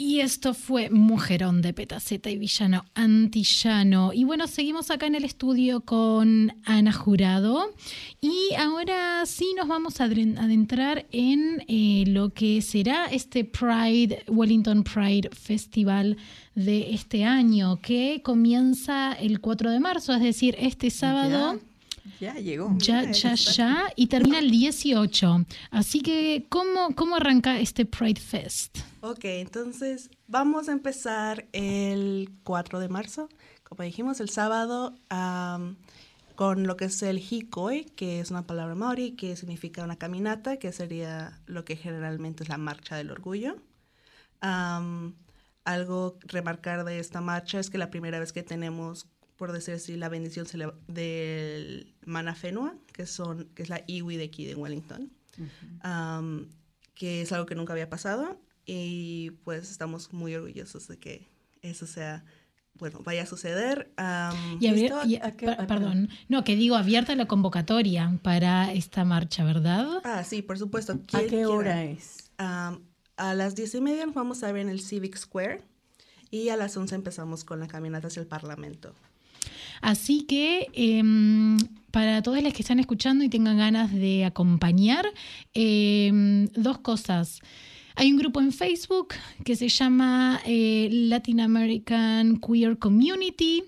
Y 0.00 0.20
esto 0.20 0.54
fue 0.54 0.90
Mujerón 0.90 1.60
de 1.60 1.74
Petaceta 1.74 2.30
y 2.30 2.38
Villano 2.38 2.84
Antillano. 2.94 4.12
Y 4.14 4.22
bueno, 4.22 4.46
seguimos 4.46 4.92
acá 4.92 5.08
en 5.08 5.16
el 5.16 5.24
estudio 5.24 5.80
con 5.80 6.52
Ana 6.64 6.92
Jurado. 6.92 7.74
Y 8.20 8.54
ahora 8.56 9.26
sí 9.26 9.52
nos 9.56 9.66
vamos 9.66 10.00
a 10.00 10.04
adentrar 10.04 11.06
en 11.10 11.64
eh, 11.66 12.04
lo 12.06 12.30
que 12.30 12.62
será 12.62 13.06
este 13.06 13.44
Pride, 13.44 14.22
Wellington 14.28 14.84
Pride 14.84 15.30
Festival 15.32 16.16
de 16.54 16.94
este 16.94 17.24
año, 17.24 17.80
que 17.82 18.22
comienza 18.22 19.14
el 19.14 19.40
4 19.40 19.72
de 19.72 19.80
marzo, 19.80 20.14
es 20.14 20.22
decir, 20.22 20.54
este 20.60 20.90
sábado. 20.90 21.58
Ya, 22.20 22.34
llegó. 22.34 22.74
Ya, 22.78 23.10
ya, 23.10 23.34
ya, 23.34 23.92
y 23.96 24.06
termina 24.06 24.38
el 24.38 24.50
18. 24.50 25.44
Así 25.70 26.00
que, 26.00 26.46
¿cómo, 26.48 26.94
cómo 26.94 27.16
arranca 27.16 27.58
este 27.58 27.84
Pride 27.84 28.20
Fest? 28.20 28.78
Ok, 29.00 29.24
entonces 29.24 30.10
vamos 30.26 30.68
a 30.68 30.72
empezar 30.72 31.46
el 31.52 32.30
4 32.42 32.80
de 32.80 32.88
marzo, 32.88 33.28
como 33.62 33.84
dijimos, 33.84 34.20
el 34.20 34.30
sábado, 34.30 34.94
con 36.34 36.66
lo 36.66 36.76
que 36.76 36.86
es 36.86 37.02
el 37.02 37.18
hikoi, 37.18 37.84
que 37.84 38.20
es 38.20 38.30
una 38.30 38.46
palabra 38.46 38.74
maori 38.74 39.12
que 39.12 39.36
significa 39.36 39.84
una 39.84 39.96
caminata, 39.96 40.58
que 40.58 40.72
sería 40.72 41.40
lo 41.46 41.64
que 41.64 41.76
generalmente 41.76 42.44
es 42.44 42.48
la 42.48 42.58
marcha 42.58 42.96
del 42.96 43.10
orgullo. 43.10 43.56
Am, 44.40 45.14
algo 45.64 46.18
remarcar 46.22 46.84
de 46.84 46.98
esta 46.98 47.20
marcha 47.20 47.60
es 47.60 47.70
que 47.70 47.76
la 47.76 47.90
primera 47.90 48.18
vez 48.18 48.32
que 48.32 48.42
tenemos, 48.42 49.06
por 49.38 49.52
decir 49.52 49.74
así, 49.74 49.96
la 49.96 50.08
bendición 50.10 50.46
del 50.88 51.94
Manafenua, 52.04 52.74
que, 52.92 53.06
son, 53.06 53.44
que 53.54 53.62
es 53.62 53.68
la 53.70 53.82
iwi 53.86 54.16
de 54.18 54.24
aquí 54.24 54.44
de 54.44 54.54
Wellington, 54.54 55.10
am, 55.80 56.48
que 56.94 57.22
es 57.22 57.32
algo 57.32 57.46
que 57.46 57.54
nunca 57.54 57.72
había 57.72 57.88
pasado 57.88 58.40
y 58.66 59.30
pues 59.44 59.70
estamos 59.70 60.12
muy 60.12 60.34
orgullosos 60.34 60.88
de 60.88 60.98
que 60.98 61.28
eso 61.62 61.86
sea, 61.86 62.24
bueno, 62.74 63.00
vaya 63.04 63.22
a 63.22 63.26
suceder. 63.26 63.92
am, 63.96 64.58
Y 64.60 64.66
abri- 64.66 64.92
y- 65.06 65.16
¿A 65.16 65.36
qué- 65.36 65.48
a- 65.50 65.66
perdón, 65.66 66.08
no, 66.28 66.42
que 66.44 66.56
digo 66.56 66.74
abierta 66.76 67.14
la 67.14 67.26
convocatoria 67.26 68.18
para 68.22 68.72
esta 68.72 69.04
marcha, 69.04 69.44
¿verdad? 69.44 70.00
ah, 70.04 70.24
sí, 70.24 70.42
por 70.42 70.58
supuesto. 70.58 70.92
¿A 71.12 71.20
qué 71.20 71.26
quiera. 71.28 71.48
hora 71.48 71.84
es? 71.84 72.30
Am, 72.38 72.80
a 73.16 73.34
las 73.34 73.54
diez 73.54 73.74
y 73.74 73.80
media 73.80 74.04
nos 74.06 74.14
vamos 74.14 74.42
a 74.42 74.50
ver 74.52 74.62
en 74.62 74.68
el 74.68 74.80
Civic 74.80 75.16
Square 75.16 75.62
y 76.30 76.48
a 76.50 76.56
las 76.56 76.76
11 76.76 76.94
empezamos 76.96 77.44
con 77.44 77.58
la 77.60 77.68
caminata 77.68 78.08
hacia 78.08 78.20
el 78.20 78.26
Parlamento. 78.28 78.94
Así 79.80 80.22
que 80.22 80.68
em, 80.74 81.56
para 81.90 82.22
todos 82.22 82.42
los 82.42 82.52
que 82.52 82.62
están 82.62 82.78
escuchando 82.78 83.24
y 83.24 83.28
tengan 83.28 83.58
ganas 83.58 83.92
de 83.92 84.24
acompañar, 84.24 85.06
em, 85.54 86.46
dos 86.54 86.78
cosas. 86.78 87.40
Hay 87.96 88.12
un 88.12 88.18
grupo 88.18 88.40
en 88.40 88.52
Facebook 88.52 89.14
que 89.44 89.56
se 89.56 89.68
llama 89.68 90.40
eh, 90.46 90.88
Latin 90.90 91.40
American 91.40 92.38
Queer 92.38 92.78
Community, 92.78 93.64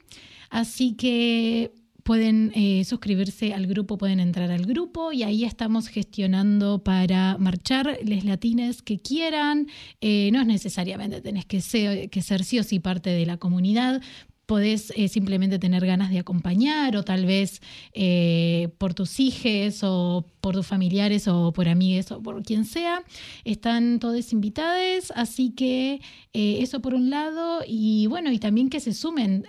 así 0.51 0.95
que 0.95 1.73
pueden 2.11 2.53
eh, 2.55 2.85
suscribirse 2.85 3.55
al 3.55 3.67
grupo, 3.67 3.99
pueden 3.99 4.21
entrar 4.21 4.51
al 4.51 4.67
grupo 4.67 5.13
y 5.13 5.23
ahí 5.23 5.45
estamos 5.45 5.89
gestionando 5.89 6.83
para 6.83 7.39
marchar 7.39 7.99
les 8.05 8.25
latines 8.25 8.83
que 8.83 8.99
quieran. 8.99 9.69
Eh, 10.01 10.31
no 10.33 10.41
es 10.41 10.47
necesariamente 10.47 11.21
tenés 11.21 11.45
que 11.45 11.61
ser, 11.61 12.11
que 12.11 12.23
ser 12.23 12.45
sí 12.45 12.59
o 12.59 12.63
sí 12.63 12.81
parte 12.81 13.11
de 13.11 13.27
la 13.27 13.37
comunidad, 13.37 14.03
podés 14.51 14.93
eh, 14.97 15.07
simplemente 15.07 15.61
tener 15.61 15.87
ganas 15.87 16.11
de 16.11 16.19
acompañar 16.19 16.97
o 16.97 17.05
tal 17.05 17.25
vez 17.25 17.63
eh, 17.93 18.69
por 18.79 18.95
tus 18.95 19.21
hijos 19.21 19.85
o 19.85 20.27
por 20.41 20.57
tus 20.57 20.67
familiares 20.67 21.29
o 21.29 21.53
por 21.53 21.69
amigues 21.69 22.11
o 22.11 22.21
por 22.21 22.43
quien 22.43 22.65
sea. 22.65 23.05
Están 23.45 24.01
todos 24.01 24.33
invitados, 24.33 25.13
así 25.15 25.51
que 25.51 26.01
eh, 26.33 26.59
eso 26.63 26.81
por 26.83 26.95
un 26.95 27.11
lado 27.11 27.61
y 27.65 28.09
bueno, 28.09 28.33
y 28.33 28.41
también 28.41 28.71
que 28.71 28.81
se 28.81 28.93
sumen 28.93 29.47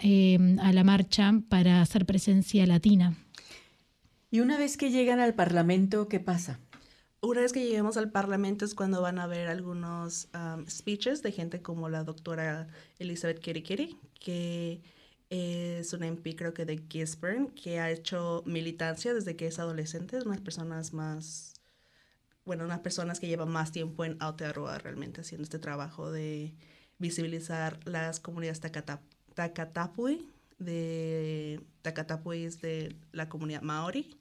a 0.59 0.71
la 0.71 0.83
marcha 0.83 1.33
para 1.49 1.81
hacer 1.81 2.05
presencia 2.05 2.67
latina. 2.67 3.17
Y 4.29 4.41
una 4.41 4.55
vez 4.55 4.77
que 4.77 4.91
llegan 4.91 5.19
al 5.19 5.33
Parlamento, 5.33 6.07
¿qué 6.09 6.19
pasa? 6.19 6.59
Una 7.23 7.41
vez 7.41 7.53
que 7.53 7.63
lleguemos 7.63 7.97
al 7.97 8.09
Parlamento 8.11 8.65
es 8.65 8.73
cuando 8.73 8.99
van 9.01 9.19
a 9.19 9.23
haber 9.23 9.47
algunos 9.47 10.27
am, 10.33 10.67
speeches 10.67 11.21
de 11.21 11.31
gente 11.31 11.61
como 11.61 11.87
la 11.87 12.03
doctora 12.03 12.67
Elizabeth 12.97 13.39
Kirikiri, 13.39 13.95
que 14.19 14.81
Es 15.29 15.93
una 15.93 16.07
MP 16.07 16.35
creo 16.35 16.53
que 16.53 16.65
de 16.65 16.83
Gisborne 16.89 17.49
que 17.55 17.79
ha 17.79 17.91
hecho 17.91 18.43
militancia 18.47 19.13
desde 19.13 19.35
que 19.35 19.47
es 19.47 19.59
adolescente, 19.59 20.17
es 20.17 20.25
unas 20.25 20.41
personas 20.41 20.93
más, 20.93 21.53
bueno, 22.45 22.65
unas 22.65 22.79
personas 22.81 23.19
que 23.19 23.27
llevan 23.27 23.49
más 23.51 23.71
tiempo 23.71 24.03
en 24.05 24.17
Aotearoa 24.19 24.79
realmente 24.79 25.21
haciendo 25.21 25.43
este 25.43 25.59
trabajo 25.59 26.11
de 26.11 26.55
visibilizar 26.99 27.79
las 27.85 28.19
comunidades 28.19 28.61
Takata, 28.61 29.01
Takatapui, 29.35 30.27
de 30.59 31.61
Takatapui 31.83 32.45
es 32.45 32.61
de 32.61 32.95
la 33.11 33.29
comunidad 33.29 33.61
Maori. 33.61 34.17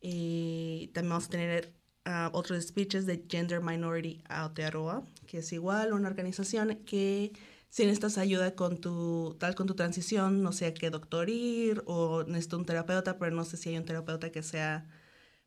Y 0.00 0.90
también 0.94 1.10
vamos 1.10 1.26
a 1.26 1.30
tener 1.30 1.72
uh, 2.06 2.28
otros 2.32 2.64
speeches 2.64 3.06
de 3.06 3.24
Gender 3.28 3.60
Minority 3.60 4.22
Aotearoa, 4.28 5.06
que 5.26 5.38
es 5.38 5.52
igual 5.52 5.92
una 5.92 6.08
organización 6.08 6.76
que 6.84 7.32
si 7.70 7.82
necesitas 7.82 8.18
ayuda 8.18 8.54
con 8.54 8.80
tu, 8.80 9.36
tal 9.40 9.56
con 9.56 9.66
tu 9.66 9.74
transición, 9.74 10.42
no 10.42 10.52
sé 10.52 10.72
qué 10.74 10.90
doctor 10.90 11.28
ir 11.28 11.82
o 11.86 12.22
necesito 12.22 12.56
un 12.56 12.66
terapeuta, 12.66 13.18
pero 13.18 13.34
no 13.34 13.44
sé 13.44 13.56
si 13.56 13.70
hay 13.70 13.76
un 13.76 13.84
terapeuta 13.84 14.30
que 14.30 14.44
sea, 14.44 14.86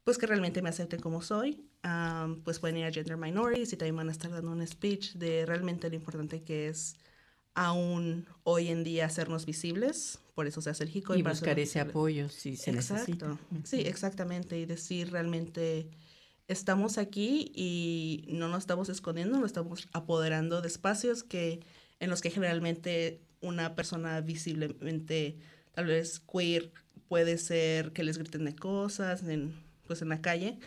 pues 0.03 0.17
que 0.17 0.27
realmente 0.27 0.61
me 0.61 0.67
acepte 0.67 0.97
como 0.97 1.21
soy, 1.21 1.65
um, 1.85 2.41
pues 2.41 2.59
pueden 2.59 2.77
ir 2.77 2.85
a 2.85 2.91
Gender 2.91 3.15
Minorities 3.15 3.71
y 3.71 3.77
también 3.77 3.95
van 3.95 4.09
a 4.09 4.11
estar 4.11 4.29
dando 4.29 4.51
un 4.51 4.65
speech 4.67 5.13
de 5.13 5.45
realmente 5.45 5.89
lo 5.89 5.95
importante 5.95 6.43
que 6.43 6.67
es 6.67 6.97
aún 7.53 8.27
hoy 8.43 8.67
en 8.67 8.83
día 8.83 9.05
hacernos 9.05 9.45
visibles, 9.45 10.19
por 10.35 10.47
eso 10.47 10.61
se 10.61 10.69
hace 10.69 10.83
el 10.83 10.89
JICO. 10.89 11.15
Y, 11.15 11.19
y 11.19 11.23
buscar 11.23 11.57
ese 11.57 11.79
apoyo 11.79 12.27
si 12.27 12.57
se 12.57 12.71
Exacto. 12.71 13.29
necesita. 13.29 13.37
Sí, 13.63 13.81
exactamente, 13.81 14.59
y 14.59 14.65
decir 14.65 15.11
realmente 15.11 15.89
estamos 16.47 16.97
aquí 16.97 17.51
y 17.53 18.25
no 18.29 18.47
nos 18.47 18.59
estamos 18.59 18.89
escondiendo, 18.89 19.37
nos 19.37 19.47
estamos 19.47 19.87
apoderando 19.93 20.61
de 20.61 20.67
espacios 20.67 21.23
que 21.23 21.61
en 21.99 22.09
los 22.09 22.21
que 22.21 22.29
generalmente 22.29 23.21
una 23.41 23.75
persona 23.75 24.21
visiblemente, 24.21 25.37
tal 25.73 25.85
vez 25.85 26.19
queer, 26.19 26.71
puede 27.07 27.37
ser 27.37 27.91
que 27.93 28.03
les 28.03 28.17
griten 28.17 28.45
de 28.45 28.55
cosas 28.55 29.23
en, 29.23 29.55
pues 29.85 30.01
en 30.01 30.09
la 30.09 30.21
calle. 30.21 30.59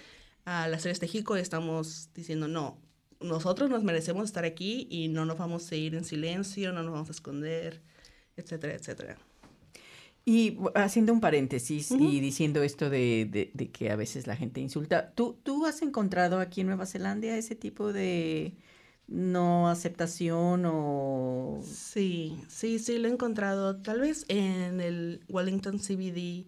Al 0.44 0.72
hacer 0.74 0.92
este 0.92 1.08
jico 1.08 1.36
estamos 1.36 2.10
diciendo, 2.14 2.48
no, 2.48 2.78
nosotros 3.20 3.70
nos 3.70 3.84
merecemos 3.84 4.24
estar 4.24 4.44
aquí 4.44 4.86
y 4.90 5.08
no 5.08 5.24
nos 5.24 5.38
vamos 5.38 5.70
a 5.70 5.76
ir 5.76 5.94
en 5.94 6.04
silencio, 6.04 6.72
no 6.72 6.82
nos 6.82 6.92
vamos 6.92 7.08
a 7.08 7.12
esconder, 7.12 7.82
etcétera, 8.36 8.74
etcétera. 8.74 9.18
Y 10.24 10.58
haciendo 10.74 11.12
un 11.12 11.20
paréntesis 11.20 11.90
uh 11.90 11.96
-huh. 11.96 12.12
y 12.12 12.20
diciendo 12.20 12.62
esto 12.62 12.90
de, 12.90 13.26
de, 13.30 13.50
de, 13.54 13.70
que 13.70 13.90
a 13.90 13.96
veces 13.96 14.26
la 14.26 14.36
gente 14.36 14.60
insulta, 14.60 15.12
¿tú, 15.14 15.38
¿tú 15.42 15.66
has 15.66 15.82
encontrado 15.82 16.38
aquí 16.40 16.60
en 16.60 16.68
Nueva 16.68 16.86
Zelanda 16.86 17.36
ese 17.36 17.56
tipo 17.56 17.92
de 17.92 18.54
no 19.08 19.68
aceptación 19.68 20.64
o...? 20.66 21.60
Sí, 21.64 22.40
sí, 22.48 22.78
sí 22.78 22.98
lo 22.98 23.08
he 23.08 23.12
encontrado. 23.12 23.80
Tal 23.82 24.00
vez 24.00 24.24
en 24.28 24.80
el 24.80 25.24
Wellington 25.28 25.78
CBD 25.78 26.46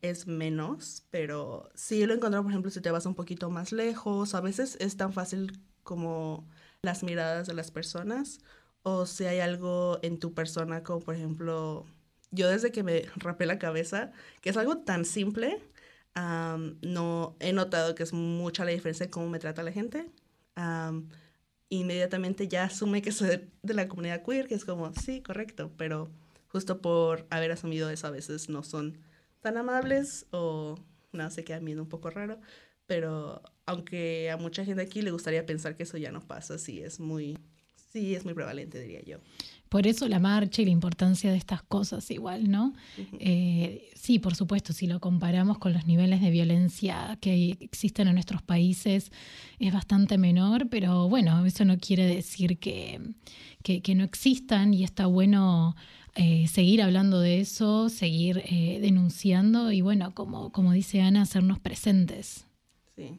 es 0.00 0.26
menos, 0.26 1.04
pero 1.10 1.70
sí 1.74 2.04
lo 2.06 2.12
he 2.12 2.16
encontrado, 2.16 2.42
por 2.42 2.52
ejemplo, 2.52 2.70
si 2.70 2.80
te 2.80 2.90
vas 2.90 3.06
un 3.06 3.14
poquito 3.14 3.50
más 3.50 3.72
lejos. 3.72 4.34
A 4.34 4.40
veces 4.40 4.76
es 4.80 4.96
tan 4.96 5.12
fácil 5.12 5.60
como 5.84 6.48
las 6.82 7.02
miradas 7.04 7.46
de 7.46 7.54
las 7.54 7.70
personas 7.70 8.40
o 8.82 9.06
si 9.06 9.24
hay 9.24 9.38
algo 9.40 9.98
en 10.02 10.18
tu 10.18 10.34
persona 10.34 10.82
como, 10.82 11.00
por 11.00 11.14
ejemplo, 11.14 11.86
yo 12.32 12.48
desde 12.48 12.72
que 12.72 12.82
me 12.82 13.04
rapé 13.16 13.46
la 13.46 13.58
cabeza, 13.58 14.10
que 14.40 14.50
es 14.50 14.56
algo 14.56 14.78
tan 14.78 15.04
simple, 15.04 15.62
um, 16.16 16.76
no 16.82 17.36
he 17.40 17.52
notado 17.52 17.94
que 17.94 18.02
es 18.02 18.12
mucha 18.12 18.64
la 18.64 18.72
diferencia 18.72 19.04
en 19.04 19.10
cómo 19.10 19.28
me 19.28 19.38
trata 19.38 19.62
la 19.62 19.72
gente. 19.72 20.10
Um, 20.56 21.08
inmediatamente 21.68 22.48
ya 22.48 22.64
asume 22.64 23.00
que 23.00 23.12
soy 23.12 23.48
de 23.62 23.74
la 23.74 23.88
comunidad 23.88 24.22
queer, 24.22 24.48
que 24.48 24.54
es 24.54 24.64
como, 24.64 24.92
sí, 24.94 25.22
correcto, 25.22 25.70
pero 25.76 26.10
justo 26.48 26.80
por 26.82 27.26
haber 27.30 27.52
asumido 27.52 27.88
eso 27.88 28.06
a 28.06 28.10
veces 28.10 28.48
no 28.48 28.62
son 28.62 28.98
tan 29.40 29.56
amables 29.56 30.26
o 30.30 30.76
no, 31.12 31.30
se 31.30 31.44
quedan 31.44 31.64
viendo 31.64 31.82
un 31.82 31.88
poco 31.88 32.10
raro, 32.10 32.40
pero 32.86 33.42
aunque 33.64 34.30
a 34.30 34.36
mucha 34.36 34.64
gente 34.64 34.82
aquí 34.82 35.02
le 35.02 35.10
gustaría 35.10 35.46
pensar 35.46 35.76
que 35.76 35.84
eso 35.84 35.96
ya 35.96 36.12
no 36.12 36.20
pasa, 36.20 36.58
sí 36.58 36.80
es 36.80 37.00
muy, 37.00 37.38
sí 37.92 38.14
es 38.14 38.24
muy 38.24 38.34
prevalente, 38.34 38.80
diría 38.80 39.02
yo. 39.02 39.18
Por 39.72 39.86
eso 39.86 40.06
la 40.06 40.18
marcha 40.18 40.60
y 40.60 40.66
la 40.66 40.70
importancia 40.70 41.30
de 41.30 41.38
estas 41.38 41.62
cosas 41.62 42.10
igual, 42.10 42.50
¿no? 42.50 42.74
Eh, 43.18 43.88
sí, 43.94 44.18
por 44.18 44.34
supuesto, 44.34 44.74
si 44.74 44.86
lo 44.86 45.00
comparamos 45.00 45.56
con 45.56 45.72
los 45.72 45.86
niveles 45.86 46.20
de 46.20 46.30
violencia 46.30 47.16
que 47.22 47.56
existen 47.58 48.06
en 48.06 48.12
nuestros 48.12 48.42
países, 48.42 49.10
es 49.58 49.72
bastante 49.72 50.18
menor, 50.18 50.68
pero 50.68 51.08
bueno, 51.08 51.46
eso 51.46 51.64
no 51.64 51.78
quiere 51.78 52.04
decir 52.04 52.58
que, 52.58 53.00
que, 53.62 53.80
que 53.80 53.94
no 53.94 54.04
existan 54.04 54.74
y 54.74 54.84
está 54.84 55.06
bueno 55.06 55.74
eh, 56.16 56.48
seguir 56.48 56.82
hablando 56.82 57.20
de 57.20 57.40
eso, 57.40 57.88
seguir 57.88 58.42
eh, 58.44 58.78
denunciando 58.78 59.72
y 59.72 59.80
bueno, 59.80 60.12
como, 60.14 60.52
como 60.52 60.72
dice 60.72 61.00
Ana, 61.00 61.22
hacernos 61.22 61.58
presentes. 61.58 62.44
Sí. 62.94 63.18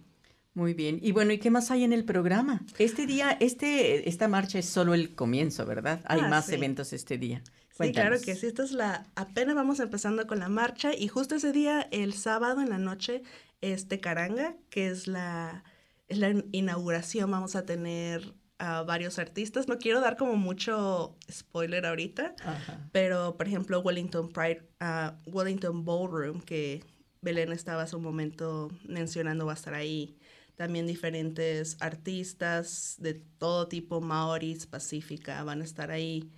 Muy 0.53 0.73
bien. 0.73 0.99
Y 1.01 1.11
bueno, 1.11 1.33
¿y 1.33 1.39
qué 1.39 1.49
más 1.49 1.71
hay 1.71 1.83
en 1.83 1.93
el 1.93 2.05
programa? 2.05 2.61
Este 2.77 3.07
día, 3.07 3.31
este, 3.39 4.07
esta 4.07 4.27
marcha 4.27 4.59
es 4.59 4.67
solo 4.67 4.93
el 4.93 5.15
comienzo, 5.15 5.65
¿verdad? 5.65 6.01
Hay 6.05 6.19
ah, 6.21 6.27
más 6.27 6.45
sí. 6.45 6.55
eventos 6.55 6.93
este 6.93 7.17
día. 7.17 7.41
Cuéntanos. 7.75 8.19
Sí, 8.19 8.25
claro 8.25 8.37
que 8.37 8.39
sí. 8.39 8.47
Esta 8.47 8.63
es 8.63 8.71
la, 8.71 9.07
apenas 9.15 9.55
vamos 9.55 9.79
empezando 9.79 10.27
con 10.27 10.39
la 10.39 10.49
marcha 10.49 10.93
y 10.95 11.07
justo 11.07 11.35
ese 11.35 11.51
día, 11.51 11.87
el 11.91 12.13
sábado 12.13 12.61
en 12.61 12.69
la 12.69 12.77
noche, 12.77 13.23
este 13.61 13.99
Caranga, 13.99 14.55
que 14.69 14.87
es 14.87 15.07
la, 15.07 15.63
es 16.07 16.19
la 16.19 16.43
inauguración, 16.51 17.31
vamos 17.31 17.55
a 17.55 17.65
tener 17.65 18.35
a 18.59 18.83
varios 18.83 19.17
artistas. 19.17 19.67
No 19.67 19.79
quiero 19.79 20.01
dar 20.01 20.17
como 20.17 20.35
mucho 20.35 21.17
spoiler 21.31 21.87
ahorita, 21.87 22.35
Ajá. 22.45 22.89
pero 22.91 23.35
por 23.37 23.47
ejemplo 23.47 23.79
Wellington 23.79 24.29
Pride, 24.31 24.69
uh, 24.79 25.29
Wellington 25.31 25.83
Ballroom, 25.83 26.41
que 26.41 26.83
Belén 27.21 27.51
estaba 27.51 27.83
hace 27.83 27.95
un 27.95 28.03
momento 28.03 28.69
mencionando, 28.87 29.47
va 29.47 29.53
a 29.53 29.55
estar 29.55 29.73
ahí 29.73 30.15
también 30.55 30.85
diferentes 30.87 31.77
artistas 31.79 32.95
de 32.99 33.15
todo 33.15 33.67
tipo, 33.67 34.01
maoris, 34.01 34.67
pacífica, 34.67 35.43
van 35.43 35.61
a 35.61 35.63
estar 35.63 35.91
ahí 35.91 36.29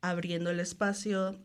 abriendo 0.00 0.50
el 0.50 0.60
espacio. 0.60 1.38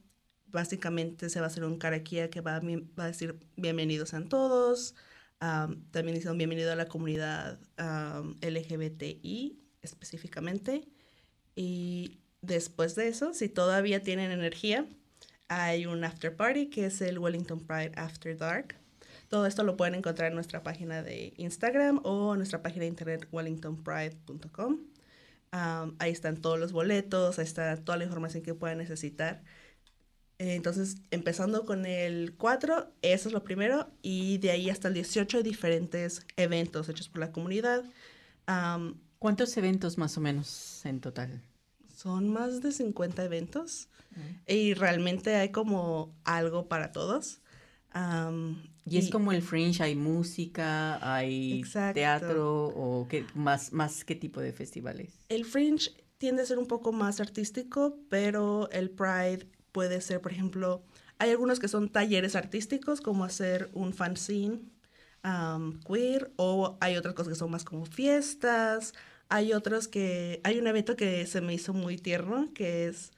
Básicamente 0.47 1.30
se 1.30 1.39
va 1.39 1.47
a 1.47 1.49
hacer 1.49 1.63
un 1.63 1.78
karakia 1.78 2.30
que 2.30 2.41
va 2.41 2.57
a, 2.57 2.59
va 2.59 3.07
decir 3.07 3.39
bienvenidos 3.55 4.13
a 4.13 4.24
todos. 4.26 4.95
Um, 5.41 5.84
también 5.89 6.15
dicen 6.15 6.38
bienvenido 6.38 6.72
a 6.72 6.76
la 6.76 6.86
comunidad 6.86 7.59
LGBTI 8.41 9.59
específicamente. 9.82 10.88
Y 11.55 12.19
después 12.41 12.95
de 12.95 13.07
eso, 13.07 13.34
si 13.34 13.49
todavía 13.49 14.03
tienen 14.03 14.32
energía, 14.32 14.86
hay 15.47 15.86
un 15.86 16.03
after 16.03 16.36
party 16.36 16.67
que 16.67 16.86
es 16.86 17.01
el 17.01 17.17
Wellington 17.17 17.59
Pride 17.65 17.93
After 17.95 18.38
Dark 18.38 18.80
todo 19.32 19.45
esto 19.45 19.63
lo 19.63 19.77
pueden 19.77 19.95
encontrar 19.95 20.27
en 20.27 20.36
nuestra 20.36 20.61
página 20.61 21.01
de 21.01 21.34
Instagram 21.38 22.01
o 22.03 22.34
en 22.34 22.39
nuestra 22.39 22.61
página 22.61 22.82
de 22.82 22.89
internet 22.89 23.29
wellingtonpride.com. 23.32 24.73
Um, 25.53 25.95
ahí 25.99 26.11
están 26.11 26.36
todos 26.36 26.59
los 26.59 26.73
boletos, 26.73 27.39
ahí 27.39 27.45
está 27.45 27.77
toda 27.77 27.97
la 27.97 28.03
información 28.03 28.43
que 28.43 28.53
puedan 28.53 28.79
necesitar. 28.79 29.41
Entonces, 30.38 30.97
empezando 31.11 31.63
con 31.63 31.86
el 31.86 32.36
4, 32.36 32.91
eso 33.01 33.29
es 33.29 33.34
lo 33.34 33.41
primero, 33.45 33.89
y 34.01 34.38
de 34.39 34.51
ahí 34.51 34.69
hasta 34.69 34.89
el 34.89 34.95
18 34.95 35.43
diferentes 35.43 36.25
eventos 36.36 36.89
hechos 36.89 37.07
por 37.07 37.21
la 37.21 37.32
comunidad. 37.32 37.86
Um, 38.49 38.95
¿Cuántos 39.17 39.55
eventos 39.55 39.97
más 39.97 40.17
o 40.17 40.19
menos 40.19 40.86
en 40.86 40.99
total? 40.99 41.41
Son 41.95 42.27
más 42.27 42.61
de 42.61 42.73
50 42.73 43.23
eventos 43.23 43.88
uh 44.17 44.19
-huh. 44.19 44.53
y 44.53 44.73
realmente 44.73 45.36
hay 45.36 45.51
como 45.51 46.13
algo 46.25 46.67
para 46.67 46.91
todos. 46.91 47.39
Um, 47.95 48.70
y, 48.86 48.95
y, 48.95 48.97
es 48.97 49.09
como 49.09 49.32
el 49.32 49.41
fringe, 49.41 49.84
hay 49.84 49.95
música, 49.95 51.15
hay 51.15 51.59
exacto. 51.59 51.93
teatro 51.93 52.65
o 52.67 53.07
qué, 53.07 53.25
más, 53.36 53.73
más 53.73 54.03
qué 54.03 54.15
tipo 54.15 54.41
de 54.41 54.53
festivales. 54.53 55.19
El 55.29 55.45
fringe 55.45 55.91
tiende 56.17 56.43
a 56.43 56.45
ser 56.45 56.59
un 56.59 56.67
poco 56.67 56.91
más 56.91 57.19
artístico, 57.19 57.97
pero 58.09 58.69
el 58.71 58.89
Pride 58.89 59.47
puede 59.71 60.01
ser, 60.01 60.21
por 60.21 60.32
ejemplo, 60.32 60.84
hay 61.17 61.32
algunos 61.32 61.59
que 61.59 61.67
son 61.67 61.89
talleres 61.89 62.36
artísticos, 62.36 63.01
como 63.01 63.23
hacer 63.23 63.69
un 63.73 63.93
fanzine 63.93 64.61
um, 65.23 65.79
queer, 65.82 66.32
o 66.36 66.77
hay 66.79 66.97
otras 66.97 67.13
cosas 67.13 67.34
que 67.34 67.39
son 67.39 67.51
más 67.51 67.63
como 67.63 67.86
fiestas, 67.86 68.93
hay 69.29 69.53
otros 69.53 69.88
que, 69.88 70.41
hay 70.43 70.59
un 70.59 70.67
evento 70.67 70.95
que 70.95 71.25
se 71.25 71.41
me 71.41 71.53
hizo 71.53 71.73
muy 71.73 71.97
tierno, 71.97 72.53
que 72.53 72.88
es, 72.88 73.11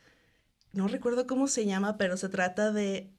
no 0.72 0.88
recuerdo 0.88 1.28
cómo 1.28 1.48
se 1.48 1.66
llama, 1.66 1.98
pero 1.98 2.18
se 2.18 2.30
trata 2.30 2.72
de 2.72 3.12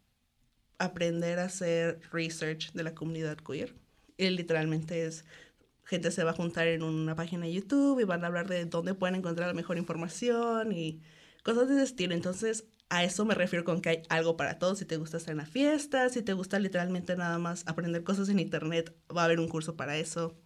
aprender 0.79 1.39
a 1.39 1.45
hacer 1.45 2.01
research 2.12 2.72
de 2.72 2.83
la 2.83 2.95
comunidad 2.95 3.39
queer. 3.39 3.75
Y 4.16 4.31
literalmente 4.31 5.07
es, 5.07 5.25
gente 5.85 6.11
se 6.11 6.25
va 6.25 6.31
a 6.31 6.35
juntar 6.35 6.68
en 6.68 6.83
una 6.83 7.14
página 7.14 7.47
de 7.47 7.53
YouTube 7.53 8.01
y 8.01 8.05
van 8.05 8.25
a 8.25 8.29
hablar 8.29 8.49
de 8.49 8.64
dónde 8.64 8.95
pueden 8.95 9.16
encontrar 9.16 9.49
la 9.49 9.55
mejor 9.55 9.79
información 9.79 10.72
y 10.72 11.03
cosas 11.43 11.68
de 11.68 11.75
ese 11.75 11.85
estilo. 11.85 12.14
Entonces, 12.14 12.64
a 12.89 13.05
eso 13.05 13.25
me 13.25 13.35
refiero 13.35 13.64
con 13.64 13.81
que 13.81 13.89
hay 13.89 14.03
algo 14.09 14.37
para 14.37 14.59
todos. 14.59 14.79
Si 14.79 14.85
te 14.85 14.97
gusta 14.97 15.16
estar 15.16 15.33
en 15.33 15.39
la 15.39 15.47
fiesta, 15.47 16.09
si 16.09 16.22
te 16.22 16.33
gusta 16.33 16.59
literalmente 16.59 17.16
nada 17.16 17.39
más 17.39 17.64
aprender 17.66 18.05
cosas 18.05 18.29
en 18.29 18.39
internet, 18.39 18.95
va 19.14 19.22
a 19.22 19.25
haber 19.25 19.41
un 19.41 19.49
curso 19.49 19.77
para 19.77 19.97
eso. 19.97 20.37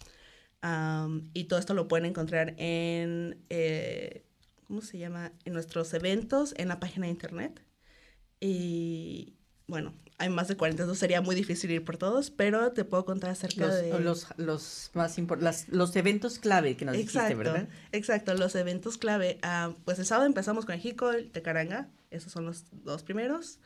Y 1.34 1.44
todo 1.44 1.58
esto 1.58 1.74
lo 1.74 1.88
pueden 1.88 2.06
encontrar 2.06 2.54
en, 2.58 3.44
eh, 3.48 4.24
¿cómo 4.66 4.82
se 4.82 4.98
llama? 4.98 5.32
En 5.44 5.52
nuestros 5.52 5.92
eventos 5.94 6.54
en 6.56 6.68
la 6.68 6.80
página 6.80 7.06
de 7.06 7.12
internet. 7.12 7.62
Y 8.40 9.34
bueno, 9.66 9.94
hay 10.18 10.28
más 10.28 10.48
de 10.48 10.56
40, 10.56 10.82
entonces 10.82 10.98
sería 10.98 11.20
muy 11.20 11.36
difícil 11.36 11.70
ir 11.70 11.84
por 11.84 11.96
todos, 11.96 12.30
pero 12.30 12.72
te 12.72 12.84
puedo 12.84 13.04
contar 13.04 13.30
acerca 13.30 13.66
los, 13.66 13.76
de... 13.76 14.00
Los, 14.00 14.26
los 14.36 14.90
más 14.94 15.16
importantes, 15.16 15.68
los 15.68 15.94
eventos 15.94 16.40
clave 16.40 16.76
que 16.76 16.84
nos 16.84 16.96
exacto, 16.96 17.36
dijiste, 17.36 17.50
¿verdad? 17.50 17.68
Exacto, 17.92 18.34
los 18.34 18.54
eventos 18.56 18.98
clave. 18.98 19.38
Uh, 19.44 19.74
pues 19.84 20.00
el 20.00 20.06
sábado 20.06 20.26
empezamos 20.26 20.66
con 20.66 20.74
el 20.74 20.80
Jico, 20.80 21.12
el 21.12 21.30
Tecaranga, 21.30 21.88
esos 22.10 22.32
son 22.32 22.46
los 22.46 22.64
dos 22.84 23.04
primeros. 23.04 23.60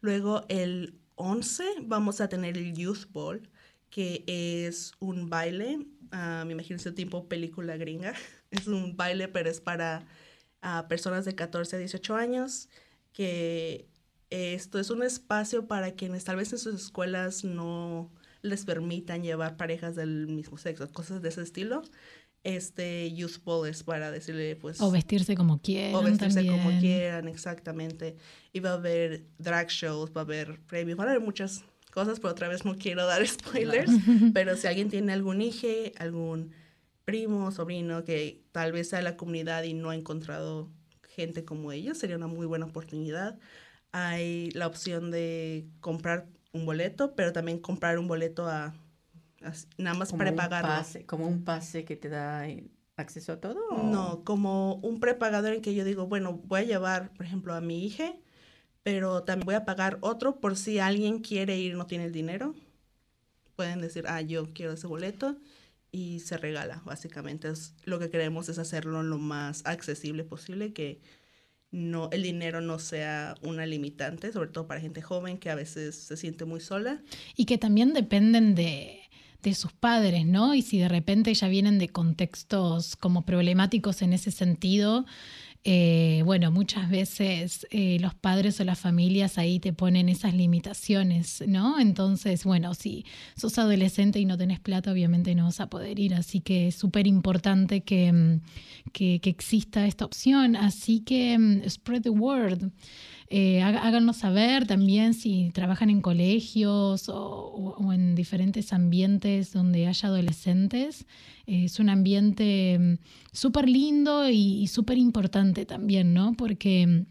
Luego 0.00 0.44
el 0.48 0.94
11 1.16 1.64
vamos 1.82 2.20
a 2.20 2.28
tener 2.28 2.56
el 2.56 2.74
Youth 2.74 3.10
Ball, 3.10 3.48
que 3.90 4.22
es 4.26 4.92
un 5.00 5.28
baile, 5.28 5.84
uh, 6.12 6.44
me 6.46 6.52
imagino 6.52 6.76
ese 6.76 6.92
tipo 6.92 7.28
película 7.28 7.76
gringa, 7.76 8.14
es 8.52 8.68
un 8.68 8.96
baile, 8.96 9.26
pero 9.26 9.50
es 9.50 9.60
para 9.60 10.06
uh, 10.62 10.86
personas 10.86 11.24
de 11.24 11.34
14 11.34 11.74
a 11.74 11.78
18 11.80 12.14
años, 12.14 12.68
que 13.12 13.88
esto 14.30 14.78
es 14.78 14.90
un 14.90 15.02
espacio 15.02 15.66
para 15.66 15.92
quienes 15.92 16.24
tal 16.24 16.36
vez 16.36 16.52
en 16.52 16.58
sus 16.58 16.74
escuelas 16.74 17.44
no 17.44 18.10
les 18.42 18.64
permitan 18.64 19.22
llevar 19.22 19.56
parejas 19.56 19.96
del 19.96 20.26
mismo 20.26 20.58
sexo, 20.58 20.88
cosas 20.92 21.22
de 21.22 21.30
ese 21.30 21.42
estilo. 21.42 21.82
Este 22.44 23.12
Youth 23.12 23.42
Ball 23.44 23.68
es 23.68 23.82
para 23.82 24.10
decirle, 24.10 24.56
pues... 24.56 24.80
O 24.80 24.90
vestirse 24.90 25.34
como 25.34 25.60
quieran. 25.60 25.94
O 25.96 26.02
vestirse 26.02 26.36
también. 26.36 26.62
como 26.62 26.78
quieran, 26.78 27.26
exactamente. 27.28 28.16
Y 28.52 28.60
va 28.60 28.70
a 28.70 28.74
haber 28.74 29.24
drag 29.38 29.68
shows, 29.68 30.10
va 30.16 30.20
a 30.20 30.24
haber 30.24 30.60
premios, 30.60 30.96
van 30.96 31.08
a 31.08 31.10
haber 31.10 31.22
muchas 31.22 31.64
cosas, 31.90 32.20
pero 32.20 32.30
otra 32.32 32.48
vez 32.48 32.64
no 32.64 32.76
quiero 32.76 33.06
dar 33.06 33.26
spoilers. 33.26 33.90
pero 34.32 34.56
si 34.56 34.66
alguien 34.66 34.88
tiene 34.88 35.12
algún 35.12 35.42
hijo, 35.42 35.66
algún 35.98 36.52
primo, 37.04 37.50
sobrino 37.50 38.04
que 38.04 38.44
tal 38.52 38.72
vez 38.72 38.90
sea 38.90 38.98
de 38.98 39.04
la 39.04 39.16
comunidad 39.16 39.64
y 39.64 39.74
no 39.74 39.90
ha 39.90 39.96
encontrado 39.96 40.70
gente 41.08 41.44
como 41.44 41.72
ellos, 41.72 41.98
sería 41.98 42.16
una 42.16 42.28
muy 42.28 42.46
buena 42.46 42.66
oportunidad. 42.66 43.38
Hay 43.92 44.50
la 44.50 44.66
opción 44.66 45.10
de 45.10 45.66
comprar 45.80 46.26
un 46.52 46.66
boleto, 46.66 47.14
pero 47.14 47.32
también 47.32 47.58
comprar 47.58 47.98
un 47.98 48.08
boleto 48.08 48.46
a, 48.46 48.74
a 49.42 49.52
nada 49.76 49.96
más 49.96 50.10
como 50.10 50.20
prepagarlo. 50.20 50.70
Un 50.70 50.78
pase, 50.78 51.06
como 51.06 51.26
un 51.26 51.44
pase 51.44 51.84
que 51.84 51.96
te 51.96 52.08
da 52.08 52.46
acceso 52.96 53.32
a 53.32 53.40
todo. 53.40 53.60
¿o? 53.70 53.82
No, 53.84 54.24
como 54.24 54.74
un 54.76 55.00
prepagador 55.00 55.54
en 55.54 55.62
que 55.62 55.74
yo 55.74 55.84
digo, 55.84 56.06
bueno, 56.06 56.34
voy 56.44 56.60
a 56.60 56.64
llevar, 56.64 57.12
por 57.14 57.24
ejemplo, 57.24 57.54
a 57.54 57.60
mi 57.60 57.84
hija, 57.84 58.14
pero 58.82 59.22
también 59.22 59.46
voy 59.46 59.54
a 59.54 59.64
pagar 59.64 59.98
otro 60.00 60.40
por 60.40 60.56
si 60.56 60.78
alguien 60.78 61.20
quiere 61.20 61.58
ir 61.58 61.76
no 61.76 61.86
tiene 61.86 62.04
el 62.04 62.12
dinero. 62.12 62.54
Pueden 63.56 63.80
decir, 63.80 64.04
ah, 64.06 64.20
yo 64.20 64.52
quiero 64.52 64.72
ese 64.72 64.86
boleto 64.86 65.36
y 65.90 66.20
se 66.20 66.36
regala, 66.36 66.82
básicamente. 66.84 67.48
Es, 67.48 67.74
lo 67.84 67.98
que 67.98 68.10
queremos 68.10 68.48
es 68.48 68.58
hacerlo 68.58 69.02
lo 69.02 69.18
más 69.18 69.62
accesible 69.64 70.24
posible, 70.24 70.72
que 70.72 71.00
no 71.70 72.08
el 72.12 72.22
dinero 72.22 72.60
no 72.60 72.78
sea 72.78 73.34
una 73.42 73.66
limitante, 73.66 74.32
sobre 74.32 74.50
todo 74.50 74.66
para 74.66 74.80
gente 74.80 75.02
joven 75.02 75.38
que 75.38 75.50
a 75.50 75.54
veces 75.54 75.96
se 75.96 76.16
siente 76.16 76.44
muy 76.44 76.60
sola. 76.60 77.02
Y 77.36 77.44
que 77.44 77.58
también 77.58 77.92
dependen 77.92 78.54
de, 78.54 79.00
de 79.42 79.54
sus 79.54 79.72
padres, 79.72 80.26
¿no? 80.26 80.54
Y 80.54 80.62
si 80.62 80.78
de 80.78 80.88
repente 80.88 81.32
ya 81.34 81.48
vienen 81.48 81.78
de 81.78 81.88
contextos 81.88 82.96
como 82.96 83.24
problemáticos 83.24 84.02
en 84.02 84.12
ese 84.12 84.30
sentido, 84.30 85.04
eh, 85.64 86.22
bueno, 86.24 86.50
muchas 86.50 86.88
veces 86.88 87.66
eh, 87.70 87.98
los 88.00 88.14
padres 88.14 88.60
o 88.60 88.64
las 88.64 88.78
familias 88.78 89.38
ahí 89.38 89.58
te 89.58 89.72
ponen 89.72 90.08
esas 90.08 90.32
limitaciones, 90.32 91.42
¿no? 91.46 91.78
Entonces, 91.80 92.44
bueno, 92.44 92.74
si 92.74 93.04
sos 93.36 93.58
adolescente 93.58 94.20
y 94.20 94.24
no 94.24 94.38
tenés 94.38 94.60
plata, 94.60 94.92
obviamente 94.92 95.34
no 95.34 95.44
vas 95.44 95.60
a 95.60 95.68
poder 95.68 95.98
ir, 95.98 96.14
así 96.14 96.40
que 96.40 96.68
es 96.68 96.76
súper 96.76 97.06
importante 97.06 97.82
que, 97.82 98.40
que, 98.92 99.20
que, 99.20 99.30
exista 99.30 99.86
esta 99.86 100.04
opción, 100.04 100.56
así 100.56 101.00
que 101.00 101.36
um, 101.36 101.68
spread 101.68 102.02
the 102.02 102.10
word. 102.10 102.70
Eh, 103.30 103.60
háganos 103.60 104.16
saber 104.16 104.66
también 104.66 105.12
si 105.12 105.50
trabajan 105.50 105.90
en 105.90 106.00
colegios 106.00 107.10
o, 107.12 107.92
en 107.92 108.14
diferentes 108.14 108.72
ambientes 108.72 109.52
donde 109.52 109.86
haya 109.86 110.08
adolescentes. 110.08 111.06
Eh, 111.46 111.64
es 111.64 111.78
un 111.78 111.90
ambiente 111.90 112.78
um, 112.78 112.96
súper 113.32 113.68
lindo 113.68 114.30
y, 114.30 114.62
y 114.62 114.66
súper 114.68 114.96
importante 114.96 115.66
también, 115.66 116.14
¿no? 116.14 116.32
Porque 116.34 117.04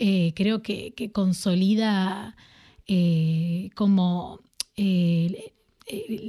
eh, 0.00 0.32
creo 0.34 0.62
que, 0.62 0.92
que 0.94 1.12
consolida 1.12 2.36
como 3.74 4.40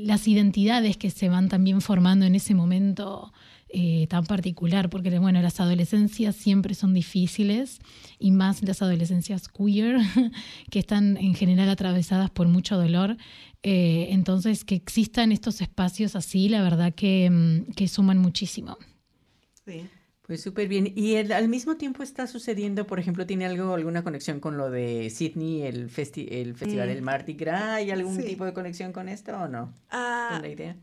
las 0.06 0.28
identidades 0.30 0.96
que 0.96 1.10
se 1.10 1.28
van 1.28 1.50
también 1.50 1.82
formando 1.82 2.26
en 2.26 2.36
ese 2.36 2.54
momento 2.54 3.34
eh, 3.76 4.06
tan 4.08 4.24
particular, 4.26 4.88
porque 4.92 5.18
bueno, 5.18 5.42
las 5.42 5.60
adolescencias 5.60 6.36
siempre 6.36 6.76
son 6.76 6.94
difíciles 6.94 7.80
y 8.20 8.30
más 8.30 8.62
las 8.62 8.84
adolescencias 8.84 9.48
queer, 9.48 9.98
que 10.70 10.78
están 10.78 11.18
en 11.18 11.34
general 11.34 11.70
atravesadas 11.70 12.30
por 12.30 12.48
mucho 12.48 12.78
dolor. 12.78 13.18
Eh, 13.64 14.10
entonces, 14.12 14.64
que 14.64 14.76
existan 14.76 15.32
estos 15.32 15.60
espacios 15.60 16.16
así, 16.16 16.50
la 16.50 16.62
verdad 16.62 16.94
que, 16.94 17.66
que 17.76 17.88
suman 17.88 18.20
muchísimo. 18.20 18.78
Sí. 19.66 19.90
Pues 20.22 20.42
súper 20.42 20.68
bien. 20.68 20.94
¿Y 20.96 21.16
el, 21.16 21.32
al 21.32 21.50
mismo 21.50 21.76
tiempo 21.76 22.04
está 22.04 22.28
sucediendo, 22.28 22.86
por 22.86 23.00
ejemplo, 23.00 23.26
tiene 23.26 23.48
algo, 23.48 23.74
alguna 23.74 24.04
conexión 24.04 24.40
con 24.40 24.56
lo 24.56 24.70
de 24.70 25.10
Sydney, 25.10 25.64
el, 25.64 25.90
festi 25.90 26.28
el 26.30 26.54
Festival 26.54 26.88
mm. 26.88 26.92
del 26.94 27.02
Mardi 27.02 27.34
Gras? 27.34 27.64
¿Hay 27.64 27.90
algún 27.90 28.18
sí. 28.18 28.24
tipo 28.24 28.46
de 28.46 28.54
conexión 28.54 28.94
con 28.94 29.10
esto 29.10 29.36
o 29.36 29.48
no? 29.48 29.74
Uh, 29.92 30.34
¿Con 30.34 30.42
la 30.44 30.48
idea? 30.48 30.78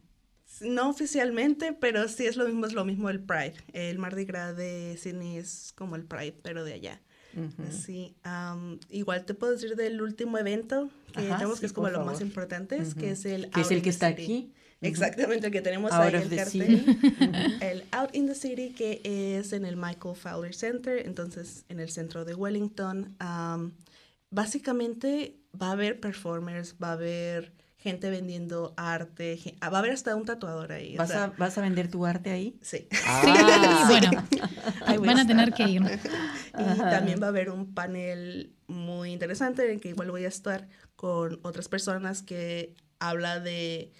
No 0.60 0.90
oficialmente, 0.90 1.72
pero 1.72 2.06
sí 2.08 2.26
es 2.26 2.36
lo 2.36 2.46
mismo, 2.46 2.66
es 2.66 2.72
lo 2.72 2.84
mismo 2.84 3.08
el 3.10 3.20
Pride. 3.20 3.54
El 3.72 3.98
Mardi 3.98 4.24
Gras 4.24 4.56
de 4.56 4.96
Sydney 5.00 5.38
es 5.38 5.72
como 5.76 5.96
el 5.96 6.04
Pride, 6.04 6.34
pero 6.42 6.64
de 6.64 6.74
allá. 6.74 7.00
Uh 7.34 7.42
-huh. 7.42 7.70
Sí, 7.70 8.16
um, 8.24 8.78
igual 8.90 9.24
te 9.24 9.34
puedo 9.34 9.52
decir 9.52 9.76
del 9.76 10.02
último 10.02 10.36
evento 10.38 10.90
que 11.12 11.20
Ajá, 11.26 11.36
tenemos, 11.36 11.56
sí, 11.56 11.60
que 11.60 11.66
es 11.66 11.72
como 11.72 11.88
lo 11.88 12.04
más 12.04 12.20
importante, 12.20 12.76
uh 12.76 12.82
-huh. 12.82 12.94
que 12.94 13.10
es 13.12 13.24
el... 13.24 13.50
Que 13.50 13.60
es 13.60 13.70
el 13.70 13.82
que 13.82 13.90
está 13.90 14.08
City. 14.08 14.22
aquí. 14.22 14.52
Exactamente, 14.82 15.46
el 15.46 15.52
que 15.52 15.60
tenemos 15.60 15.92
Out 15.92 16.14
ahí 16.14 16.14
of 16.16 16.32
el 16.32 16.36
cartel. 16.38 17.58
el 17.60 17.84
Out 17.92 18.14
in 18.14 18.26
the 18.26 18.34
City, 18.34 18.70
que 18.70 19.00
es 19.04 19.52
en 19.52 19.64
el 19.66 19.76
Michael 19.76 20.16
Fowler 20.16 20.54
Center, 20.54 21.06
entonces 21.06 21.64
en 21.68 21.80
el 21.80 21.90
centro 21.90 22.24
de 22.24 22.34
Wellington. 22.34 23.16
Um, 23.20 23.72
básicamente 24.30 25.36
va 25.60 25.68
a 25.68 25.72
haber 25.72 26.00
performers, 26.00 26.74
va 26.82 26.90
a 26.90 26.92
haber 26.92 27.52
gente 27.80 28.10
vendiendo 28.10 28.74
arte, 28.76 29.38
va 29.62 29.76
a 29.76 29.78
haber 29.78 29.92
hasta 29.92 30.14
un 30.14 30.26
tatuador 30.26 30.72
ahí. 30.72 30.96
¿Vas, 30.96 31.10
o 31.10 31.12
sea, 31.12 31.24
a, 31.24 31.26
¿vas 31.38 31.56
a 31.56 31.62
vender 31.62 31.90
tu 31.90 32.04
arte 32.04 32.30
ahí? 32.30 32.58
Sí. 32.62 32.86
Ah. 33.06 33.88
sí, 33.90 34.06
bueno, 34.86 35.02
van 35.06 35.18
a 35.18 35.26
tener 35.26 35.52
que 35.52 35.64
ir. 35.64 35.82
y 35.82 36.62
Ajá. 36.62 36.90
también 36.90 37.20
va 37.20 37.26
a 37.26 37.30
haber 37.30 37.50
un 37.50 37.74
panel 37.74 38.54
muy 38.66 39.12
interesante 39.12 39.64
en 39.64 39.72
el 39.72 39.80
que 39.80 39.88
igual 39.88 40.10
voy 40.10 40.24
a 40.24 40.28
estar 40.28 40.68
con 40.94 41.40
otras 41.42 41.68
personas 41.68 42.22
que 42.22 42.76
habla 42.98 43.40
de 43.40 43.92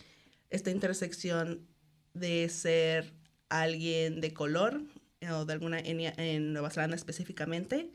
esta 0.50 0.70
intersección 0.70 1.66
de 2.12 2.48
ser 2.50 3.14
alguien 3.48 4.20
de 4.20 4.34
color 4.34 4.82
o 5.32 5.44
de 5.44 5.52
alguna 5.52 5.80
etnia 5.80 6.12
en 6.16 6.52
Nueva 6.52 6.70
Zelanda 6.70 6.96
específicamente, 6.96 7.90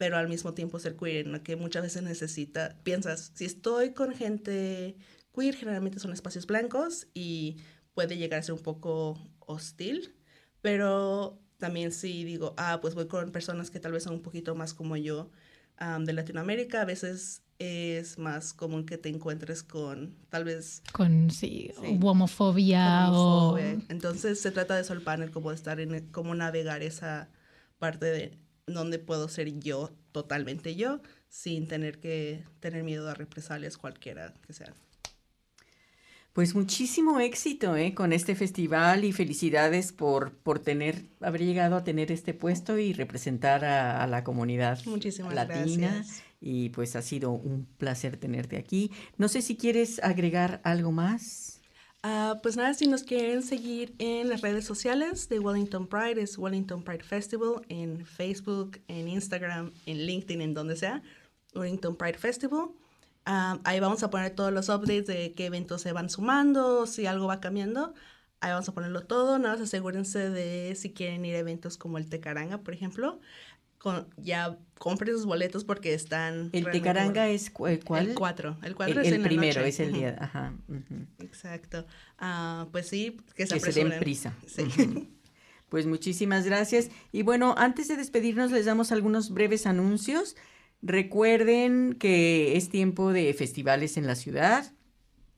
pero 0.00 0.16
al 0.16 0.28
mismo 0.28 0.54
tiempo 0.54 0.78
ser 0.78 0.96
queer, 0.96 1.26
¿no? 1.26 1.42
que 1.42 1.56
muchas 1.56 1.82
veces 1.82 2.02
necesita, 2.02 2.74
piensas, 2.84 3.32
si 3.34 3.44
estoy 3.44 3.90
con 3.90 4.14
gente 4.14 4.96
queer, 5.34 5.54
generalmente 5.54 5.98
son 5.98 6.14
espacios 6.14 6.46
blancos 6.46 7.06
y 7.12 7.58
puede 7.92 8.16
llegar 8.16 8.40
a 8.40 8.42
ser 8.42 8.54
un 8.54 8.62
poco 8.62 9.18
hostil, 9.40 10.14
pero 10.62 11.38
también 11.58 11.92
si 11.92 12.24
digo, 12.24 12.54
ah, 12.56 12.78
pues 12.80 12.94
voy 12.94 13.08
con 13.08 13.30
personas 13.30 13.70
que 13.70 13.78
tal 13.78 13.92
vez 13.92 14.04
son 14.04 14.14
un 14.14 14.22
poquito 14.22 14.54
más 14.54 14.72
como 14.72 14.96
yo 14.96 15.30
um, 15.82 16.06
de 16.06 16.14
Latinoamérica, 16.14 16.80
a 16.80 16.86
veces 16.86 17.42
es 17.58 18.16
más 18.16 18.54
común 18.54 18.86
que 18.86 18.96
te 18.96 19.10
encuentres 19.10 19.62
con 19.62 20.16
tal 20.30 20.44
vez 20.44 20.82
con 20.92 21.30
sí, 21.30 21.72
sí 21.78 21.98
homofobia, 22.02 23.10
homofobia, 23.10 23.74
o 23.74 23.82
entonces 23.90 24.40
se 24.40 24.50
trata 24.50 24.76
de 24.76 24.80
eso 24.80 24.94
el 24.94 25.02
panel 25.02 25.30
como 25.30 25.52
estar 25.52 25.78
en 25.78 26.06
cómo 26.06 26.34
navegar 26.34 26.82
esa 26.82 27.28
parte 27.78 28.06
de 28.06 28.38
donde 28.74 28.98
puedo 28.98 29.28
ser 29.28 29.58
yo 29.60 29.90
totalmente 30.12 30.74
yo 30.74 31.00
sin 31.28 31.68
tener 31.68 31.98
que 32.00 32.44
tener 32.60 32.82
miedo 32.82 33.08
a 33.08 33.14
represalias 33.14 33.76
cualquiera 33.76 34.34
que 34.46 34.52
sean 34.52 34.74
pues 36.32 36.54
muchísimo 36.54 37.18
éxito 37.18 37.76
¿eh? 37.76 37.94
con 37.94 38.12
este 38.12 38.34
festival 38.34 39.04
y 39.04 39.12
felicidades 39.12 39.92
por, 39.92 40.32
por 40.32 40.60
tener, 40.60 41.06
haber 41.20 41.42
llegado 41.42 41.76
a 41.76 41.84
tener 41.84 42.12
este 42.12 42.34
puesto 42.34 42.78
y 42.78 42.92
representar 42.92 43.64
a, 43.64 44.02
a 44.02 44.06
la 44.06 44.22
comunidad 44.22 44.78
Muchísimas 44.86 45.34
latina. 45.34 45.88
Gracias. 45.88 46.22
Y 46.40 46.70
pues 46.70 46.96
ha 46.96 47.02
sido 47.02 47.32
un 47.32 47.66
placer 47.76 48.16
tenerte 48.16 48.56
aquí. 48.56 48.90
No 49.18 49.28
sé 49.28 49.42
si 49.42 49.56
quieres 49.56 49.98
agregar 50.02 50.60
algo 50.64 50.92
más. 50.92 51.49
Uh, 52.02 52.40
pues 52.40 52.56
nada, 52.56 52.72
si 52.72 52.86
nos 52.86 53.02
quieren 53.02 53.42
seguir 53.42 53.94
en 53.98 54.30
las 54.30 54.40
redes 54.40 54.64
sociales 54.64 55.28
de 55.28 55.38
Wellington 55.38 55.86
Pride, 55.86 56.22
es 56.22 56.38
Wellington 56.38 56.82
Pride 56.82 57.04
Festival 57.04 57.60
en 57.68 58.06
Facebook, 58.06 58.80
en 58.88 59.06
Instagram, 59.06 59.72
en 59.84 60.06
LinkedIn, 60.06 60.40
en 60.40 60.54
donde 60.54 60.76
sea, 60.76 61.02
Wellington 61.54 61.96
Pride 61.96 62.16
Festival. 62.16 62.70
Um, 63.26 63.60
ahí 63.64 63.80
vamos 63.80 64.02
a 64.02 64.08
poner 64.08 64.34
todos 64.34 64.50
los 64.50 64.70
updates 64.70 65.06
de 65.06 65.34
qué 65.34 65.46
eventos 65.46 65.82
se 65.82 65.92
van 65.92 66.08
sumando, 66.08 66.86
si 66.86 67.04
algo 67.04 67.26
va 67.26 67.40
cambiando. 67.40 67.92
Ahí 68.40 68.50
vamos 68.50 68.68
a 68.70 68.74
ponerlo 68.74 69.02
todo. 69.02 69.38
Nada 69.38 69.56
más 69.56 69.62
asegúrense 69.62 70.30
de 70.30 70.74
si 70.76 70.94
quieren 70.94 71.24
ir 71.26 71.34
a 71.34 71.38
eventos 71.40 71.76
como 71.76 71.98
el 71.98 72.08
Tecaranga, 72.08 72.58
por 72.58 72.72
ejemplo. 72.72 73.20
Con, 73.80 74.08
ya 74.18 74.58
compren 74.78 75.14
sus 75.14 75.24
boletos 75.24 75.64
porque 75.64 75.94
están... 75.94 76.50
¿El 76.52 76.70
Tecaranga 76.70 77.28
es 77.30 77.50
cuál? 77.50 77.72
El 77.72 77.84
4. 78.14 78.58
El 78.62 78.76
4 78.76 79.00
el, 79.00 79.06
es 79.06 79.12
el 79.12 79.22
primero, 79.22 79.62
es 79.62 79.80
el 79.80 79.92
día. 79.94 80.16
Ajá. 80.20 80.52
Exacto. 81.18 81.86
Uh, 82.20 82.70
pues 82.70 82.88
sí, 82.88 83.16
que 83.34 83.46
se, 83.46 83.54
que 83.54 83.72
se 83.72 83.84
den 83.84 83.98
prisa. 83.98 84.36
Sí. 84.46 84.64
Pues 85.70 85.86
muchísimas 85.86 86.44
gracias. 86.44 86.90
Y 87.12 87.22
bueno, 87.22 87.54
antes 87.56 87.86
de 87.86 87.96
despedirnos 87.96 88.50
les 88.50 88.66
damos 88.66 88.90
algunos 88.90 89.30
breves 89.30 89.66
anuncios. 89.66 90.36
Recuerden 90.82 91.94
que 91.94 92.56
es 92.56 92.68
tiempo 92.70 93.12
de 93.12 93.32
festivales 93.34 93.96
en 93.96 94.06
la 94.06 94.16
ciudad 94.16 94.72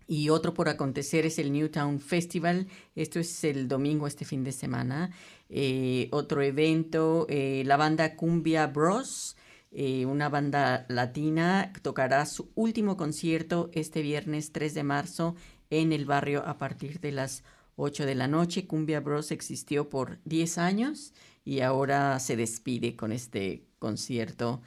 y 0.07 0.29
otro 0.29 0.53
por 0.53 0.69
acontecer 0.69 1.27
es 1.27 1.39
el 1.39 1.53
Newtown 1.53 2.01
Festival. 2.01 2.67
Esto 2.95 3.19
es 3.19 3.45
el 3.45 3.69
domingo, 3.69 4.07
este 4.07 4.25
fin 4.25 4.45
de 4.45 4.53
semana. 4.53 5.11
Eh, 5.55 6.09
otro 6.13 6.41
evento, 6.41 7.27
eh, 7.29 7.63
la 7.67 7.77
banda 7.77 8.17
Cumbia 8.17 8.67
Bros. 8.69 9.37
Eh, 9.71 10.07
una 10.07 10.31
banda 10.31 10.87
latina 10.89 11.75
tocará 11.83 12.25
su 12.25 12.51
último 12.55 12.97
concierto 12.97 13.71
este 13.75 14.01
viernes 14.01 14.53
3 14.53 14.73
de 14.73 14.83
marzo 14.83 15.37
en 15.69 15.93
el 15.93 16.07
barrio 16.07 16.43
a 16.47 16.57
partir 16.57 17.01
de 17.01 17.13
las 17.13 17.45
8 17.77 18.07
de 18.07 18.15
la 18.15 18.29
noche. 18.29 18.67
Cumbia 18.67 19.01
Bros 19.01 19.31
existió 19.31 19.91
por 19.91 20.21
10 20.25 20.57
años 20.57 21.13
y 21.45 21.61
ahora 21.61 22.19
se 22.19 22.35
despide 22.37 22.97
con 22.97 23.13
este 23.13 23.67
concierto 23.79 24.63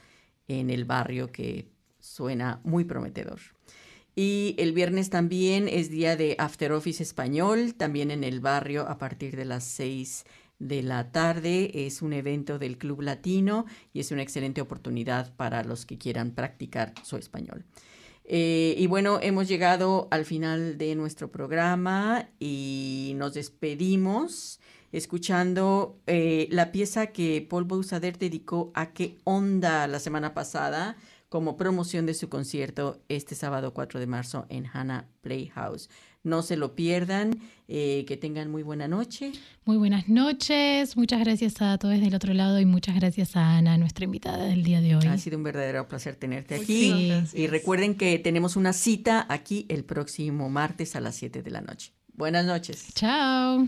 en 0.48 0.70
el 0.70 0.86
barrio 0.86 1.32
que 1.32 1.68
suena 2.00 2.62
muy 2.64 2.84
prometedor. 2.84 3.40
Y 4.16 4.56
el 4.60 4.72
viernes 4.72 5.10
también 5.10 5.68
es 5.68 5.90
día 5.90 6.16
de 6.16 6.36
After 6.38 6.72
Office 6.72 7.02
Español, 7.02 7.74
también 7.74 8.12
en 8.12 8.24
el 8.24 8.40
barrio 8.40 8.88
a 8.88 8.98
partir 8.98 9.36
de 9.36 9.46
las 9.46 9.64
6 9.66 10.24
de 10.24 10.45
la 10.60 11.12
tarde. 11.12 11.86
Es 11.86 12.02
un 12.02 12.14
evento 12.14 12.60
del 12.60 12.78
Club 12.78 13.02
Latino 13.02 13.66
y 13.94 14.00
es 14.00 14.12
una 14.12 14.22
excelente 14.22 14.62
oportunidad 14.62 15.34
para 15.36 15.64
los 15.64 15.86
que 15.86 15.98
quieran 15.98 16.32
practicar 16.32 16.94
su 17.04 17.18
español. 17.18 17.66
Eh, 18.24 18.76
y 18.78 18.88
bueno, 18.88 19.20
hemos 19.22 19.48
llegado 19.48 20.08
al 20.10 20.26
final 20.26 20.78
de 20.78 20.96
nuestro 20.96 21.32
programa 21.32 22.30
y 22.40 23.14
nos 23.18 23.36
despedimos 23.36 24.60
escuchando 24.92 26.00
eh, 26.08 26.48
la 26.50 26.72
pieza 26.72 27.08
que 27.08 27.46
Paul 27.48 27.66
Bousader 27.66 28.18
dedicó 28.18 28.72
a 28.74 28.94
qué 28.94 29.18
onda 29.26 29.88
la 29.88 30.00
semana 30.00 30.34
pasada 30.34 30.96
como 31.30 31.58
promoción 31.58 32.06
de 32.06 32.14
su 32.14 32.30
concierto 32.30 33.02
este 33.10 33.36
sábado 33.36 33.74
4 33.74 34.00
de 34.00 34.08
marzo 34.08 34.46
en 34.50 34.66
Hannah 34.66 35.10
Playhouse. 35.22 35.90
No 36.26 36.42
se 36.42 36.58
lo 36.58 36.76
pierdan, 36.76 37.40
eh, 37.68 38.04
que 38.08 38.18
tengan 38.18 38.52
muy 38.52 38.64
buena 38.64 38.88
noche. 38.88 39.32
Muy 39.64 39.78
buenas 39.78 40.10
noches, 40.10 40.98
muchas 40.98 41.22
gracias 41.22 41.62
a 41.62 41.78
todos 41.78 42.00
del 42.00 42.14
otro 42.14 42.34
lado 42.34 42.60
y 42.60 42.66
muchas 42.66 42.96
gracias 42.96 43.36
a 43.36 43.58
Ana, 43.58 43.78
nuestra 43.78 44.06
invitada 44.06 44.46
del 44.46 44.64
día 44.64 44.82
de 44.82 44.96
hoy. 44.96 45.06
Ha 45.06 45.18
sido 45.18 45.38
un 45.38 45.44
verdadero 45.44 45.88
placer 45.88 46.16
tenerte 46.16 46.56
aquí. 46.56 47.14
y 47.34 47.48
recuerden 47.48 47.96
que 47.96 48.20
tenemos 48.20 48.56
una 48.56 48.74
cita 48.74 49.26
aquí 49.30 49.66
el 49.70 49.86
próximo 49.86 50.50
martes 50.50 50.96
a 50.96 51.00
las 51.00 51.16
7 51.16 51.42
de 51.42 51.52
la 51.52 51.62
noche. 51.62 51.94
Buenas 52.14 52.46
noches. 52.46 52.88
Chao. 52.94 53.68